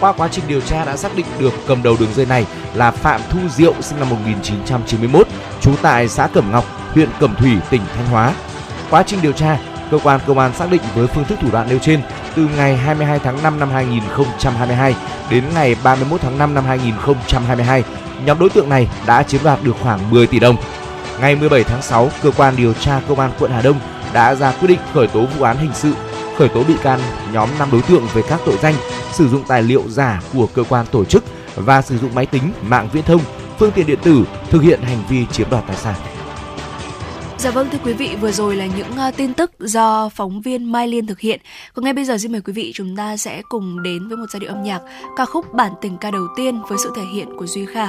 Qua 0.00 0.12
quá 0.12 0.28
trình 0.32 0.44
điều 0.48 0.60
tra 0.60 0.84
đã 0.84 0.96
xác 0.96 1.16
định 1.16 1.26
được 1.38 1.52
cầm 1.66 1.82
đầu 1.82 1.96
đường 2.00 2.14
dây 2.14 2.26
này 2.26 2.46
là 2.74 2.90
Phạm 2.90 3.20
Thu 3.30 3.38
Diệu 3.48 3.74
sinh 3.80 3.98
năm 3.98 4.10
1991, 4.10 5.26
trú 5.60 5.70
tại 5.82 6.08
xã 6.08 6.26
Cẩm 6.26 6.52
Ngọc, 6.52 6.64
huyện 6.94 7.08
Cẩm 7.20 7.34
Thủy, 7.34 7.52
tỉnh 7.70 7.82
Thanh 7.96 8.06
Hóa. 8.06 8.34
Quá 8.90 9.02
trình 9.06 9.22
điều 9.22 9.32
tra, 9.32 9.58
cơ 9.90 9.98
quan 9.98 10.20
công 10.26 10.38
an 10.38 10.54
xác 10.54 10.70
định 10.70 10.82
với 10.94 11.06
phương 11.06 11.24
thức 11.24 11.38
thủ 11.42 11.48
đoạn 11.52 11.68
nêu 11.68 11.78
trên, 11.78 12.00
từ 12.34 12.48
ngày 12.56 12.76
22 12.76 13.18
tháng 13.18 13.42
5 13.42 13.60
năm 13.60 13.70
2022 13.70 14.94
đến 15.30 15.44
ngày 15.54 15.76
31 15.84 16.20
tháng 16.20 16.38
5 16.38 16.54
năm 16.54 16.64
2022, 16.64 17.84
nhóm 18.24 18.38
đối 18.38 18.50
tượng 18.50 18.68
này 18.68 18.88
đã 19.06 19.22
chiếm 19.22 19.40
đoạt 19.44 19.58
được 19.64 19.76
khoảng 19.80 20.10
10 20.10 20.26
tỷ 20.26 20.38
đồng. 20.38 20.56
Ngày 21.20 21.36
17 21.36 21.64
tháng 21.64 21.82
6, 21.82 22.10
cơ 22.22 22.30
quan 22.36 22.56
điều 22.56 22.72
tra 22.72 23.00
công 23.08 23.20
an 23.20 23.30
quận 23.38 23.50
Hà 23.50 23.62
Đông 23.62 23.80
đã 24.12 24.34
ra 24.34 24.52
quyết 24.60 24.68
định 24.68 24.80
khởi 24.94 25.06
tố 25.06 25.26
vụ 25.26 25.44
án 25.44 25.56
hình 25.56 25.72
sự, 25.74 25.92
khởi 26.38 26.48
tố 26.48 26.64
bị 26.64 26.74
can 26.82 27.00
nhóm 27.32 27.48
5 27.58 27.68
đối 27.72 27.82
tượng 27.82 28.06
về 28.14 28.22
các 28.28 28.40
tội 28.46 28.56
danh 28.62 28.74
sử 29.12 29.28
dụng 29.28 29.44
tài 29.48 29.62
liệu 29.62 29.82
giả 29.88 30.22
của 30.32 30.46
cơ 30.46 30.64
quan 30.68 30.86
tổ 30.90 31.04
chức 31.04 31.24
và 31.56 31.82
sử 31.82 31.98
dụng 31.98 32.14
máy 32.14 32.26
tính, 32.26 32.52
mạng 32.62 32.88
viễn 32.92 33.04
thông, 33.04 33.20
phương 33.58 33.72
tiện 33.72 33.86
điện 33.86 33.98
tử 34.02 34.24
thực 34.50 34.62
hiện 34.62 34.82
hành 34.82 35.02
vi 35.08 35.26
chiếm 35.26 35.50
đoạt 35.50 35.64
tài 35.66 35.76
sản. 35.76 35.94
Dạ 37.42 37.50
vâng 37.50 37.68
thưa 37.72 37.78
quý 37.84 37.92
vị, 37.92 38.16
vừa 38.20 38.32
rồi 38.32 38.56
là 38.56 38.66
những 38.66 39.08
uh, 39.08 39.16
tin 39.16 39.34
tức 39.34 39.52
do 39.58 40.08
phóng 40.08 40.40
viên 40.40 40.72
Mai 40.72 40.88
Liên 40.88 41.06
thực 41.06 41.20
hiện. 41.20 41.40
Còn 41.74 41.84
ngay 41.84 41.92
bây 41.92 42.04
giờ 42.04 42.18
xin 42.18 42.32
mời 42.32 42.40
quý 42.40 42.52
vị 42.52 42.70
chúng 42.74 42.96
ta 42.96 43.16
sẽ 43.16 43.42
cùng 43.48 43.82
đến 43.82 44.08
với 44.08 44.16
một 44.16 44.26
giai 44.32 44.40
điệu 44.40 44.50
âm 44.50 44.62
nhạc 44.62 44.80
ca 45.16 45.24
khúc 45.24 45.54
bản 45.54 45.72
tình 45.80 45.98
ca 45.98 46.10
đầu 46.10 46.26
tiên 46.36 46.60
với 46.68 46.78
sự 46.78 46.92
thể 46.96 47.02
hiện 47.14 47.28
của 47.38 47.46
Duy 47.46 47.66
Kha. 47.66 47.88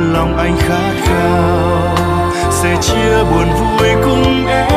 Lòng 0.00 0.36
anh 0.36 0.56
khát 0.58 0.92
khao. 1.04 1.96
Sẽ 2.50 2.76
chia 2.80 3.24
buồn 3.24 3.48
vui 3.52 3.88
cùng 4.04 4.46
em. 4.46 4.75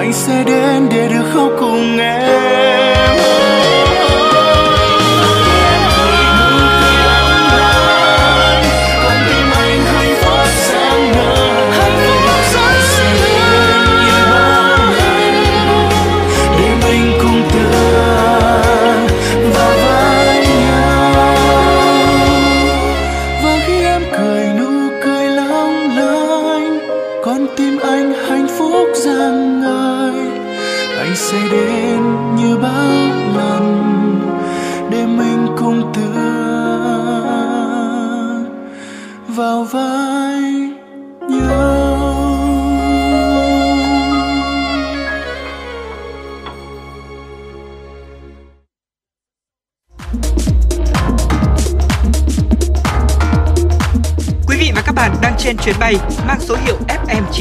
Anh 0.00 0.12
sẽ 0.12 0.44
đến 0.44 0.88
để 0.90 1.08
được 1.08 1.30
khóc 1.34 1.52
cùng 1.58 1.98
em. 1.98 3.49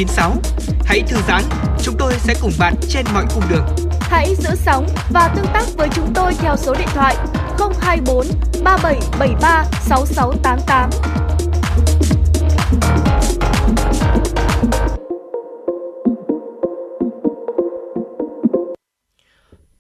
FM96. 0.06 0.36
Hãy 0.86 1.02
thư 1.08 1.18
giãn, 1.28 1.44
chúng 1.84 1.96
tôi 2.00 2.14
sẽ 2.14 2.34
cùng 2.42 2.52
bạn 2.60 2.74
trên 2.90 3.06
mọi 3.14 3.26
cung 3.36 3.44
đường. 3.50 3.66
Hãy 4.02 4.36
giữ 4.36 4.50
sóng 4.56 4.88
và 5.10 5.34
tương 5.36 5.46
tác 5.54 5.66
với 5.78 5.88
chúng 5.96 6.14
tôi 6.14 6.34
theo 6.34 6.56
số 6.58 6.76
điện 6.80 6.88
thoại 6.94 7.16
024 7.82 8.28
3773 8.64 9.66
6688. 9.82 10.90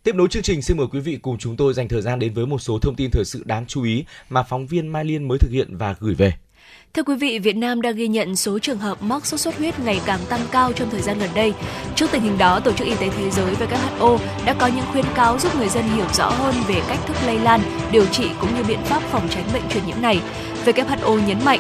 Tiếp 0.04 0.16
nối 0.16 0.28
chương 0.28 0.44
trình, 0.44 0.62
xin 0.62 0.78
mời 0.78 0.88
quý 0.92 1.00
vị 1.00 1.20
cùng 1.22 1.38
chúng 1.38 1.58
tôi 1.58 1.74
dành 1.74 1.88
thời 1.88 2.02
gian 2.02 2.20
đến 2.20 2.34
với 2.34 2.46
một 2.46 2.60
số 2.60 2.80
thông 2.80 2.96
tin 2.96 3.12
thời 3.12 3.26
sự 3.26 3.44
đáng 3.46 3.66
chú 3.68 3.84
ý 3.84 4.06
mà 4.30 4.44
phóng 4.44 4.68
viên 4.68 4.88
Mai 4.88 5.06
Liên 5.06 5.28
mới 5.28 5.38
thực 5.38 5.52
hiện 5.52 5.78
và 5.78 5.96
gửi 6.00 6.16
về. 6.16 6.34
Thưa 7.00 7.04
quý 7.04 7.16
vị, 7.16 7.40
Việt 7.40 7.58
Nam 7.58 7.82
đang 7.82 7.96
ghi 7.96 8.08
nhận 8.08 8.36
số 8.36 8.60
trường 8.60 8.78
hợp 8.78 9.04
mắc 9.04 9.26
sốt 9.26 9.40
xuất 9.40 9.58
huyết 9.58 9.80
ngày 9.80 10.02
càng 10.06 10.20
tăng 10.30 10.40
cao 10.52 10.72
trong 10.72 10.90
thời 10.90 11.02
gian 11.02 11.20
gần 11.20 11.30
đây. 11.36 11.54
Trước 11.96 12.12
tình 12.12 12.22
hình 12.22 12.38
đó, 12.38 12.60
Tổ 12.60 12.72
chức 12.72 12.88
Y 12.88 12.96
tế 12.96 13.10
Thế 13.18 13.30
giới 13.32 13.56
WHO 13.56 14.18
đã 14.46 14.56
có 14.60 14.68
những 14.68 14.86
khuyến 14.92 15.06
cáo 15.16 15.40
giúp 15.40 15.56
người 15.58 15.70
dân 15.70 15.84
hiểu 15.96 16.06
rõ 16.14 16.30
hơn 16.30 16.56
về 16.68 16.82
cách 16.88 17.00
thức 17.08 17.18
lây 17.26 17.40
lan, 17.40 17.62
điều 17.92 18.06
trị 18.06 18.30
cũng 18.42 18.56
như 18.56 18.64
biện 18.68 18.80
pháp 18.84 19.02
phòng 19.12 19.28
tránh 19.30 19.44
bệnh 19.54 19.62
truyền 19.70 19.86
nhiễm 19.86 20.02
này. 20.02 20.22
WHO 20.66 21.28
nhấn 21.28 21.46
mạnh, 21.46 21.60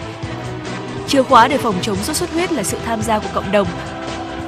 chìa 1.08 1.24
khóa 1.24 1.48
để 1.48 1.58
phòng 1.58 1.76
chống 1.82 1.98
sốt 1.98 2.16
xuất 2.16 2.32
huyết 2.32 2.54
là 2.54 2.64
sự 2.64 2.78
tham 2.86 3.02
gia 3.02 3.20
của 3.20 3.30
cộng 3.34 3.52
đồng, 3.52 3.68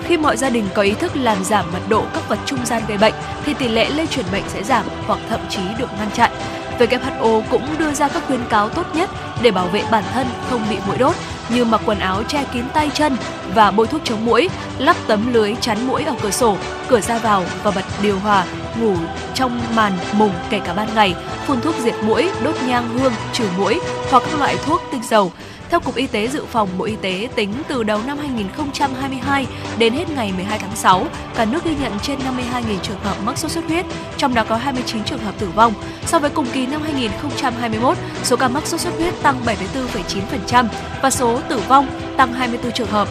khi 0.03 0.17
mọi 0.17 0.37
gia 0.37 0.49
đình 0.49 0.65
có 0.73 0.81
ý 0.81 0.91
thức 0.91 1.11
làm 1.15 1.43
giảm 1.43 1.65
mật 1.73 1.89
độ 1.89 2.05
các 2.13 2.29
vật 2.29 2.39
trung 2.45 2.65
gian 2.65 2.83
gây 2.87 2.97
bệnh 2.97 3.13
thì 3.45 3.53
tỷ 3.53 3.67
lệ 3.67 3.89
lây 3.89 4.07
truyền 4.07 4.25
bệnh 4.31 4.43
sẽ 4.47 4.63
giảm 4.63 4.85
hoặc 5.07 5.19
thậm 5.29 5.39
chí 5.49 5.61
được 5.79 5.89
ngăn 5.99 6.11
chặn. 6.13 6.31
WHO 6.79 7.41
cũng 7.49 7.75
đưa 7.79 7.93
ra 7.93 8.07
các 8.07 8.23
khuyến 8.27 8.45
cáo 8.49 8.69
tốt 8.69 8.85
nhất 8.95 9.09
để 9.41 9.51
bảo 9.51 9.67
vệ 9.67 9.83
bản 9.91 10.03
thân 10.13 10.27
không 10.49 10.61
bị 10.69 10.77
mũi 10.87 10.97
đốt 10.97 11.15
như 11.49 11.65
mặc 11.65 11.81
quần 11.85 11.99
áo 11.99 12.23
che 12.27 12.43
kín 12.53 12.63
tay 12.73 12.89
chân 12.93 13.17
và 13.53 13.71
bôi 13.71 13.87
thuốc 13.87 14.01
chống 14.03 14.25
mũi, 14.25 14.49
lắp 14.77 14.95
tấm 15.07 15.33
lưới 15.33 15.55
chắn 15.61 15.87
mũi 15.87 16.03
ở 16.03 16.15
cửa 16.21 16.31
sổ, 16.31 16.57
cửa 16.87 17.01
ra 17.01 17.17
vào 17.17 17.43
và 17.63 17.71
bật 17.71 17.85
điều 18.01 18.19
hòa, 18.19 18.45
ngủ 18.81 18.95
trong 19.33 19.61
màn 19.75 19.93
mùng 20.13 20.31
kể 20.49 20.59
cả 20.59 20.73
ban 20.73 20.95
ngày, 20.95 21.15
phun 21.45 21.61
thuốc 21.61 21.75
diệt 21.79 21.95
mũi, 22.03 22.29
đốt 22.43 22.55
nhang 22.67 22.89
hương 22.89 23.13
trừ 23.33 23.45
mũi 23.57 23.79
hoặc 24.11 24.23
các 24.25 24.39
loại 24.39 24.55
thuốc 24.65 24.81
tinh 24.91 25.01
dầu. 25.03 25.31
Theo 25.71 25.79
Cục 25.79 25.95
Y 25.95 26.07
tế 26.07 26.27
Dự 26.27 26.45
phòng 26.45 26.69
Bộ 26.77 26.85
Y 26.85 26.95
tế, 26.95 27.29
tính 27.35 27.53
từ 27.67 27.83
đầu 27.83 27.99
năm 28.07 28.17
2022 28.17 29.47
đến 29.77 29.93
hết 29.93 30.09
ngày 30.09 30.33
12 30.35 30.59
tháng 30.59 30.75
6, 30.75 31.07
cả 31.35 31.45
nước 31.45 31.63
ghi 31.65 31.75
nhận 31.81 31.91
trên 32.03 32.19
52.000 32.19 32.79
trường 32.83 32.99
hợp 32.99 33.15
mắc 33.25 33.37
sốt 33.37 33.51
xuất 33.51 33.65
huyết, 33.67 33.85
trong 34.17 34.33
đó 34.33 34.45
có 34.49 34.55
29 34.55 35.03
trường 35.03 35.19
hợp 35.19 35.35
tử 35.39 35.49
vong. 35.55 35.73
So 36.05 36.19
với 36.19 36.29
cùng 36.29 36.45
kỳ 36.53 36.65
năm 36.65 36.81
2021, 36.81 37.97
số 38.23 38.35
ca 38.35 38.47
mắc 38.47 38.67
sốt 38.67 38.79
xuất 38.79 38.93
huyết 38.97 39.13
tăng 39.23 39.41
74,9% 39.45 40.65
và 41.01 41.09
số 41.09 41.39
tử 41.49 41.61
vong 41.67 41.87
tăng 42.17 42.33
24 42.33 42.71
trường 42.71 42.87
hợp. 42.87 43.07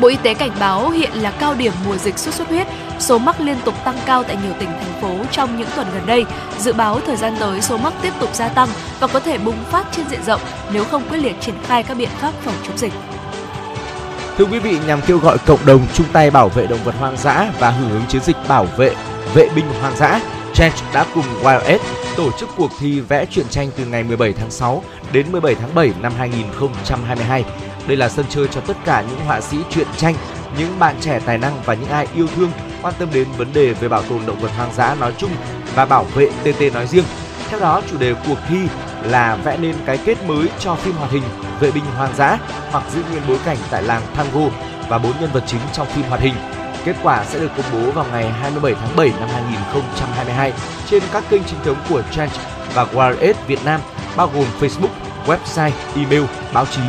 Bộ 0.00 0.08
Y 0.08 0.16
tế 0.16 0.34
cảnh 0.34 0.50
báo 0.60 0.90
hiện 0.90 1.10
là 1.14 1.30
cao 1.30 1.54
điểm 1.54 1.72
mùa 1.86 1.96
dịch 1.96 2.18
sốt 2.18 2.34
xuất 2.34 2.48
huyết, 2.48 2.66
số 2.98 3.18
mắc 3.18 3.40
liên 3.40 3.56
tục 3.64 3.74
tăng 3.84 3.98
cao 4.06 4.24
tại 4.24 4.36
nhiều 4.42 4.52
tỉnh 4.58 4.68
thành 4.68 5.00
phố 5.00 5.24
trong 5.30 5.58
những 5.58 5.68
tuần 5.76 5.86
gần 5.94 6.06
đây. 6.06 6.24
Dự 6.58 6.72
báo 6.72 7.00
thời 7.06 7.16
gian 7.16 7.36
tới 7.40 7.62
số 7.62 7.76
mắc 7.78 7.92
tiếp 8.02 8.12
tục 8.20 8.34
gia 8.34 8.48
tăng 8.48 8.68
và 9.00 9.06
có 9.06 9.20
thể 9.20 9.38
bùng 9.38 9.64
phát 9.70 9.86
trên 9.92 10.08
diện 10.08 10.22
rộng 10.26 10.40
nếu 10.72 10.84
không 10.84 11.02
quyết 11.08 11.18
liệt 11.18 11.40
triển 11.40 11.54
khai 11.66 11.82
các 11.82 11.96
biện 11.96 12.08
pháp 12.18 12.32
phòng 12.44 12.54
chống 12.66 12.78
dịch. 12.78 12.92
Thưa 14.38 14.44
quý 14.44 14.58
vị, 14.58 14.78
nhằm 14.86 15.00
kêu 15.06 15.18
gọi 15.18 15.38
cộng 15.46 15.66
đồng 15.66 15.86
chung 15.94 16.06
tay 16.12 16.30
bảo 16.30 16.48
vệ 16.48 16.66
động 16.66 16.84
vật 16.84 16.94
hoang 16.98 17.16
dã 17.16 17.52
và 17.58 17.70
hưởng 17.70 17.90
ứng 17.90 18.04
chiến 18.08 18.22
dịch 18.22 18.36
bảo 18.48 18.66
vệ 18.76 18.94
vệ 19.34 19.48
binh 19.54 19.66
hoang 19.80 19.96
dã, 19.96 20.20
Change 20.54 20.76
đã 20.94 21.06
cùng 21.14 21.24
WildEd 21.42 21.78
tổ 22.16 22.30
chức 22.40 22.48
cuộc 22.56 22.70
thi 22.78 23.00
vẽ 23.00 23.26
truyện 23.30 23.46
tranh 23.50 23.70
từ 23.76 23.84
ngày 23.84 24.02
17 24.02 24.32
tháng 24.32 24.50
6 24.50 24.82
đến 25.12 25.32
17 25.32 25.54
tháng 25.54 25.74
7 25.74 25.92
năm 26.00 26.12
2022. 26.18 27.44
Đây 27.86 27.96
là 27.96 28.08
sân 28.08 28.26
chơi 28.28 28.48
cho 28.50 28.60
tất 28.60 28.76
cả 28.84 29.04
những 29.10 29.20
họa 29.26 29.40
sĩ 29.40 29.56
truyện 29.70 29.86
tranh, 29.96 30.14
những 30.58 30.78
bạn 30.78 30.96
trẻ 31.00 31.20
tài 31.26 31.38
năng 31.38 31.62
và 31.64 31.74
những 31.74 31.88
ai 31.88 32.06
yêu 32.14 32.26
thương 32.36 32.50
quan 32.82 32.94
tâm 32.98 33.08
đến 33.12 33.28
vấn 33.36 33.52
đề 33.52 33.72
về 33.72 33.88
bảo 33.88 34.02
tồn 34.02 34.26
động 34.26 34.40
vật 34.40 34.50
hoang 34.56 34.74
dã 34.74 34.96
nói 35.00 35.12
chung 35.18 35.30
và 35.74 35.86
bảo 35.86 36.04
vệ 36.04 36.30
TT 36.42 36.74
nói 36.74 36.86
riêng. 36.86 37.04
Theo 37.48 37.60
đó, 37.60 37.82
chủ 37.90 37.98
đề 37.98 38.14
cuộc 38.28 38.38
thi 38.48 38.58
là 39.02 39.36
vẽ 39.36 39.56
nên 39.56 39.74
cái 39.86 39.98
kết 40.04 40.24
mới 40.26 40.48
cho 40.58 40.74
phim 40.74 40.94
hoạt 40.94 41.10
hình 41.10 41.22
Vệ 41.60 41.70
binh 41.70 41.84
hoang 41.96 42.16
dã 42.16 42.38
hoặc 42.70 42.84
giữ 42.92 43.02
nguyên 43.10 43.22
bối 43.28 43.38
cảnh 43.44 43.56
tại 43.70 43.82
làng 43.82 44.02
Tango 44.16 44.48
và 44.88 44.98
bốn 44.98 45.12
nhân 45.20 45.30
vật 45.32 45.44
chính 45.46 45.60
trong 45.72 45.86
phim 45.86 46.04
hoạt 46.04 46.20
hình. 46.20 46.34
Kết 46.84 46.96
quả 47.02 47.24
sẽ 47.24 47.38
được 47.38 47.50
công 47.56 47.66
bố 47.72 47.90
vào 47.90 48.06
ngày 48.12 48.30
27 48.30 48.74
tháng 48.74 48.96
7 48.96 49.12
năm 49.20 49.28
2022 49.32 50.52
trên 50.86 51.02
các 51.12 51.24
kênh 51.30 51.44
chính 51.44 51.58
thống 51.64 51.76
của 51.88 52.02
Change 52.10 52.32
và 52.74 52.84
Wired 52.84 53.34
Việt 53.46 53.64
Nam 53.64 53.80
bao 54.16 54.30
gồm 54.34 54.44
Facebook, 54.60 54.88
website, 55.26 55.70
email, 55.96 56.22
báo 56.52 56.66
chí. 56.66 56.82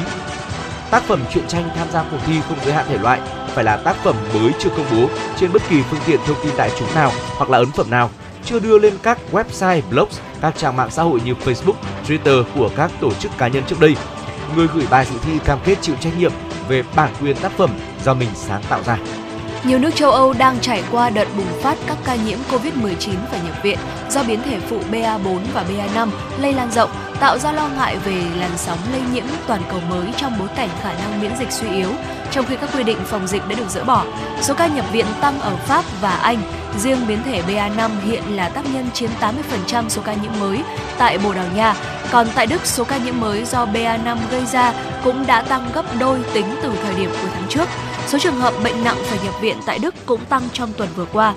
Tác 0.91 1.03
phẩm 1.03 1.23
truyện 1.33 1.47
tranh 1.47 1.69
tham 1.75 1.87
gia 1.91 2.03
cuộc 2.03 2.17
thi 2.25 2.41
không 2.47 2.57
giới 2.65 2.73
hạn 2.73 2.85
thể 2.89 2.97
loại, 2.97 3.19
phải 3.47 3.63
là 3.63 3.77
tác 3.77 3.95
phẩm 4.03 4.15
mới 4.33 4.51
chưa 4.59 4.69
công 4.69 4.85
bố 4.91 5.09
trên 5.39 5.53
bất 5.53 5.61
kỳ 5.69 5.81
phương 5.81 5.99
tiện 6.05 6.19
thông 6.25 6.37
tin 6.43 6.57
đại 6.57 6.71
chúng 6.79 6.95
nào 6.95 7.11
hoặc 7.37 7.49
là 7.49 7.57
ấn 7.57 7.71
phẩm 7.71 7.89
nào, 7.89 8.09
chưa 8.45 8.59
đưa 8.59 8.79
lên 8.79 8.93
các 9.03 9.19
website, 9.31 9.81
blogs, 9.89 10.19
các 10.41 10.53
trang 10.57 10.77
mạng 10.77 10.91
xã 10.91 11.03
hội 11.03 11.19
như 11.25 11.33
Facebook, 11.45 11.73
Twitter 12.07 12.43
của 12.55 12.69
các 12.75 12.91
tổ 13.01 13.13
chức 13.13 13.31
cá 13.37 13.47
nhân 13.47 13.63
trước 13.67 13.79
đây. 13.79 13.95
Người 14.55 14.67
gửi 14.73 14.87
bài 14.89 15.05
dự 15.13 15.19
thi 15.23 15.31
cam 15.45 15.59
kết 15.65 15.77
chịu 15.81 15.95
trách 15.99 16.17
nhiệm 16.17 16.31
về 16.67 16.83
bản 16.95 17.09
quyền 17.21 17.35
tác 17.35 17.51
phẩm 17.51 17.69
do 18.03 18.13
mình 18.13 18.29
sáng 18.35 18.61
tạo 18.69 18.83
ra. 18.83 18.97
Nhiều 19.63 19.79
nước 19.79 19.95
châu 19.95 20.11
Âu 20.11 20.33
đang 20.33 20.59
trải 20.59 20.83
qua 20.91 21.09
đợt 21.09 21.25
bùng 21.37 21.61
phát 21.61 21.77
các 21.87 21.97
ca 22.05 22.15
nhiễm 22.15 22.37
COVID-19 22.51 23.13
và 23.31 23.37
nhập 23.45 23.55
viện 23.63 23.77
do 24.09 24.23
biến 24.23 24.41
thể 24.43 24.59
phụ 24.59 24.79
BA4 24.91 25.39
và 25.53 25.65
BA5 25.69 26.09
lây 26.39 26.53
lan 26.53 26.71
rộng, 26.71 26.89
tạo 27.19 27.37
ra 27.37 27.51
lo 27.51 27.67
ngại 27.67 27.97
về 28.05 28.23
làn 28.37 28.51
sóng 28.57 28.77
lây 28.91 29.01
nhiễm 29.13 29.23
toàn 29.47 29.61
cầu 29.69 29.79
mới 29.89 30.07
trong 30.17 30.39
bối 30.39 30.47
cảnh 30.55 30.69
khả 30.81 30.93
năng 30.93 31.21
miễn 31.21 31.31
dịch 31.39 31.51
suy 31.51 31.67
yếu, 31.75 31.89
trong 32.31 32.45
khi 32.45 32.55
các 32.55 32.69
quy 32.73 32.83
định 32.83 32.97
phòng 33.05 33.27
dịch 33.27 33.47
đã 33.47 33.55
được 33.55 33.69
dỡ 33.69 33.83
bỏ. 33.83 34.05
Số 34.41 34.53
ca 34.53 34.67
nhập 34.67 34.85
viện 34.91 35.05
tăng 35.21 35.41
ở 35.41 35.55
Pháp 35.55 35.80
và 36.01 36.09
Anh. 36.09 36.41
Riêng 36.79 37.07
biến 37.07 37.19
thể 37.25 37.41
BA5 37.41 37.89
hiện 38.03 38.23
là 38.35 38.49
tác 38.49 38.65
nhân 38.73 38.91
chiếm 38.93 39.09
80% 39.69 39.89
số 39.89 40.01
ca 40.05 40.13
nhiễm 40.13 40.31
mới 40.39 40.63
tại 40.97 41.17
Bồ 41.17 41.33
Đào 41.33 41.45
Nha. 41.55 41.75
Còn 42.11 42.27
tại 42.35 42.47
Đức, 42.47 42.65
số 42.65 42.83
ca 42.83 42.97
nhiễm 42.97 43.19
mới 43.19 43.45
do 43.45 43.65
BA5 43.65 44.17
gây 44.31 44.45
ra 44.45 44.73
cũng 45.03 45.27
đã 45.27 45.41
tăng 45.41 45.69
gấp 45.73 45.85
đôi 45.99 46.19
tính 46.33 46.45
từ 46.61 46.73
thời 46.83 46.95
điểm 46.95 47.09
cuối 47.21 47.29
tháng 47.33 47.49
trước. 47.49 47.65
Số 48.07 48.17
trường 48.19 48.39
hợp 48.39 48.53
bệnh 48.63 48.83
nặng 48.83 48.97
phải 49.03 49.19
nhập 49.23 49.33
viện 49.41 49.57
tại 49.65 49.79
Đức 49.79 49.95
cũng 50.05 50.25
tăng 50.25 50.41
trong 50.53 50.73
tuần 50.77 50.89
vừa 50.95 51.05
qua. 51.05 51.33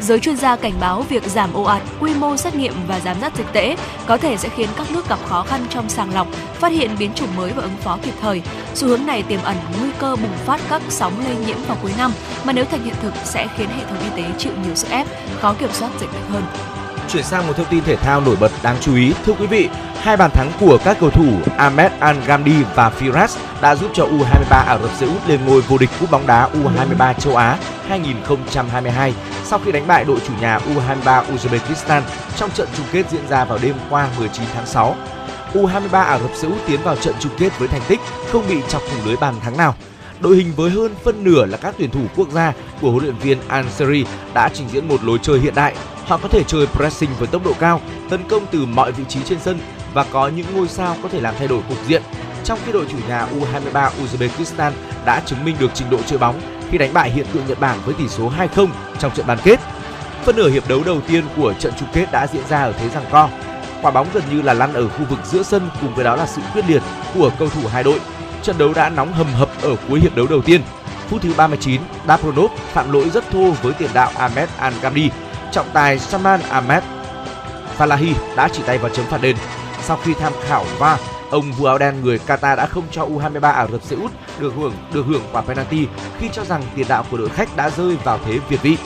Giới 0.00 0.20
chuyên 0.20 0.36
gia 0.36 0.56
cảnh 0.56 0.72
báo 0.80 1.02
việc 1.08 1.22
giảm 1.22 1.52
ồ 1.52 1.62
ạt 1.62 1.82
quy 2.00 2.14
mô 2.14 2.36
xét 2.36 2.54
nghiệm 2.54 2.72
và 2.88 3.00
giám 3.00 3.16
sát 3.20 3.36
dịch 3.36 3.46
tễ 3.52 3.76
có 4.06 4.16
thể 4.16 4.36
sẽ 4.36 4.48
khiến 4.48 4.68
các 4.76 4.92
nước 4.92 5.08
gặp 5.08 5.18
khó 5.26 5.42
khăn 5.42 5.66
trong 5.70 5.88
sàng 5.88 6.14
lọc, 6.14 6.26
phát 6.54 6.72
hiện 6.72 6.90
biến 6.98 7.10
chủng 7.14 7.36
mới 7.36 7.52
và 7.52 7.62
ứng 7.62 7.76
phó 7.76 7.98
kịp 8.02 8.14
thời. 8.20 8.42
Xu 8.74 8.88
hướng 8.88 9.06
này 9.06 9.22
tiềm 9.22 9.40
ẩn 9.42 9.56
nguy 9.80 9.90
cơ 9.98 10.16
bùng 10.16 10.36
phát 10.46 10.60
các 10.68 10.82
sóng 10.88 11.12
lây 11.24 11.36
nhiễm 11.46 11.56
vào 11.68 11.76
cuối 11.82 11.92
năm, 11.98 12.12
mà 12.44 12.52
nếu 12.52 12.64
thành 12.64 12.84
hiện 12.84 12.94
thực 13.02 13.14
sẽ 13.24 13.48
khiến 13.56 13.68
hệ 13.68 13.84
thống 13.84 13.98
y 13.98 14.22
tế 14.22 14.28
chịu 14.38 14.52
nhiều 14.64 14.74
sức 14.74 14.90
ép, 14.90 15.06
khó 15.40 15.54
kiểm 15.58 15.72
soát 15.72 15.90
dịch 16.00 16.12
bệnh 16.12 16.30
hơn. 16.30 16.77
Chuyển 17.08 17.24
sang 17.24 17.46
một 17.46 17.52
thông 17.56 17.66
tin 17.70 17.84
thể 17.84 17.96
thao 17.96 18.20
nổi 18.20 18.36
bật 18.40 18.52
đáng 18.62 18.76
chú 18.80 18.96
ý. 18.96 19.12
Thưa 19.26 19.32
quý 19.32 19.46
vị, 19.46 19.68
hai 20.00 20.16
bàn 20.16 20.30
thắng 20.30 20.52
của 20.60 20.78
các 20.84 20.96
cầu 21.00 21.10
thủ 21.10 21.32
Ahmed 21.56 21.92
Al 22.00 22.16
Ghamdi 22.26 22.62
và 22.74 22.92
Firas 23.00 23.36
đã 23.60 23.74
giúp 23.74 23.90
cho 23.94 24.04
U23 24.04 24.64
Ả 24.66 24.78
Rập 24.82 24.90
Xê 24.96 25.06
Út 25.06 25.28
lên 25.28 25.40
ngôi 25.46 25.60
vô 25.60 25.78
địch 25.78 25.90
cúp 26.00 26.10
bóng 26.10 26.26
đá 26.26 26.48
U23 26.48 27.14
châu 27.14 27.36
Á 27.36 27.58
2022 27.88 29.14
sau 29.44 29.58
khi 29.64 29.72
đánh 29.72 29.86
bại 29.86 30.04
đội 30.04 30.18
chủ 30.26 30.32
nhà 30.40 30.58
U23 30.58 31.24
Uzbekistan 31.24 32.02
trong 32.36 32.50
trận 32.50 32.68
chung 32.76 32.86
kết 32.92 33.10
diễn 33.10 33.28
ra 33.28 33.44
vào 33.44 33.58
đêm 33.62 33.74
qua 33.90 34.08
19 34.18 34.44
tháng 34.54 34.66
6. 34.66 34.96
U23 35.54 35.90
Ả 35.90 36.18
Rập 36.18 36.34
Xê 36.34 36.48
Út 36.48 36.58
tiến 36.66 36.80
vào 36.82 36.96
trận 36.96 37.14
chung 37.20 37.32
kết 37.38 37.58
với 37.58 37.68
thành 37.68 37.82
tích 37.88 38.00
không 38.32 38.48
bị 38.48 38.56
chọc 38.68 38.82
thủng 38.82 39.06
lưới 39.06 39.16
bàn 39.16 39.34
thắng 39.42 39.56
nào. 39.56 39.74
Đội 40.20 40.36
hình 40.36 40.52
với 40.56 40.70
hơn 40.70 40.94
phân 41.04 41.24
nửa 41.24 41.46
là 41.46 41.56
các 41.56 41.74
tuyển 41.78 41.90
thủ 41.90 42.00
quốc 42.16 42.28
gia 42.30 42.52
của 42.80 42.90
huấn 42.90 43.04
luyện 43.04 43.16
viên 43.16 43.38
Ansari 43.48 44.04
đã 44.34 44.50
trình 44.54 44.68
diễn 44.68 44.88
một 44.88 45.04
lối 45.04 45.18
chơi 45.22 45.38
hiện 45.38 45.54
đại. 45.54 45.74
Họ 46.08 46.18
có 46.22 46.28
thể 46.28 46.44
chơi 46.44 46.66
pressing 46.66 47.10
với 47.18 47.28
tốc 47.28 47.44
độ 47.44 47.52
cao, 47.58 47.80
tấn 48.10 48.28
công 48.28 48.46
từ 48.50 48.66
mọi 48.66 48.92
vị 48.92 49.04
trí 49.08 49.20
trên 49.24 49.38
sân 49.40 49.58
và 49.94 50.04
có 50.04 50.28
những 50.28 50.46
ngôi 50.54 50.68
sao 50.68 50.96
có 51.02 51.08
thể 51.08 51.20
làm 51.20 51.34
thay 51.38 51.48
đổi 51.48 51.62
cục 51.68 51.78
diện. 51.86 52.02
Trong 52.44 52.58
khi 52.66 52.72
đội 52.72 52.86
chủ 52.90 52.96
nhà 53.08 53.26
U23 53.26 53.90
Uzbekistan 54.02 54.72
đã 55.04 55.22
chứng 55.26 55.44
minh 55.44 55.56
được 55.58 55.70
trình 55.74 55.90
độ 55.90 55.98
chơi 56.06 56.18
bóng 56.18 56.40
khi 56.70 56.78
đánh 56.78 56.92
bại 56.92 57.10
hiện 57.10 57.26
tượng 57.32 57.46
Nhật 57.46 57.60
Bản 57.60 57.78
với 57.84 57.94
tỷ 57.94 58.08
số 58.08 58.32
2-0 58.56 58.68
trong 58.98 59.14
trận 59.14 59.26
bán 59.26 59.38
kết. 59.44 59.60
Phân 60.24 60.36
nửa 60.36 60.50
hiệp 60.50 60.68
đấu 60.68 60.82
đầu 60.84 61.00
tiên 61.08 61.24
của 61.36 61.54
trận 61.58 61.72
chung 61.80 61.88
kết 61.92 62.06
đã 62.12 62.26
diễn 62.26 62.42
ra 62.48 62.62
ở 62.62 62.72
thế 62.72 62.88
giằng 62.88 63.04
co. 63.10 63.28
Quả 63.82 63.90
bóng 63.90 64.06
gần 64.14 64.22
như 64.30 64.42
là 64.42 64.54
lăn 64.54 64.72
ở 64.72 64.88
khu 64.88 65.04
vực 65.10 65.18
giữa 65.24 65.42
sân 65.42 65.70
cùng 65.80 65.94
với 65.94 66.04
đó 66.04 66.16
là 66.16 66.26
sự 66.26 66.42
quyết 66.54 66.64
liệt 66.68 66.82
của 67.14 67.30
cầu 67.38 67.48
thủ 67.48 67.68
hai 67.68 67.82
đội. 67.82 68.00
Trận 68.42 68.58
đấu 68.58 68.72
đã 68.74 68.88
nóng 68.88 69.12
hầm 69.12 69.32
hập 69.32 69.48
ở 69.62 69.76
cuối 69.88 70.00
hiệp 70.00 70.16
đấu 70.16 70.26
đầu 70.26 70.42
tiên. 70.42 70.62
Phút 71.08 71.22
thứ 71.22 71.32
39, 71.36 71.80
Dapronov 72.08 72.50
phạm 72.72 72.92
lỗi 72.92 73.10
rất 73.10 73.30
thô 73.30 73.50
với 73.62 73.72
tiền 73.72 73.90
đạo 73.94 74.12
Ahmed 74.16 74.48
Al-Gamdi. 74.60 75.08
Trọng 75.52 75.66
tài 75.72 75.98
Saman 75.98 76.40
Ahmed 76.40 76.82
Falahi 77.78 78.14
đã 78.36 78.48
chỉ 78.52 78.62
tay 78.66 78.78
vào 78.78 78.90
chấm 78.90 79.06
phạt 79.06 79.22
đền. 79.22 79.36
Sau 79.82 79.96
khi 80.04 80.14
tham 80.14 80.32
khảo 80.42 80.64
VAR, 80.78 81.00
ông 81.30 81.52
vua 81.52 81.66
áo 81.66 81.78
đen 81.78 81.94
người 82.02 82.20
Qatar 82.26 82.56
đã 82.56 82.66
không 82.66 82.84
cho 82.90 83.06
U23 83.06 83.52
Ả 83.52 83.66
Rập 83.66 83.82
Xê 83.82 83.96
Út 83.96 84.10
được 84.40 84.52
hưởng 84.56 84.72
được 84.92 85.06
hưởng 85.06 85.22
quả 85.32 85.42
penalty 85.42 85.86
khi 86.18 86.28
cho 86.32 86.44
rằng 86.44 86.62
tiền 86.76 86.86
đạo 86.88 87.04
của 87.10 87.16
đội 87.16 87.28
khách 87.28 87.56
đã 87.56 87.70
rơi 87.70 87.96
vào 88.04 88.18
thế 88.24 88.38
việt 88.48 88.62
vị. 88.62 88.76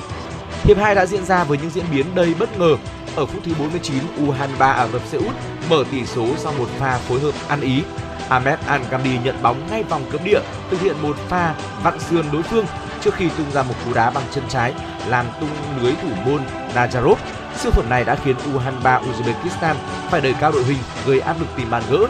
Hiệp 0.64 0.78
2 0.78 0.94
đã 0.94 1.06
diễn 1.06 1.24
ra 1.24 1.44
với 1.44 1.58
những 1.58 1.70
diễn 1.70 1.84
biến 1.92 2.06
đầy 2.14 2.34
bất 2.38 2.58
ngờ. 2.58 2.76
Ở 3.16 3.26
phút 3.26 3.42
thứ 3.44 3.52
49, 3.58 3.98
U23 4.18 4.58
Ả 4.58 4.88
Rập 4.92 5.02
Xê 5.06 5.18
Út 5.18 5.34
mở 5.70 5.84
tỷ 5.90 6.06
số 6.06 6.26
sau 6.36 6.52
một 6.58 6.68
pha 6.78 6.98
phối 6.98 7.20
hợp 7.20 7.34
ăn 7.48 7.60
ý. 7.60 7.82
Ahmed 8.28 8.58
Al 8.66 8.80
Ghamdi 8.90 9.18
nhận 9.24 9.42
bóng 9.42 9.66
ngay 9.70 9.82
vòng 9.82 10.02
cấm 10.12 10.24
địa, 10.24 10.40
thực 10.70 10.80
hiện 10.80 10.96
một 11.02 11.16
pha 11.28 11.54
vặn 11.82 12.00
sườn 12.00 12.24
đối 12.32 12.42
phương 12.42 12.66
trước 13.02 13.14
khi 13.14 13.28
tung 13.38 13.50
ra 13.52 13.62
một 13.62 13.74
cú 13.84 13.94
đá 13.94 14.10
bằng 14.10 14.24
chân 14.34 14.44
trái 14.48 14.72
làm 15.08 15.26
tung 15.40 15.50
lưới 15.82 15.92
thủ 16.02 16.08
môn 16.24 16.40
Najarov. 16.74 17.16
Siêu 17.56 17.72
phẩm 17.72 17.88
này 17.88 18.04
đã 18.04 18.16
khiến 18.24 18.36
U23 18.36 19.00
Uzbekistan 19.00 19.74
phải 20.10 20.20
đẩy 20.20 20.34
cao 20.40 20.52
đội 20.52 20.64
hình, 20.64 20.78
gây 21.06 21.20
áp 21.20 21.40
lực 21.40 21.48
tìm 21.56 21.70
bàn 21.70 21.82
gỡ. 21.90 22.06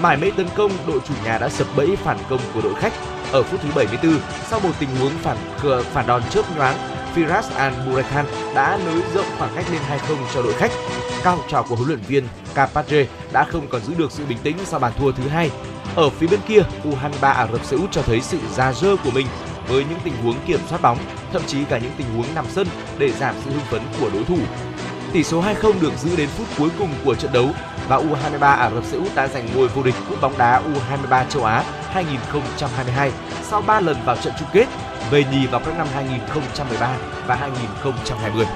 Mải 0.00 0.16
mê 0.16 0.30
tấn 0.36 0.46
công, 0.56 0.72
đội 0.86 1.00
chủ 1.08 1.14
nhà 1.24 1.38
đã 1.38 1.48
sập 1.48 1.66
bẫy 1.76 1.96
phản 1.96 2.18
công 2.30 2.40
của 2.54 2.60
đội 2.60 2.74
khách. 2.74 2.92
Ở 3.32 3.42
phút 3.42 3.60
thứ 3.62 3.68
74, 3.74 4.20
sau 4.50 4.60
một 4.60 4.70
tình 4.78 4.88
huống 5.00 5.12
phản 5.22 5.36
phản 5.92 6.06
đòn 6.06 6.22
chớp 6.30 6.56
nhoáng, 6.56 6.76
Firas 7.14 7.42
Al 7.56 7.72
Burekhan 7.86 8.26
đã 8.54 8.78
nới 8.84 9.02
rộng 9.14 9.26
khoảng 9.38 9.52
cách 9.54 9.64
lên 9.72 9.80
2-0 10.08 10.16
cho 10.34 10.42
đội 10.42 10.52
khách. 10.52 10.70
Cao 11.24 11.36
học 11.36 11.44
trò 11.48 11.62
của 11.62 11.76
huấn 11.76 11.88
luyện 11.88 12.00
viên 12.00 12.28
Kapatre 12.54 13.06
đã 13.32 13.44
không 13.44 13.68
còn 13.68 13.80
giữ 13.80 13.94
được 13.94 14.12
sự 14.12 14.24
bình 14.26 14.38
tĩnh 14.42 14.56
sau 14.64 14.80
bàn 14.80 14.92
thua 14.98 15.12
thứ 15.12 15.28
hai. 15.28 15.50
Ở 15.96 16.10
phía 16.10 16.26
bên 16.26 16.40
kia, 16.48 16.62
U23 16.84 17.32
Ả 17.32 17.46
Rập 17.52 17.64
Xê 17.64 17.76
Út 17.76 17.92
cho 17.92 18.02
thấy 18.02 18.20
sự 18.20 18.38
già 18.54 18.72
dơ 18.72 18.96
của 19.04 19.10
mình 19.10 19.26
với 19.70 19.84
những 19.90 19.98
tình 20.04 20.14
huống 20.22 20.36
kiểm 20.46 20.60
soát 20.68 20.82
bóng, 20.82 20.98
thậm 21.32 21.42
chí 21.46 21.64
cả 21.64 21.78
những 21.78 21.92
tình 21.96 22.06
huống 22.16 22.26
nằm 22.34 22.44
sân 22.48 22.66
để 22.98 23.12
giảm 23.12 23.34
sự 23.44 23.50
hưng 23.50 23.64
phấn 23.70 23.82
của 24.00 24.10
đối 24.14 24.24
thủ. 24.24 24.38
Tỷ 25.12 25.24
số 25.24 25.42
2-0 25.42 25.80
được 25.80 25.92
giữ 25.98 26.16
đến 26.16 26.28
phút 26.28 26.46
cuối 26.58 26.68
cùng 26.78 26.88
của 27.04 27.14
trận 27.14 27.32
đấu 27.32 27.48
và 27.88 27.96
U23 27.96 28.40
Ả 28.40 28.70
Rập 28.70 28.84
Xê 28.84 28.98
Út 28.98 29.14
đã 29.14 29.28
giành 29.28 29.48
ngôi 29.54 29.68
vô 29.68 29.82
địch 29.82 29.94
cúp 30.08 30.20
bóng 30.20 30.38
đá 30.38 30.62
U23 30.62 31.28
châu 31.28 31.44
Á 31.44 31.64
2022 31.92 33.12
sau 33.42 33.62
3 33.62 33.80
lần 33.80 33.96
vào 34.04 34.16
trận 34.16 34.32
chung 34.38 34.48
kết, 34.52 34.66
về 35.10 35.24
nhì 35.32 35.46
vào 35.46 35.60
các 35.66 35.78
năm 35.78 35.86
2013 35.94 36.96
và 37.26 37.34
2020. 37.34 38.46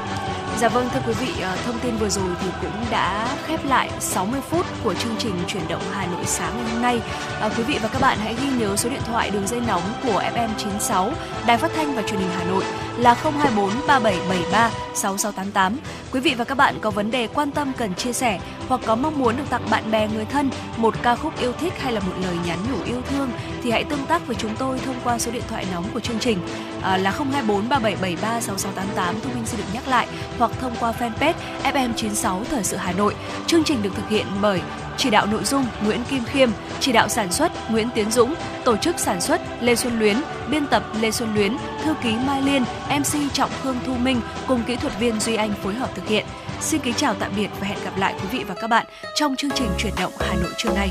Dạ 0.60 0.68
vâng 0.68 0.88
thưa 0.94 1.00
quý 1.06 1.12
vị, 1.12 1.42
ờ, 1.42 1.56
thông 1.66 1.78
tin 1.78 1.96
vừa 1.96 2.08
rồi 2.08 2.28
thì 2.40 2.48
cũng 2.60 2.84
đã 2.90 3.36
khép 3.46 3.60
lại 3.66 3.90
60 4.00 4.40
phút 4.50 4.66
của 4.84 4.94
chương 4.94 5.14
trình 5.18 5.34
chuyển 5.48 5.62
động 5.68 5.82
Hà 5.92 6.06
Nội 6.06 6.24
sáng 6.26 6.52
ngày 6.56 6.72
hôm 6.72 6.82
nay. 6.82 7.00
À, 7.40 7.50
quý 7.56 7.62
vị 7.62 7.78
và 7.82 7.88
các 7.88 8.00
bạn 8.02 8.18
hãy 8.20 8.36
ghi 8.40 8.48
nhớ 8.58 8.76
số 8.76 8.88
điện 8.88 9.00
thoại 9.04 9.30
đường 9.30 9.46
dây 9.46 9.60
nóng 9.66 9.82
của 10.02 10.22
FM96 10.34 11.10
Đài 11.46 11.58
Phát 11.58 11.70
thanh 11.76 11.94
và 11.94 12.02
Truyền 12.02 12.20
hình 12.20 12.30
Hà 12.38 12.44
Nội 12.44 12.64
là 12.98 13.14
024 13.14 13.70
3773 13.86 14.70
6688. 14.94 15.76
Quý 16.12 16.20
vị 16.20 16.34
và 16.38 16.44
các 16.44 16.54
bạn 16.54 16.74
có 16.80 16.90
vấn 16.90 17.10
đề 17.10 17.26
quan 17.26 17.50
tâm 17.50 17.72
cần 17.78 17.94
chia 17.94 18.12
sẻ 18.12 18.40
hoặc 18.68 18.80
có 18.86 18.94
mong 18.94 19.18
muốn 19.18 19.36
được 19.36 19.50
tặng 19.50 19.70
bạn 19.70 19.90
bè 19.90 20.08
người 20.08 20.24
thân 20.24 20.50
một 20.76 20.94
ca 21.02 21.16
khúc 21.16 21.40
yêu 21.40 21.52
thích 21.52 21.72
hay 21.78 21.92
là 21.92 22.00
một 22.00 22.12
lời 22.22 22.36
nhắn 22.46 22.58
nhủ 22.70 22.84
yêu 22.84 23.02
thương 23.10 23.30
thì 23.62 23.70
hãy 23.70 23.84
tương 23.84 24.06
tác 24.06 24.26
với 24.26 24.36
chúng 24.36 24.56
tôi 24.56 24.78
thông 24.78 24.96
qua 25.04 25.18
số 25.18 25.32
điện 25.32 25.42
thoại 25.48 25.66
nóng 25.72 25.84
của 25.94 26.00
chương 26.00 26.18
trình 26.18 26.38
à, 26.82 26.96
là 26.96 27.10
024 27.10 27.68
3773 27.68 28.40
6688. 28.40 29.20
Thu 29.20 29.30
Minh 29.34 29.46
xin 29.46 29.60
được 29.60 29.66
nhắc 29.74 29.88
lại 29.88 30.06
hoặc 30.38 30.50
thông 30.60 30.74
qua 30.80 30.92
fanpage 30.98 31.34
FM96 31.64 32.44
Thời 32.44 32.64
sự 32.64 32.76
Hà 32.76 32.92
Nội. 32.92 33.14
Chương 33.46 33.64
trình 33.64 33.82
được 33.82 33.94
thực 33.94 34.08
hiện 34.08 34.26
bởi 34.42 34.60
chỉ 34.96 35.10
đạo 35.10 35.26
nội 35.26 35.44
dung 35.44 35.66
Nguyễn 35.84 36.04
Kim 36.10 36.24
Khiêm, 36.24 36.50
chỉ 36.80 36.92
đạo 36.92 37.08
sản 37.08 37.32
xuất 37.32 37.70
Nguyễn 37.70 37.88
Tiến 37.94 38.10
Dũng, 38.10 38.34
tổ 38.64 38.76
chức 38.76 38.98
sản 38.98 39.20
xuất 39.20 39.40
Lê 39.60 39.74
Xuân 39.74 39.98
Luyến, 39.98 40.16
biên 40.50 40.66
tập 40.66 40.84
Lê 41.00 41.10
Xuân 41.10 41.34
Luyến, 41.34 41.56
thư 41.84 41.94
ký 42.02 42.14
Mai 42.26 42.42
Liên, 42.42 42.64
MC 42.90 43.32
Trọng 43.32 43.50
Khương 43.62 43.76
Thu 43.86 43.94
Minh 43.94 44.20
cùng 44.46 44.62
kỹ 44.66 44.76
thuật 44.76 44.98
viên 44.98 45.20
Duy 45.20 45.34
Anh 45.34 45.52
phối 45.62 45.74
hợp 45.74 45.90
thực 45.94 46.08
hiện. 46.08 46.26
Xin 46.60 46.80
kính 46.80 46.94
chào 46.94 47.14
tạm 47.14 47.32
biệt 47.36 47.48
và 47.60 47.66
hẹn 47.66 47.78
gặp 47.84 47.96
lại 47.96 48.14
quý 48.22 48.38
vị 48.38 48.44
và 48.44 48.54
các 48.54 48.70
bạn 48.70 48.86
trong 49.14 49.36
chương 49.36 49.50
trình 49.50 49.68
chuyển 49.78 49.92
động 50.00 50.12
Hà 50.20 50.34
Nội 50.34 50.52
trưa 50.56 50.70
nay. 50.74 50.88